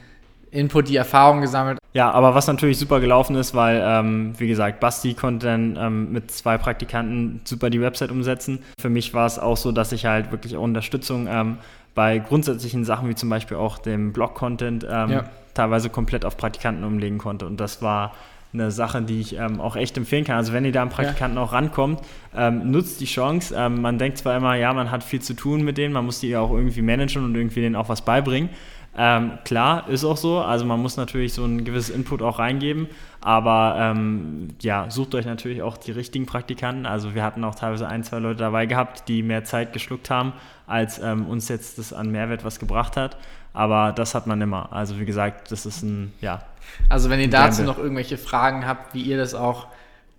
Input, 0.52 0.90
die 0.90 0.98
Erfahrung 0.98 1.42
gesammelt. 1.42 1.80
Ja, 1.94 2.12
aber 2.12 2.36
was 2.36 2.48
natürlich 2.48 2.78
super 2.78 3.00
gelaufen 3.00 3.36
ist, 3.36 3.54
weil, 3.54 3.82
ähm, 3.84 4.34
wie 4.38 4.48
gesagt, 4.48 4.80
Basti 4.80 5.14
konnte 5.14 5.48
dann 5.48 5.78
ähm, 5.78 6.12
mit 6.12 6.32
zwei 6.32 6.58
Praktikanten 6.58 7.42
super 7.44 7.70
die 7.70 7.82
Website 7.82 8.12
umsetzen. 8.12 8.60
Für 8.80 8.90
mich 8.90 9.14
war 9.14 9.26
es 9.26 9.40
auch 9.40 9.58
so, 9.58 9.72
dass 9.72 9.92
ich 9.92 10.06
halt 10.06 10.32
wirklich 10.32 10.56
auch 10.56 10.62
Unterstützung 10.62 11.28
ähm, 11.30 11.58
bei 11.96 12.20
grundsätzlichen 12.20 12.86
Sachen 12.86 13.10
wie 13.10 13.16
zum 13.16 13.30
Beispiel 13.30 13.58
auch 13.58 13.78
dem 13.78 14.14
Blog-Content 14.14 14.86
ähm, 14.90 15.10
ja. 15.10 15.24
teilweise 15.54 15.90
komplett 15.90 16.24
auf 16.24 16.38
Praktikanten 16.38 16.84
umlegen 16.84 17.18
konnte. 17.18 17.46
Und 17.46 17.60
das 17.60 17.82
war 17.82 18.14
eine 18.54 18.72
Sache, 18.72 19.02
die 19.02 19.22
ich 19.22 19.38
ähm, 19.38 19.62
auch 19.62 19.76
echt 19.76 19.98
empfehlen 19.98 20.26
kann. 20.26 20.38
Also 20.38 20.54
wenn 20.54 20.66
ihr 20.66 20.72
da 20.72 20.82
am 20.82 20.90
Praktikanten 20.90 21.38
ja. 21.38 21.44
auch 21.44 21.54
rankommt, 21.54 22.02
ähm, 22.36 22.70
nutzt 22.72 23.00
die 23.00 23.06
Chance. 23.06 23.56
Ähm, 23.58 23.82
man 23.82 23.98
denkt 23.98 24.18
zwar 24.18 24.36
immer, 24.36 24.56
ja, 24.56 24.74
man 24.74 24.92
hat 24.92 25.04
viel 25.04 25.22
zu 25.22 25.34
tun 25.34 25.64
mit 25.64 25.78
denen, 25.78 25.94
man 25.94 26.06
muss 26.06 26.20
die 26.20 26.30
ja 26.30 26.42
auch 26.42 26.52
irgendwie 26.52 26.82
managen 26.82 27.24
und 27.24 27.36
irgendwie 27.36 27.62
denen 27.62 27.76
auch 27.76 27.90
was 27.90 28.04
beibringen. 28.04 28.50
Ähm, 28.98 29.38
klar, 29.46 29.88
ist 29.88 30.04
auch 30.04 30.18
so. 30.18 30.40
Also 30.40 30.66
man 30.66 30.82
muss 30.82 30.98
natürlich 30.98 31.34
so 31.34 31.46
ein 31.46 31.64
gewisses 31.64 31.96
Input 31.96 32.22
auch 32.22 32.40
reingeben. 32.40 32.88
Aber 33.22 33.76
ähm, 33.80 34.50
ja, 34.62 34.90
sucht 34.90 35.16
euch 35.16 35.26
natürlich 35.26 35.62
auch 35.62 35.78
die 35.78 35.92
richtigen 35.92 36.26
Praktikanten. 36.26 36.86
Also 36.86 37.16
wir 37.16 37.24
hatten 37.24 37.44
auch 37.44 37.56
teilweise 37.56 37.88
ein, 37.88 38.04
zwei 38.04 38.20
Leute 38.20 38.40
dabei 38.40 38.66
gehabt, 38.66 39.08
die 39.08 39.24
mehr 39.24 39.44
Zeit 39.44 39.74
geschluckt 39.74 40.10
haben, 40.10 40.34
als 40.68 41.00
ähm, 41.00 41.26
uns 41.28 41.48
jetzt 41.48 41.78
das 41.78 41.94
an 41.94 42.12
Mehrwert 42.12 42.44
was 42.44 42.60
gebracht 42.60 42.98
hat. 42.98 43.18
Aber 43.54 43.92
das 43.92 44.16
hat 44.16 44.28
man 44.28 44.42
immer. 44.42 44.72
Also 44.72 45.00
wie 45.00 45.06
gesagt, 45.06 45.52
das 45.52 45.66
ist 45.66 45.84
ein, 45.84 46.14
ja. 46.22 46.44
Also 46.90 47.10
wenn 47.10 47.20
ihr 47.20 47.30
dazu 47.30 47.64
noch 47.64 47.78
irgendwelche 47.78 48.18
Fragen 48.18 48.66
habt, 48.66 48.94
wie 48.94 49.02
ihr 49.02 49.18
das 49.18 49.34
auch 49.34 49.68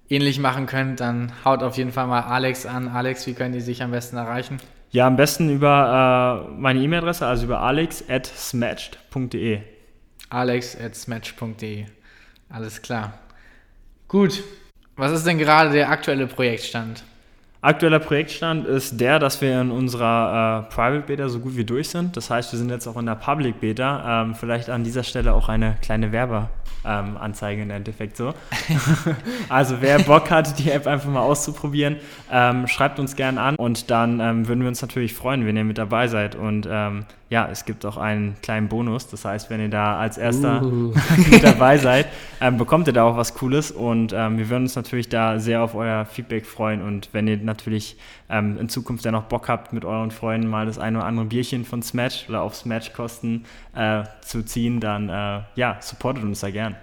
ähnlich 0.08 0.38
machen 0.38 0.66
könnt, 0.66 1.00
dann 1.00 1.32
haut 1.44 1.62
auf 1.62 1.76
jeden 1.76 1.92
Fall 1.92 2.06
mal 2.06 2.20
Alex 2.20 2.66
an. 2.66 2.88
Alex, 2.88 3.26
wie 3.26 3.34
können 3.34 3.54
die 3.54 3.60
sich 3.60 3.82
am 3.82 3.90
besten 3.90 4.16
erreichen? 4.16 4.58
Ja, 4.90 5.06
am 5.06 5.16
besten 5.16 5.48
über 5.48 6.46
äh, 6.50 6.60
meine 6.60 6.80
E-Mail-Adresse, 6.80 7.26
also 7.26 7.44
über 7.44 7.60
alex 7.60 8.04
at 8.10 8.26
smatched.de. 8.26 9.60
Alex 10.28 10.76
at 10.78 10.94
smatched.de. 10.94 11.86
Alles 12.50 12.82
klar. 12.82 13.14
Gut. 14.08 14.44
Was 14.96 15.12
ist 15.12 15.26
denn 15.26 15.38
gerade 15.38 15.70
der 15.70 15.88
aktuelle 15.88 16.26
Projektstand? 16.26 17.04
Aktueller 17.64 18.00
Projektstand 18.00 18.66
ist 18.66 19.00
der, 19.00 19.20
dass 19.20 19.40
wir 19.40 19.60
in 19.60 19.70
unserer 19.70 20.66
äh, 20.68 20.74
Private 20.74 21.06
Beta 21.06 21.28
so 21.28 21.38
gut 21.38 21.56
wie 21.56 21.64
durch 21.64 21.90
sind. 21.90 22.16
Das 22.16 22.28
heißt, 22.28 22.50
wir 22.50 22.58
sind 22.58 22.70
jetzt 22.70 22.88
auch 22.88 22.96
in 22.96 23.06
der 23.06 23.14
Public 23.14 23.60
Beta. 23.60 24.22
Ähm, 24.22 24.34
vielleicht 24.34 24.68
an 24.68 24.82
dieser 24.82 25.04
Stelle 25.04 25.32
auch 25.32 25.48
eine 25.48 25.76
kleine 25.80 26.10
Werbeanzeige 26.10 27.62
ähm, 27.62 27.70
im 27.70 27.76
Endeffekt 27.76 28.16
so. 28.16 28.34
also 29.48 29.76
wer 29.78 30.00
Bock 30.00 30.28
hat, 30.32 30.58
die 30.58 30.72
App 30.72 30.88
einfach 30.88 31.08
mal 31.08 31.20
auszuprobieren, 31.20 31.98
ähm, 32.32 32.66
schreibt 32.66 32.98
uns 32.98 33.14
gerne 33.14 33.40
an 33.40 33.54
und 33.54 33.92
dann 33.92 34.18
ähm, 34.18 34.48
würden 34.48 34.62
wir 34.62 34.68
uns 34.68 34.82
natürlich 34.82 35.14
freuen, 35.14 35.46
wenn 35.46 35.56
ihr 35.56 35.62
mit 35.62 35.78
dabei 35.78 36.08
seid. 36.08 36.34
Und 36.34 36.66
ähm, 36.68 37.04
ja, 37.32 37.48
es 37.50 37.64
gibt 37.64 37.86
auch 37.86 37.96
einen 37.96 38.36
kleinen 38.42 38.68
Bonus. 38.68 39.08
Das 39.08 39.24
heißt, 39.24 39.48
wenn 39.48 39.58
ihr 39.58 39.70
da 39.70 39.96
als 39.96 40.18
erster 40.18 40.62
uh. 40.62 40.92
mit 41.30 41.42
dabei 41.42 41.78
seid, 41.78 42.06
ähm, 42.42 42.58
bekommt 42.58 42.88
ihr 42.88 42.92
da 42.92 43.04
auch 43.04 43.16
was 43.16 43.32
Cooles. 43.32 43.70
Und 43.70 44.12
ähm, 44.12 44.36
wir 44.36 44.50
würden 44.50 44.64
uns 44.64 44.76
natürlich 44.76 45.08
da 45.08 45.38
sehr 45.38 45.62
auf 45.62 45.74
euer 45.74 46.04
Feedback 46.04 46.44
freuen. 46.44 46.82
Und 46.82 47.08
wenn 47.12 47.26
ihr 47.26 47.38
natürlich 47.38 47.96
ähm, 48.28 48.58
in 48.60 48.68
Zukunft 48.68 49.06
ja 49.06 49.12
noch 49.12 49.24
Bock 49.24 49.48
habt, 49.48 49.72
mit 49.72 49.86
euren 49.86 50.10
Freunden 50.10 50.46
mal 50.46 50.66
das 50.66 50.78
eine 50.78 50.98
oder 50.98 51.06
andere 51.06 51.24
Bierchen 51.24 51.64
von 51.64 51.82
Smash 51.82 52.26
oder 52.28 52.42
auf 52.42 52.54
Smash-Kosten 52.54 53.46
äh, 53.74 54.02
zu 54.20 54.44
ziehen, 54.44 54.78
dann 54.80 55.08
äh, 55.08 55.40
ja, 55.54 55.78
supportet 55.80 56.24
uns 56.24 56.40
da 56.40 56.50
gern. 56.50 56.76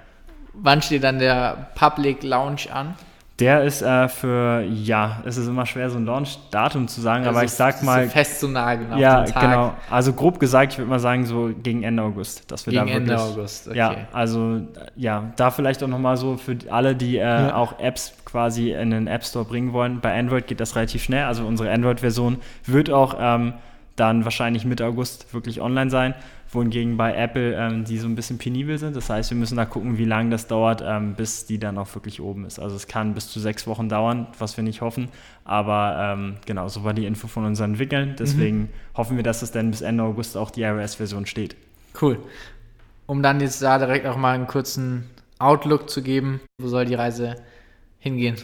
Wann 0.53 0.81
steht 0.81 1.03
dann 1.03 1.19
der 1.19 1.69
Public 1.75 2.23
Lounge 2.23 2.73
an? 2.73 2.95
Der 3.39 3.63
ist 3.63 3.81
äh, 3.81 4.09
für, 4.09 4.61
ja, 4.61 5.21
es 5.25 5.37
ist 5.37 5.47
immer 5.47 5.65
schwer, 5.65 5.89
so 5.89 5.97
ein 5.97 6.05
Launch-Datum 6.05 6.87
zu 6.87 6.99
sagen, 6.99 7.25
also 7.25 7.37
aber 7.37 7.45
ich 7.45 7.51
sag 7.51 7.81
mal. 7.83 8.05
So 8.05 8.09
fest 8.09 8.39
zu 8.41 8.47
nageln 8.49 8.91
auf 8.91 8.99
Ja, 8.99 9.23
genau. 9.23 9.73
Also 9.89 10.11
grob 10.13 10.39
gesagt, 10.39 10.73
ich 10.73 10.79
würde 10.79 10.89
mal 10.89 10.99
sagen, 10.99 11.25
so 11.25 11.51
gegen 11.63 11.83
Ende 11.83 12.03
August, 12.03 12.51
dass 12.51 12.65
wir 12.65 12.71
gegen 12.71 12.87
da 12.87 12.93
wirklich. 12.93 13.11
Ende 13.11 13.21
August, 13.21 13.67
okay. 13.67 13.77
Ja, 13.77 13.95
also, 14.11 14.61
ja, 14.95 15.31
da 15.37 15.51
vielleicht 15.51 15.81
auch 15.83 15.87
nochmal 15.87 16.17
so 16.17 16.35
für 16.35 16.57
alle, 16.69 16.95
die 16.95 17.17
äh, 17.17 17.21
ja. 17.21 17.55
auch 17.55 17.79
Apps 17.79 18.13
quasi 18.25 18.71
in 18.71 18.91
den 18.91 19.07
App 19.07 19.23
Store 19.23 19.45
bringen 19.45 19.71
wollen. 19.71 20.01
Bei 20.01 20.17
Android 20.17 20.47
geht 20.47 20.59
das 20.59 20.75
relativ 20.75 21.03
schnell. 21.03 21.23
Also 21.23 21.45
unsere 21.45 21.71
Android-Version 21.71 22.37
wird 22.65 22.91
auch 22.91 23.15
ähm, 23.19 23.53
dann 23.95 24.23
wahrscheinlich 24.23 24.65
Mitte 24.65 24.85
August 24.85 25.33
wirklich 25.33 25.61
online 25.61 25.89
sein 25.89 26.13
wohingegen 26.51 26.97
bei 26.97 27.15
Apple 27.15 27.55
ähm, 27.55 27.85
die 27.85 27.97
so 27.97 28.07
ein 28.07 28.15
bisschen 28.15 28.37
penibel 28.37 28.77
sind. 28.77 28.95
Das 28.95 29.09
heißt, 29.09 29.29
wir 29.29 29.37
müssen 29.37 29.57
da 29.57 29.65
gucken, 29.65 29.97
wie 29.97 30.05
lange 30.05 30.31
das 30.31 30.47
dauert, 30.47 30.83
ähm, 30.85 31.13
bis 31.15 31.45
die 31.45 31.59
dann 31.59 31.77
auch 31.77 31.93
wirklich 31.95 32.21
oben 32.21 32.45
ist. 32.45 32.59
Also 32.59 32.75
es 32.75 32.87
kann 32.87 33.13
bis 33.13 33.29
zu 33.29 33.39
sechs 33.39 33.67
Wochen 33.67 33.89
dauern, 33.89 34.27
was 34.37 34.57
wir 34.57 34.63
nicht 34.63 34.81
hoffen. 34.81 35.09
Aber 35.45 35.95
ähm, 35.99 36.37
genau, 36.45 36.67
so 36.67 36.83
war 36.83 36.93
die 36.93 37.05
Info 37.05 37.27
von 37.27 37.45
unseren 37.45 37.71
Entwicklern. 37.71 38.15
Deswegen 38.17 38.57
mhm. 38.57 38.69
hoffen 38.95 39.15
wir, 39.15 39.23
dass 39.23 39.41
es 39.41 39.51
dann 39.51 39.71
bis 39.71 39.81
Ende 39.81 40.03
August 40.03 40.37
auch 40.37 40.51
die 40.51 40.63
iOS-Version 40.63 41.25
steht. 41.25 41.55
Cool. 42.01 42.17
Um 43.05 43.23
dann 43.23 43.39
jetzt 43.41 43.61
da 43.61 43.77
direkt 43.77 44.05
auch 44.05 44.17
mal 44.17 44.35
einen 44.35 44.47
kurzen 44.47 45.05
Outlook 45.39 45.89
zu 45.89 46.01
geben, 46.01 46.41
wo 46.59 46.67
soll 46.67 46.85
die 46.85 46.95
Reise 46.95 47.35
hingehen? 47.99 48.35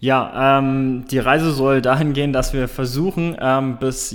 Ja, 0.00 0.58
ähm, 0.58 1.06
die 1.10 1.18
Reise 1.18 1.52
soll 1.52 1.80
dahin 1.80 2.12
gehen, 2.12 2.32
dass 2.32 2.52
wir 2.52 2.68
versuchen, 2.68 3.36
ähm, 3.40 3.78
bis 3.78 4.14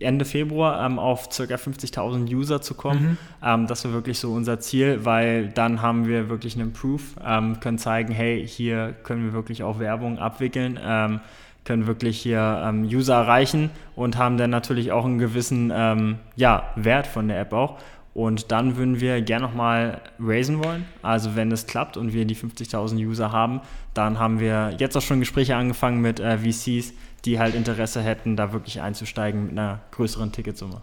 Ende 0.00 0.24
Februar 0.24 0.84
ähm, 0.84 0.98
auf 0.98 1.28
ca. 1.28 1.42
50.000 1.42 2.32
User 2.34 2.60
zu 2.60 2.74
kommen. 2.74 3.02
Mhm. 3.02 3.18
Ähm, 3.42 3.66
das 3.66 3.84
war 3.84 3.92
wirklich 3.92 4.18
so 4.18 4.32
unser 4.32 4.60
Ziel, 4.60 5.04
weil 5.04 5.48
dann 5.48 5.82
haben 5.82 6.06
wir 6.06 6.28
wirklich 6.28 6.54
einen 6.56 6.72
Proof, 6.72 7.16
ähm, 7.24 7.60
können 7.60 7.78
zeigen, 7.78 8.12
hey, 8.12 8.46
hier 8.46 8.94
können 9.02 9.24
wir 9.24 9.32
wirklich 9.32 9.62
auch 9.62 9.78
Werbung 9.78 10.18
abwickeln 10.18 10.78
ähm, 10.82 11.20
können 11.66 11.86
wirklich 11.86 12.18
hier 12.18 12.62
ähm, 12.64 12.84
User 12.84 13.16
erreichen 13.16 13.70
und 13.94 14.16
haben 14.16 14.38
dann 14.38 14.50
natürlich 14.50 14.92
auch 14.92 15.04
einen 15.04 15.18
gewissen 15.18 15.70
ähm, 15.74 16.18
ja, 16.36 16.70
Wert 16.76 17.06
von 17.06 17.28
der 17.28 17.40
App 17.40 17.52
auch. 17.52 17.78
Und 18.14 18.50
dann 18.50 18.78
würden 18.78 18.98
wir 18.98 19.20
gerne 19.20 19.44
nochmal 19.44 20.00
raisen 20.18 20.64
wollen. 20.64 20.86
Also 21.02 21.36
wenn 21.36 21.52
es 21.52 21.66
klappt 21.66 21.98
und 21.98 22.14
wir 22.14 22.24
die 22.24 22.34
50.000 22.34 22.94
User 23.06 23.30
haben, 23.30 23.60
dann 23.92 24.18
haben 24.18 24.40
wir 24.40 24.74
jetzt 24.78 24.96
auch 24.96 25.02
schon 25.02 25.20
Gespräche 25.20 25.54
angefangen 25.54 26.00
mit 26.00 26.18
äh, 26.18 26.38
VCs, 26.38 26.94
die 27.26 27.38
halt 27.38 27.54
Interesse 27.54 28.00
hätten, 28.00 28.36
da 28.36 28.52
wirklich 28.52 28.80
einzusteigen 28.80 29.44
mit 29.44 29.52
einer 29.52 29.80
größeren 29.90 30.32
Ticketsumme. 30.32 30.80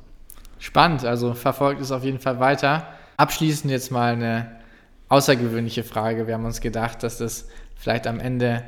Spannend, 0.60 1.04
also 1.04 1.34
verfolgt 1.34 1.82
es 1.82 1.92
auf 1.92 2.04
jeden 2.04 2.20
Fall 2.20 2.40
weiter. 2.40 2.88
Abschließend 3.18 3.72
jetzt 3.72 3.92
mal 3.92 4.14
eine 4.14 4.60
außergewöhnliche 5.10 5.84
Frage. 5.84 6.28
Wir 6.28 6.36
haben 6.36 6.46
uns 6.46 6.62
gedacht, 6.62 7.04
dass 7.04 7.18
das 7.18 7.48
vielleicht 7.76 8.08
am 8.08 8.20
Ende 8.20 8.64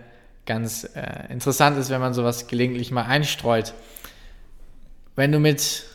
ganz 0.45 0.89
äh, 0.95 1.31
interessant 1.31 1.77
ist, 1.77 1.89
wenn 1.89 2.01
man 2.01 2.13
sowas 2.13 2.47
gelegentlich 2.47 2.91
mal 2.91 3.03
einstreut. 3.03 3.73
Wenn 5.15 5.31
du 5.31 5.39
mit 5.39 5.85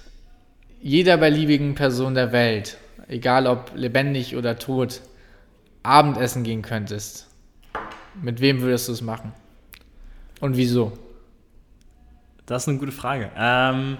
jeder 0.80 1.16
beliebigen 1.16 1.74
Person 1.74 2.14
der 2.14 2.32
Welt 2.32 2.78
egal 3.10 3.46
ob 3.46 3.72
lebendig 3.74 4.36
oder 4.36 4.58
tot, 4.58 5.02
Abendessen 5.82 6.44
gehen 6.44 6.62
könntest, 6.62 7.26
mit 8.22 8.40
wem 8.40 8.60
würdest 8.60 8.88
du 8.88 8.92
es 8.92 9.02
machen? 9.02 9.32
Und 10.40 10.56
wieso? 10.56 10.92
Das 12.50 12.64
ist 12.64 12.68
eine 12.68 12.78
gute 12.78 12.90
Frage. 12.90 13.30
Ähm, 13.38 13.96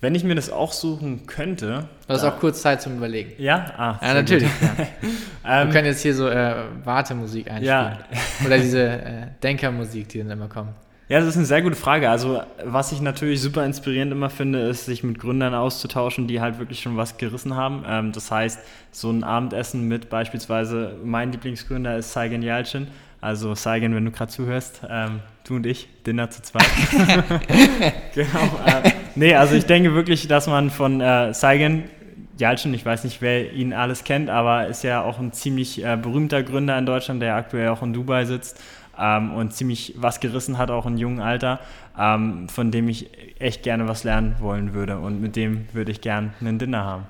wenn 0.00 0.14
ich 0.14 0.24
mir 0.24 0.34
das 0.34 0.48
auch 0.48 0.72
suchen 0.72 1.26
könnte. 1.26 1.88
Du 2.08 2.14
hast 2.14 2.24
auch 2.24 2.40
kurz 2.40 2.62
Zeit 2.62 2.80
zum 2.80 2.96
Überlegen. 2.96 3.32
Ja? 3.36 3.66
Ah, 3.76 3.98
Ja, 4.00 4.14
natürlich. 4.14 4.48
gut. 4.48 4.78
Wir 5.42 5.52
ähm, 5.52 5.70
können 5.70 5.84
jetzt 5.86 6.00
hier 6.00 6.14
so 6.14 6.26
äh, 6.26 6.54
Wartemusik 6.84 7.50
einspielen. 7.50 7.66
Ja. 7.68 7.98
Oder 8.46 8.56
diese 8.56 8.82
äh, 8.88 9.26
Denkermusik, 9.42 10.08
die 10.08 10.20
dann 10.20 10.30
immer 10.30 10.48
kommt. 10.48 10.70
Ja, 11.10 11.18
das 11.20 11.28
ist 11.28 11.36
eine 11.36 11.44
sehr 11.44 11.60
gute 11.60 11.76
Frage. 11.76 12.08
Also, 12.08 12.40
was 12.64 12.92
ich 12.92 13.02
natürlich 13.02 13.42
super 13.42 13.62
inspirierend 13.66 14.12
immer 14.12 14.30
finde, 14.30 14.60
ist, 14.60 14.86
sich 14.86 15.02
mit 15.02 15.18
Gründern 15.18 15.52
auszutauschen, 15.52 16.28
die 16.28 16.40
halt 16.40 16.58
wirklich 16.58 16.80
schon 16.80 16.96
was 16.96 17.18
gerissen 17.18 17.56
haben. 17.56 17.84
Ähm, 17.86 18.12
das 18.12 18.30
heißt, 18.30 18.58
so 18.92 19.10
ein 19.10 19.22
Abendessen 19.22 19.86
mit 19.86 20.08
beispielsweise, 20.08 20.94
mein 21.04 21.30
Lieblingsgründer 21.30 21.98
ist 21.98 22.14
Saigen 22.14 22.40
Yalcin. 22.40 22.86
Also, 23.20 23.54
Saigen, 23.54 23.94
wenn 23.94 24.04
du 24.04 24.10
gerade 24.10 24.30
zuhörst, 24.30 24.82
ähm, 24.88 25.20
du 25.44 25.56
und 25.56 25.66
ich, 25.66 25.88
Dinner 26.06 26.30
zu 26.30 26.42
zweit. 26.42 26.64
genau. 28.14 28.60
Äh, 28.64 28.90
nee, 29.14 29.34
also 29.34 29.54
ich 29.54 29.66
denke 29.66 29.94
wirklich, 29.94 30.26
dass 30.28 30.46
man 30.46 30.70
von 30.70 31.00
äh, 31.00 31.34
Saigen 31.34 31.84
Yalcin, 32.40 32.72
ich 32.74 32.84
weiß 32.84 33.04
nicht, 33.04 33.20
wer 33.20 33.52
ihn 33.52 33.72
alles 33.72 34.04
kennt, 34.04 34.30
aber 34.30 34.66
ist 34.66 34.82
ja 34.82 35.02
auch 35.02 35.18
ein 35.18 35.32
ziemlich 35.32 35.84
äh, 35.84 35.96
berühmter 35.96 36.42
Gründer 36.42 36.78
in 36.78 36.86
Deutschland, 36.86 37.20
der 37.22 37.36
aktuell 37.36 37.68
auch 37.68 37.82
in 37.82 37.92
Dubai 37.92 38.24
sitzt 38.24 38.60
ähm, 38.98 39.32
und 39.34 39.52
ziemlich 39.52 39.94
was 39.98 40.20
gerissen 40.20 40.58
hat, 40.58 40.70
auch 40.70 40.86
in 40.86 40.96
jungen 40.96 41.20
Alter, 41.20 41.60
ähm, 41.98 42.48
von 42.48 42.70
dem 42.70 42.88
ich 42.88 43.10
echt 43.38 43.62
gerne 43.62 43.88
was 43.88 44.04
lernen 44.04 44.36
wollen 44.40 44.74
würde. 44.74 44.98
Und 44.98 45.20
mit 45.20 45.36
dem 45.36 45.68
würde 45.72 45.92
ich 45.92 46.00
gern 46.00 46.32
einen 46.40 46.58
Dinner 46.58 46.84
haben. 46.84 47.06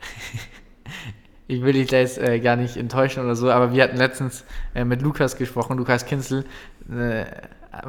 Ich 1.48 1.62
will 1.62 1.74
dich 1.74 1.88
da 1.88 1.98
jetzt 1.98 2.18
äh, 2.18 2.40
gar 2.40 2.56
nicht 2.56 2.76
enttäuschen 2.76 3.24
oder 3.24 3.36
so, 3.36 3.50
aber 3.50 3.72
wir 3.72 3.84
hatten 3.84 3.96
letztens 3.96 4.44
äh, 4.74 4.84
mit 4.84 5.02
Lukas 5.02 5.36
gesprochen, 5.36 5.78
Lukas 5.78 6.04
Kinzel. 6.04 6.44
Äh, 6.90 7.26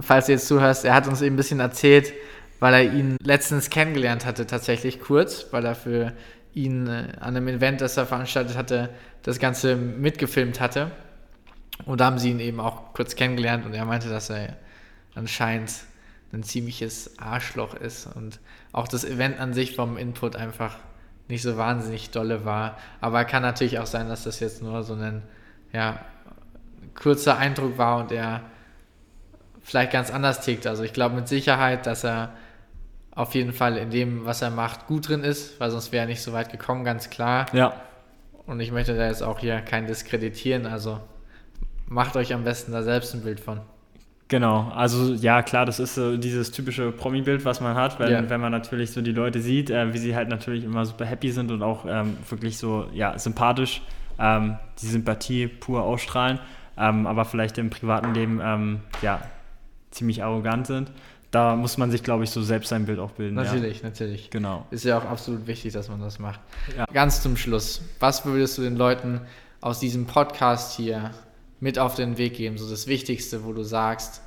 falls 0.01 0.27
du 0.27 0.33
jetzt 0.33 0.47
zuhörst, 0.47 0.85
er 0.85 0.93
hat 0.93 1.07
uns 1.07 1.21
eben 1.21 1.33
ein 1.33 1.37
bisschen 1.37 1.59
erzählt, 1.59 2.13
weil 2.59 2.73
er 2.73 2.93
ihn 2.93 3.17
letztens 3.23 3.69
kennengelernt 3.69 4.25
hatte, 4.25 4.45
tatsächlich 4.45 4.99
kurz, 4.99 5.47
weil 5.51 5.65
er 5.65 5.75
für 5.75 6.13
ihn 6.53 6.87
äh, 6.87 7.07
an 7.19 7.35
einem 7.35 7.47
Event, 7.47 7.81
das 7.81 7.97
er 7.97 8.05
veranstaltet 8.05 8.57
hatte, 8.57 8.89
das 9.23 9.39
Ganze 9.39 9.75
mitgefilmt 9.75 10.59
hatte. 10.59 10.91
Und 11.85 12.01
da 12.01 12.05
haben 12.05 12.19
sie 12.19 12.31
ihn 12.31 12.39
eben 12.39 12.59
auch 12.59 12.93
kurz 12.93 13.15
kennengelernt 13.15 13.65
und 13.65 13.73
er 13.73 13.85
meinte, 13.85 14.09
dass 14.09 14.29
er 14.29 14.57
anscheinend 15.15 15.71
ein 16.33 16.43
ziemliches 16.43 17.17
Arschloch 17.19 17.73
ist 17.75 18.07
und 18.15 18.39
auch 18.71 18.87
das 18.87 19.05
Event 19.05 19.39
an 19.39 19.53
sich 19.53 19.75
vom 19.75 19.97
Input 19.97 20.35
einfach 20.35 20.75
nicht 21.27 21.41
so 21.41 21.57
wahnsinnig 21.57 22.11
dolle 22.11 22.45
war. 22.45 22.77
Aber 23.01 23.25
kann 23.25 23.43
natürlich 23.43 23.79
auch 23.79 23.85
sein, 23.85 24.07
dass 24.07 24.23
das 24.23 24.39
jetzt 24.39 24.61
nur 24.61 24.83
so 24.83 24.93
ein 24.93 25.23
ja, 25.73 25.99
kurzer 26.95 27.37
Eindruck 27.37 27.77
war 27.77 27.99
und 27.99 28.11
er 28.11 28.41
vielleicht 29.61 29.91
ganz 29.91 30.11
anders 30.11 30.41
tickt. 30.41 30.65
Also 30.65 30.83
ich 30.83 30.93
glaube 30.93 31.15
mit 31.15 31.27
Sicherheit, 31.27 31.85
dass 31.85 32.05
er 32.05 32.33
auf 33.11 33.33
jeden 33.35 33.51
Fall 33.51 33.77
in 33.77 33.89
dem, 33.89 34.25
was 34.25 34.41
er 34.41 34.51
macht, 34.51 34.87
gut 34.87 35.09
drin 35.09 35.23
ist, 35.23 35.59
weil 35.59 35.71
sonst 35.71 35.91
wäre 35.91 36.05
er 36.05 36.07
nicht 36.07 36.21
so 36.21 36.33
weit 36.33 36.51
gekommen, 36.51 36.83
ganz 36.83 37.09
klar. 37.09 37.47
Ja. 37.51 37.73
Und 38.45 38.59
ich 38.59 38.71
möchte 38.71 38.95
da 38.95 39.07
jetzt 39.07 39.23
auch 39.23 39.39
hier 39.39 39.59
kein 39.61 39.87
diskreditieren, 39.87 40.65
also 40.65 41.01
macht 41.87 42.15
euch 42.15 42.33
am 42.33 42.43
besten 42.43 42.71
da 42.71 42.83
selbst 42.83 43.13
ein 43.13 43.23
Bild 43.23 43.39
von. 43.39 43.61
Genau, 44.29 44.69
also 44.75 45.13
ja 45.13 45.41
klar, 45.41 45.65
das 45.65 45.79
ist 45.79 45.95
so 45.95 46.17
dieses 46.17 46.51
typische 46.51 46.91
Promi-Bild, 46.91 47.45
was 47.45 47.61
man 47.61 47.75
hat, 47.75 47.97
wenn, 47.99 48.11
Ja. 48.11 48.29
wenn 48.29 48.41
man 48.41 48.51
natürlich 48.51 48.91
so 48.91 49.01
die 49.01 49.13
Leute 49.13 49.39
sieht, 49.41 49.69
äh, 49.69 49.93
wie 49.93 49.97
sie 49.97 50.15
halt 50.15 50.27
natürlich 50.27 50.65
immer 50.65 50.85
super 50.85 51.05
happy 51.05 51.31
sind 51.31 51.49
und 51.49 51.63
auch 51.63 51.85
ähm, 51.87 52.17
wirklich 52.29 52.57
so 52.57 52.87
ja, 52.93 53.17
sympathisch 53.17 53.81
ähm, 54.19 54.57
die 54.81 54.87
Sympathie 54.87 55.47
pur 55.47 55.83
ausstrahlen, 55.83 56.39
ähm, 56.77 57.07
aber 57.07 57.23
vielleicht 57.23 57.57
im 57.57 57.69
privaten 57.69 58.13
Leben 58.13 58.41
ähm, 58.43 58.81
ja, 59.01 59.21
ziemlich 59.91 60.23
arrogant 60.23 60.67
sind. 60.67 60.91
Da 61.31 61.55
muss 61.55 61.77
man 61.77 61.91
sich, 61.91 62.03
glaube 62.03 62.23
ich, 62.23 62.29
so 62.29 62.41
selbst 62.41 62.69
sein 62.69 62.85
Bild 62.85 62.99
auch 62.99 63.11
bilden. 63.11 63.35
Natürlich, 63.35 63.83
natürlich. 63.83 64.23
Ja. 64.25 64.29
Genau. 64.31 64.65
Ist 64.71 64.85
ja 64.85 64.97
auch 64.97 65.05
absolut 65.05 65.45
wichtig, 65.47 65.73
dass 65.73 65.89
man 65.89 65.99
das 66.01 66.19
macht. 66.19 66.39
Ja. 66.75 66.85
Ganz 66.93 67.21
zum 67.21 67.37
Schluss, 67.37 67.81
was 67.99 68.25
würdest 68.25 68.57
du 68.57 68.61
den 68.61 68.75
Leuten 68.77 69.21
aus 69.61 69.79
diesem 69.79 70.05
Podcast 70.05 70.75
hier 70.75 71.11
mit 71.59 71.79
auf 71.79 71.95
den 71.95 72.17
Weg 72.17 72.35
geben? 72.35 72.57
So 72.57 72.69
das 72.69 72.87
Wichtigste, 72.87 73.43
wo 73.43 73.53
du 73.53 73.63
sagst, 73.63 74.21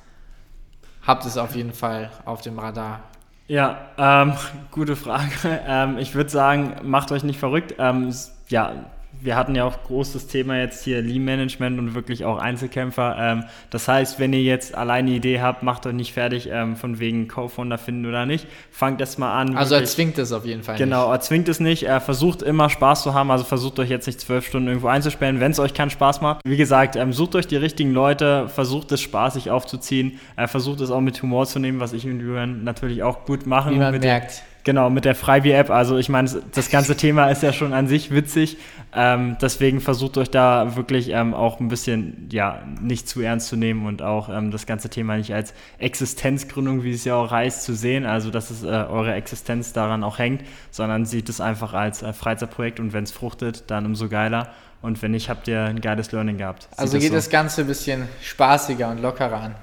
habt 1.03 1.25
es 1.25 1.37
auf 1.37 1.55
jeden 1.55 1.73
Fall 1.73 2.11
auf 2.25 2.41
dem 2.41 2.59
Radar. 2.59 3.03
Ja, 3.47 3.89
ähm, 3.97 4.33
gute 4.71 4.95
Frage. 4.95 5.31
Ähm, 5.43 5.97
ich 5.97 6.15
würde 6.15 6.29
sagen, 6.29 6.75
macht 6.83 7.11
euch 7.11 7.23
nicht 7.23 7.39
verrückt. 7.39 7.75
Ähm, 7.79 8.13
ja, 8.49 8.85
wir 9.19 9.35
hatten 9.35 9.53
ja 9.53 9.65
auch 9.65 9.83
großes 9.83 10.27
Thema 10.27 10.57
jetzt 10.57 10.83
hier 10.83 11.01
Lean 11.01 11.23
Management 11.23 11.77
und 11.77 11.93
wirklich 11.93 12.25
auch 12.25 12.39
Einzelkämpfer. 12.39 13.15
Ähm, 13.19 13.43
das 13.69 13.87
heißt, 13.87 14.19
wenn 14.19 14.33
ihr 14.33 14.41
jetzt 14.41 14.73
alleine 14.73 15.09
eine 15.09 15.17
Idee 15.17 15.41
habt, 15.41 15.61
macht 15.63 15.85
euch 15.85 15.93
nicht 15.93 16.13
fertig, 16.13 16.49
ähm, 16.51 16.75
von 16.75 16.99
wegen 16.99 17.27
Co-Founder 17.27 17.77
finden 17.77 18.05
oder 18.07 18.25
nicht. 18.25 18.47
Fangt 18.71 18.99
erst 18.99 19.19
mal 19.19 19.33
an. 19.39 19.55
Also 19.55 19.75
er 19.75 19.81
wirklich- 19.81 19.95
zwingt 19.95 20.17
es 20.17 20.31
auf 20.31 20.45
jeden 20.45 20.63
Fall 20.63 20.77
Genau, 20.77 21.11
erzwingt 21.11 21.47
es 21.49 21.59
nicht. 21.59 21.83
Er 21.83 22.01
versucht 22.01 22.41
immer 22.41 22.69
Spaß 22.69 23.03
zu 23.03 23.13
haben. 23.13 23.29
Also 23.29 23.43
versucht 23.43 23.77
euch 23.79 23.89
jetzt 23.89 24.07
nicht 24.07 24.19
zwölf 24.19 24.47
Stunden 24.47 24.67
irgendwo 24.69 24.87
einzusperren, 24.87 25.39
wenn 25.39 25.51
es 25.51 25.59
euch 25.59 25.73
keinen 25.73 25.91
Spaß 25.91 26.21
macht. 26.21 26.41
Wie 26.43 26.57
gesagt, 26.57 26.95
ähm, 26.95 27.13
sucht 27.13 27.35
euch 27.35 27.45
die 27.47 27.57
richtigen 27.57 27.93
Leute, 27.93 28.47
versucht 28.49 28.91
es 28.91 29.01
spaßig 29.01 29.51
aufzuziehen, 29.51 30.19
äh, 30.35 30.47
versucht 30.47 30.81
es 30.81 30.89
auch 30.89 31.01
mit 31.01 31.21
Humor 31.21 31.45
zu 31.45 31.59
nehmen, 31.59 31.79
was 31.79 31.93
ich 31.93 32.05
und 32.05 32.19
Julian 32.21 32.63
natürlich 32.63 33.03
auch 33.03 33.25
gut 33.25 33.45
machen. 33.45 33.69
nicht, 33.71 33.79
wie 33.79 33.83
man 33.83 33.91
mit 33.93 34.01
merkt. 34.01 34.43
Genau, 34.63 34.91
mit 34.91 35.05
der 35.05 35.15
Freibier-App. 35.15 35.71
Also 35.71 35.97
ich 35.97 36.07
meine, 36.07 36.29
das 36.53 36.69
ganze 36.69 36.95
Thema 36.95 37.29
ist 37.29 37.41
ja 37.41 37.51
schon 37.51 37.73
an 37.73 37.87
sich 37.87 38.11
witzig. 38.11 38.57
Ähm, 38.93 39.37
deswegen 39.41 39.81
versucht 39.81 40.17
euch 40.17 40.29
da 40.29 40.75
wirklich 40.75 41.09
ähm, 41.09 41.33
auch 41.33 41.59
ein 41.59 41.69
bisschen, 41.69 42.29
ja, 42.31 42.61
nicht 42.79 43.07
zu 43.07 43.21
ernst 43.21 43.47
zu 43.47 43.55
nehmen 43.55 43.87
und 43.87 44.01
auch 44.01 44.29
ähm, 44.29 44.51
das 44.51 44.65
ganze 44.65 44.89
Thema 44.89 45.17
nicht 45.17 45.33
als 45.33 45.53
Existenzgründung, 45.79 46.83
wie 46.83 46.91
es 46.91 47.05
ja 47.05 47.15
auch 47.15 47.31
heißt, 47.31 47.63
zu 47.63 47.73
sehen. 47.73 48.05
Also 48.05 48.29
dass 48.29 48.51
es 48.51 48.63
äh, 48.63 48.67
eure 48.67 49.13
Existenz 49.13 49.73
daran 49.73 50.03
auch 50.03 50.19
hängt, 50.19 50.43
sondern 50.69 51.05
sieht 51.05 51.29
es 51.29 51.41
einfach 51.41 51.73
als 51.73 52.03
äh, 52.03 52.13
Freizeitprojekt 52.13 52.79
und 52.79 52.93
wenn 52.93 53.05
es 53.05 53.11
fruchtet, 53.11 53.63
dann 53.67 53.85
umso 53.85 54.09
geiler. 54.09 54.49
Und 54.81 55.01
wenn 55.01 55.11
nicht, 55.11 55.29
habt 55.29 55.47
ihr 55.47 55.63
ein 55.63 55.79
geiles 55.79 56.11
Learning 56.11 56.37
gehabt. 56.37 56.63
Sieht 56.63 56.79
Also 56.79 56.99
geht 56.99 57.09
so. 57.09 57.15
das 57.15 57.29
Ganze 57.29 57.61
ein 57.61 57.67
bisschen 57.67 58.07
spaßiger 58.21 58.89
und 58.89 59.01
lockerer 59.01 59.39
an. 59.41 59.55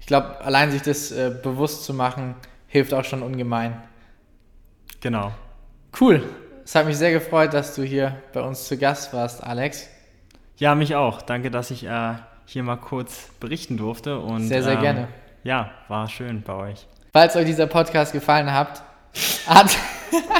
Ich 0.00 0.06
glaube, 0.06 0.40
allein 0.42 0.70
sich 0.70 0.82
das 0.82 1.12
äh, 1.12 1.30
bewusst 1.42 1.84
zu 1.84 1.94
machen, 1.94 2.34
hilft 2.66 2.92
auch 2.92 3.04
schon 3.04 3.22
ungemein. 3.22 3.76
Genau. 5.04 5.32
Cool. 6.00 6.22
Es 6.64 6.74
hat 6.74 6.86
mich 6.86 6.96
sehr 6.96 7.12
gefreut, 7.12 7.52
dass 7.52 7.74
du 7.74 7.82
hier 7.82 8.16
bei 8.32 8.40
uns 8.40 8.66
zu 8.66 8.78
Gast 8.78 9.12
warst, 9.12 9.44
Alex. 9.44 9.86
Ja, 10.56 10.74
mich 10.74 10.94
auch. 10.96 11.20
Danke, 11.20 11.50
dass 11.50 11.70
ich 11.70 11.84
äh, 11.84 12.14
hier 12.46 12.62
mal 12.62 12.76
kurz 12.76 13.28
berichten 13.38 13.76
durfte. 13.76 14.18
Und, 14.18 14.48
Sehr, 14.48 14.62
sehr 14.62 14.76
ähm, 14.76 14.80
gerne. 14.80 15.08
Ja, 15.42 15.72
war 15.88 16.08
schön 16.08 16.40
bei 16.40 16.54
euch. 16.54 16.86
Falls 17.12 17.36
euch 17.36 17.44
dieser 17.44 17.66
Podcast 17.66 18.14
gefallen 18.14 18.50
hat, 18.50 18.82
hat 19.46 19.76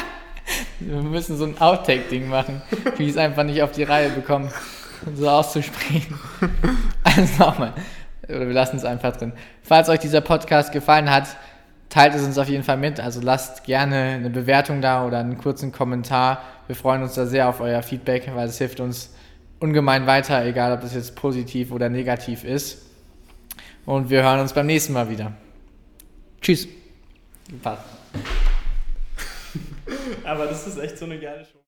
wir 0.80 1.02
müssen 1.02 1.36
so 1.36 1.44
ein 1.44 1.60
Outtake-Ding 1.60 2.26
machen, 2.30 2.62
wie 2.96 3.04
ich 3.04 3.10
es 3.10 3.18
einfach 3.18 3.44
nicht 3.44 3.62
auf 3.62 3.72
die 3.72 3.82
Reihe 3.82 4.08
bekomme, 4.08 4.50
so 5.14 5.28
auszusprechen. 5.28 6.18
Also 7.04 7.44
nochmal. 7.44 7.74
Oder 8.26 8.46
wir 8.46 8.54
lassen 8.54 8.78
es 8.78 8.84
einfach 8.86 9.14
drin. 9.14 9.34
Falls 9.62 9.90
euch 9.90 10.00
dieser 10.00 10.22
Podcast 10.22 10.72
gefallen 10.72 11.10
hat, 11.10 11.36
teilt 11.94 12.14
es 12.16 12.24
uns 12.24 12.38
auf 12.38 12.48
jeden 12.48 12.64
Fall 12.64 12.76
mit. 12.76 12.98
Also 12.98 13.20
lasst 13.20 13.62
gerne 13.62 14.14
eine 14.14 14.28
Bewertung 14.28 14.82
da 14.82 15.06
oder 15.06 15.20
einen 15.20 15.38
kurzen 15.38 15.70
Kommentar. 15.70 16.42
Wir 16.66 16.74
freuen 16.74 17.04
uns 17.04 17.14
da 17.14 17.24
sehr 17.24 17.48
auf 17.48 17.60
euer 17.60 17.84
Feedback, 17.84 18.28
weil 18.34 18.48
es 18.48 18.58
hilft 18.58 18.80
uns 18.80 19.14
ungemein 19.60 20.04
weiter, 20.04 20.44
egal 20.44 20.72
ob 20.72 20.80
das 20.80 20.92
jetzt 20.92 21.14
positiv 21.14 21.70
oder 21.70 21.88
negativ 21.88 22.42
ist. 22.42 22.82
Und 23.86 24.10
wir 24.10 24.24
hören 24.24 24.40
uns 24.40 24.52
beim 24.52 24.66
nächsten 24.66 24.92
Mal 24.92 25.08
wieder. 25.08 25.34
Tschüss. 26.40 26.66
Passt. 27.62 27.84
Aber 30.24 30.46
das 30.46 30.66
ist 30.66 30.78
echt 30.78 30.98
so 30.98 31.04
eine 31.04 31.20
geile 31.20 31.44
Show. 31.44 31.63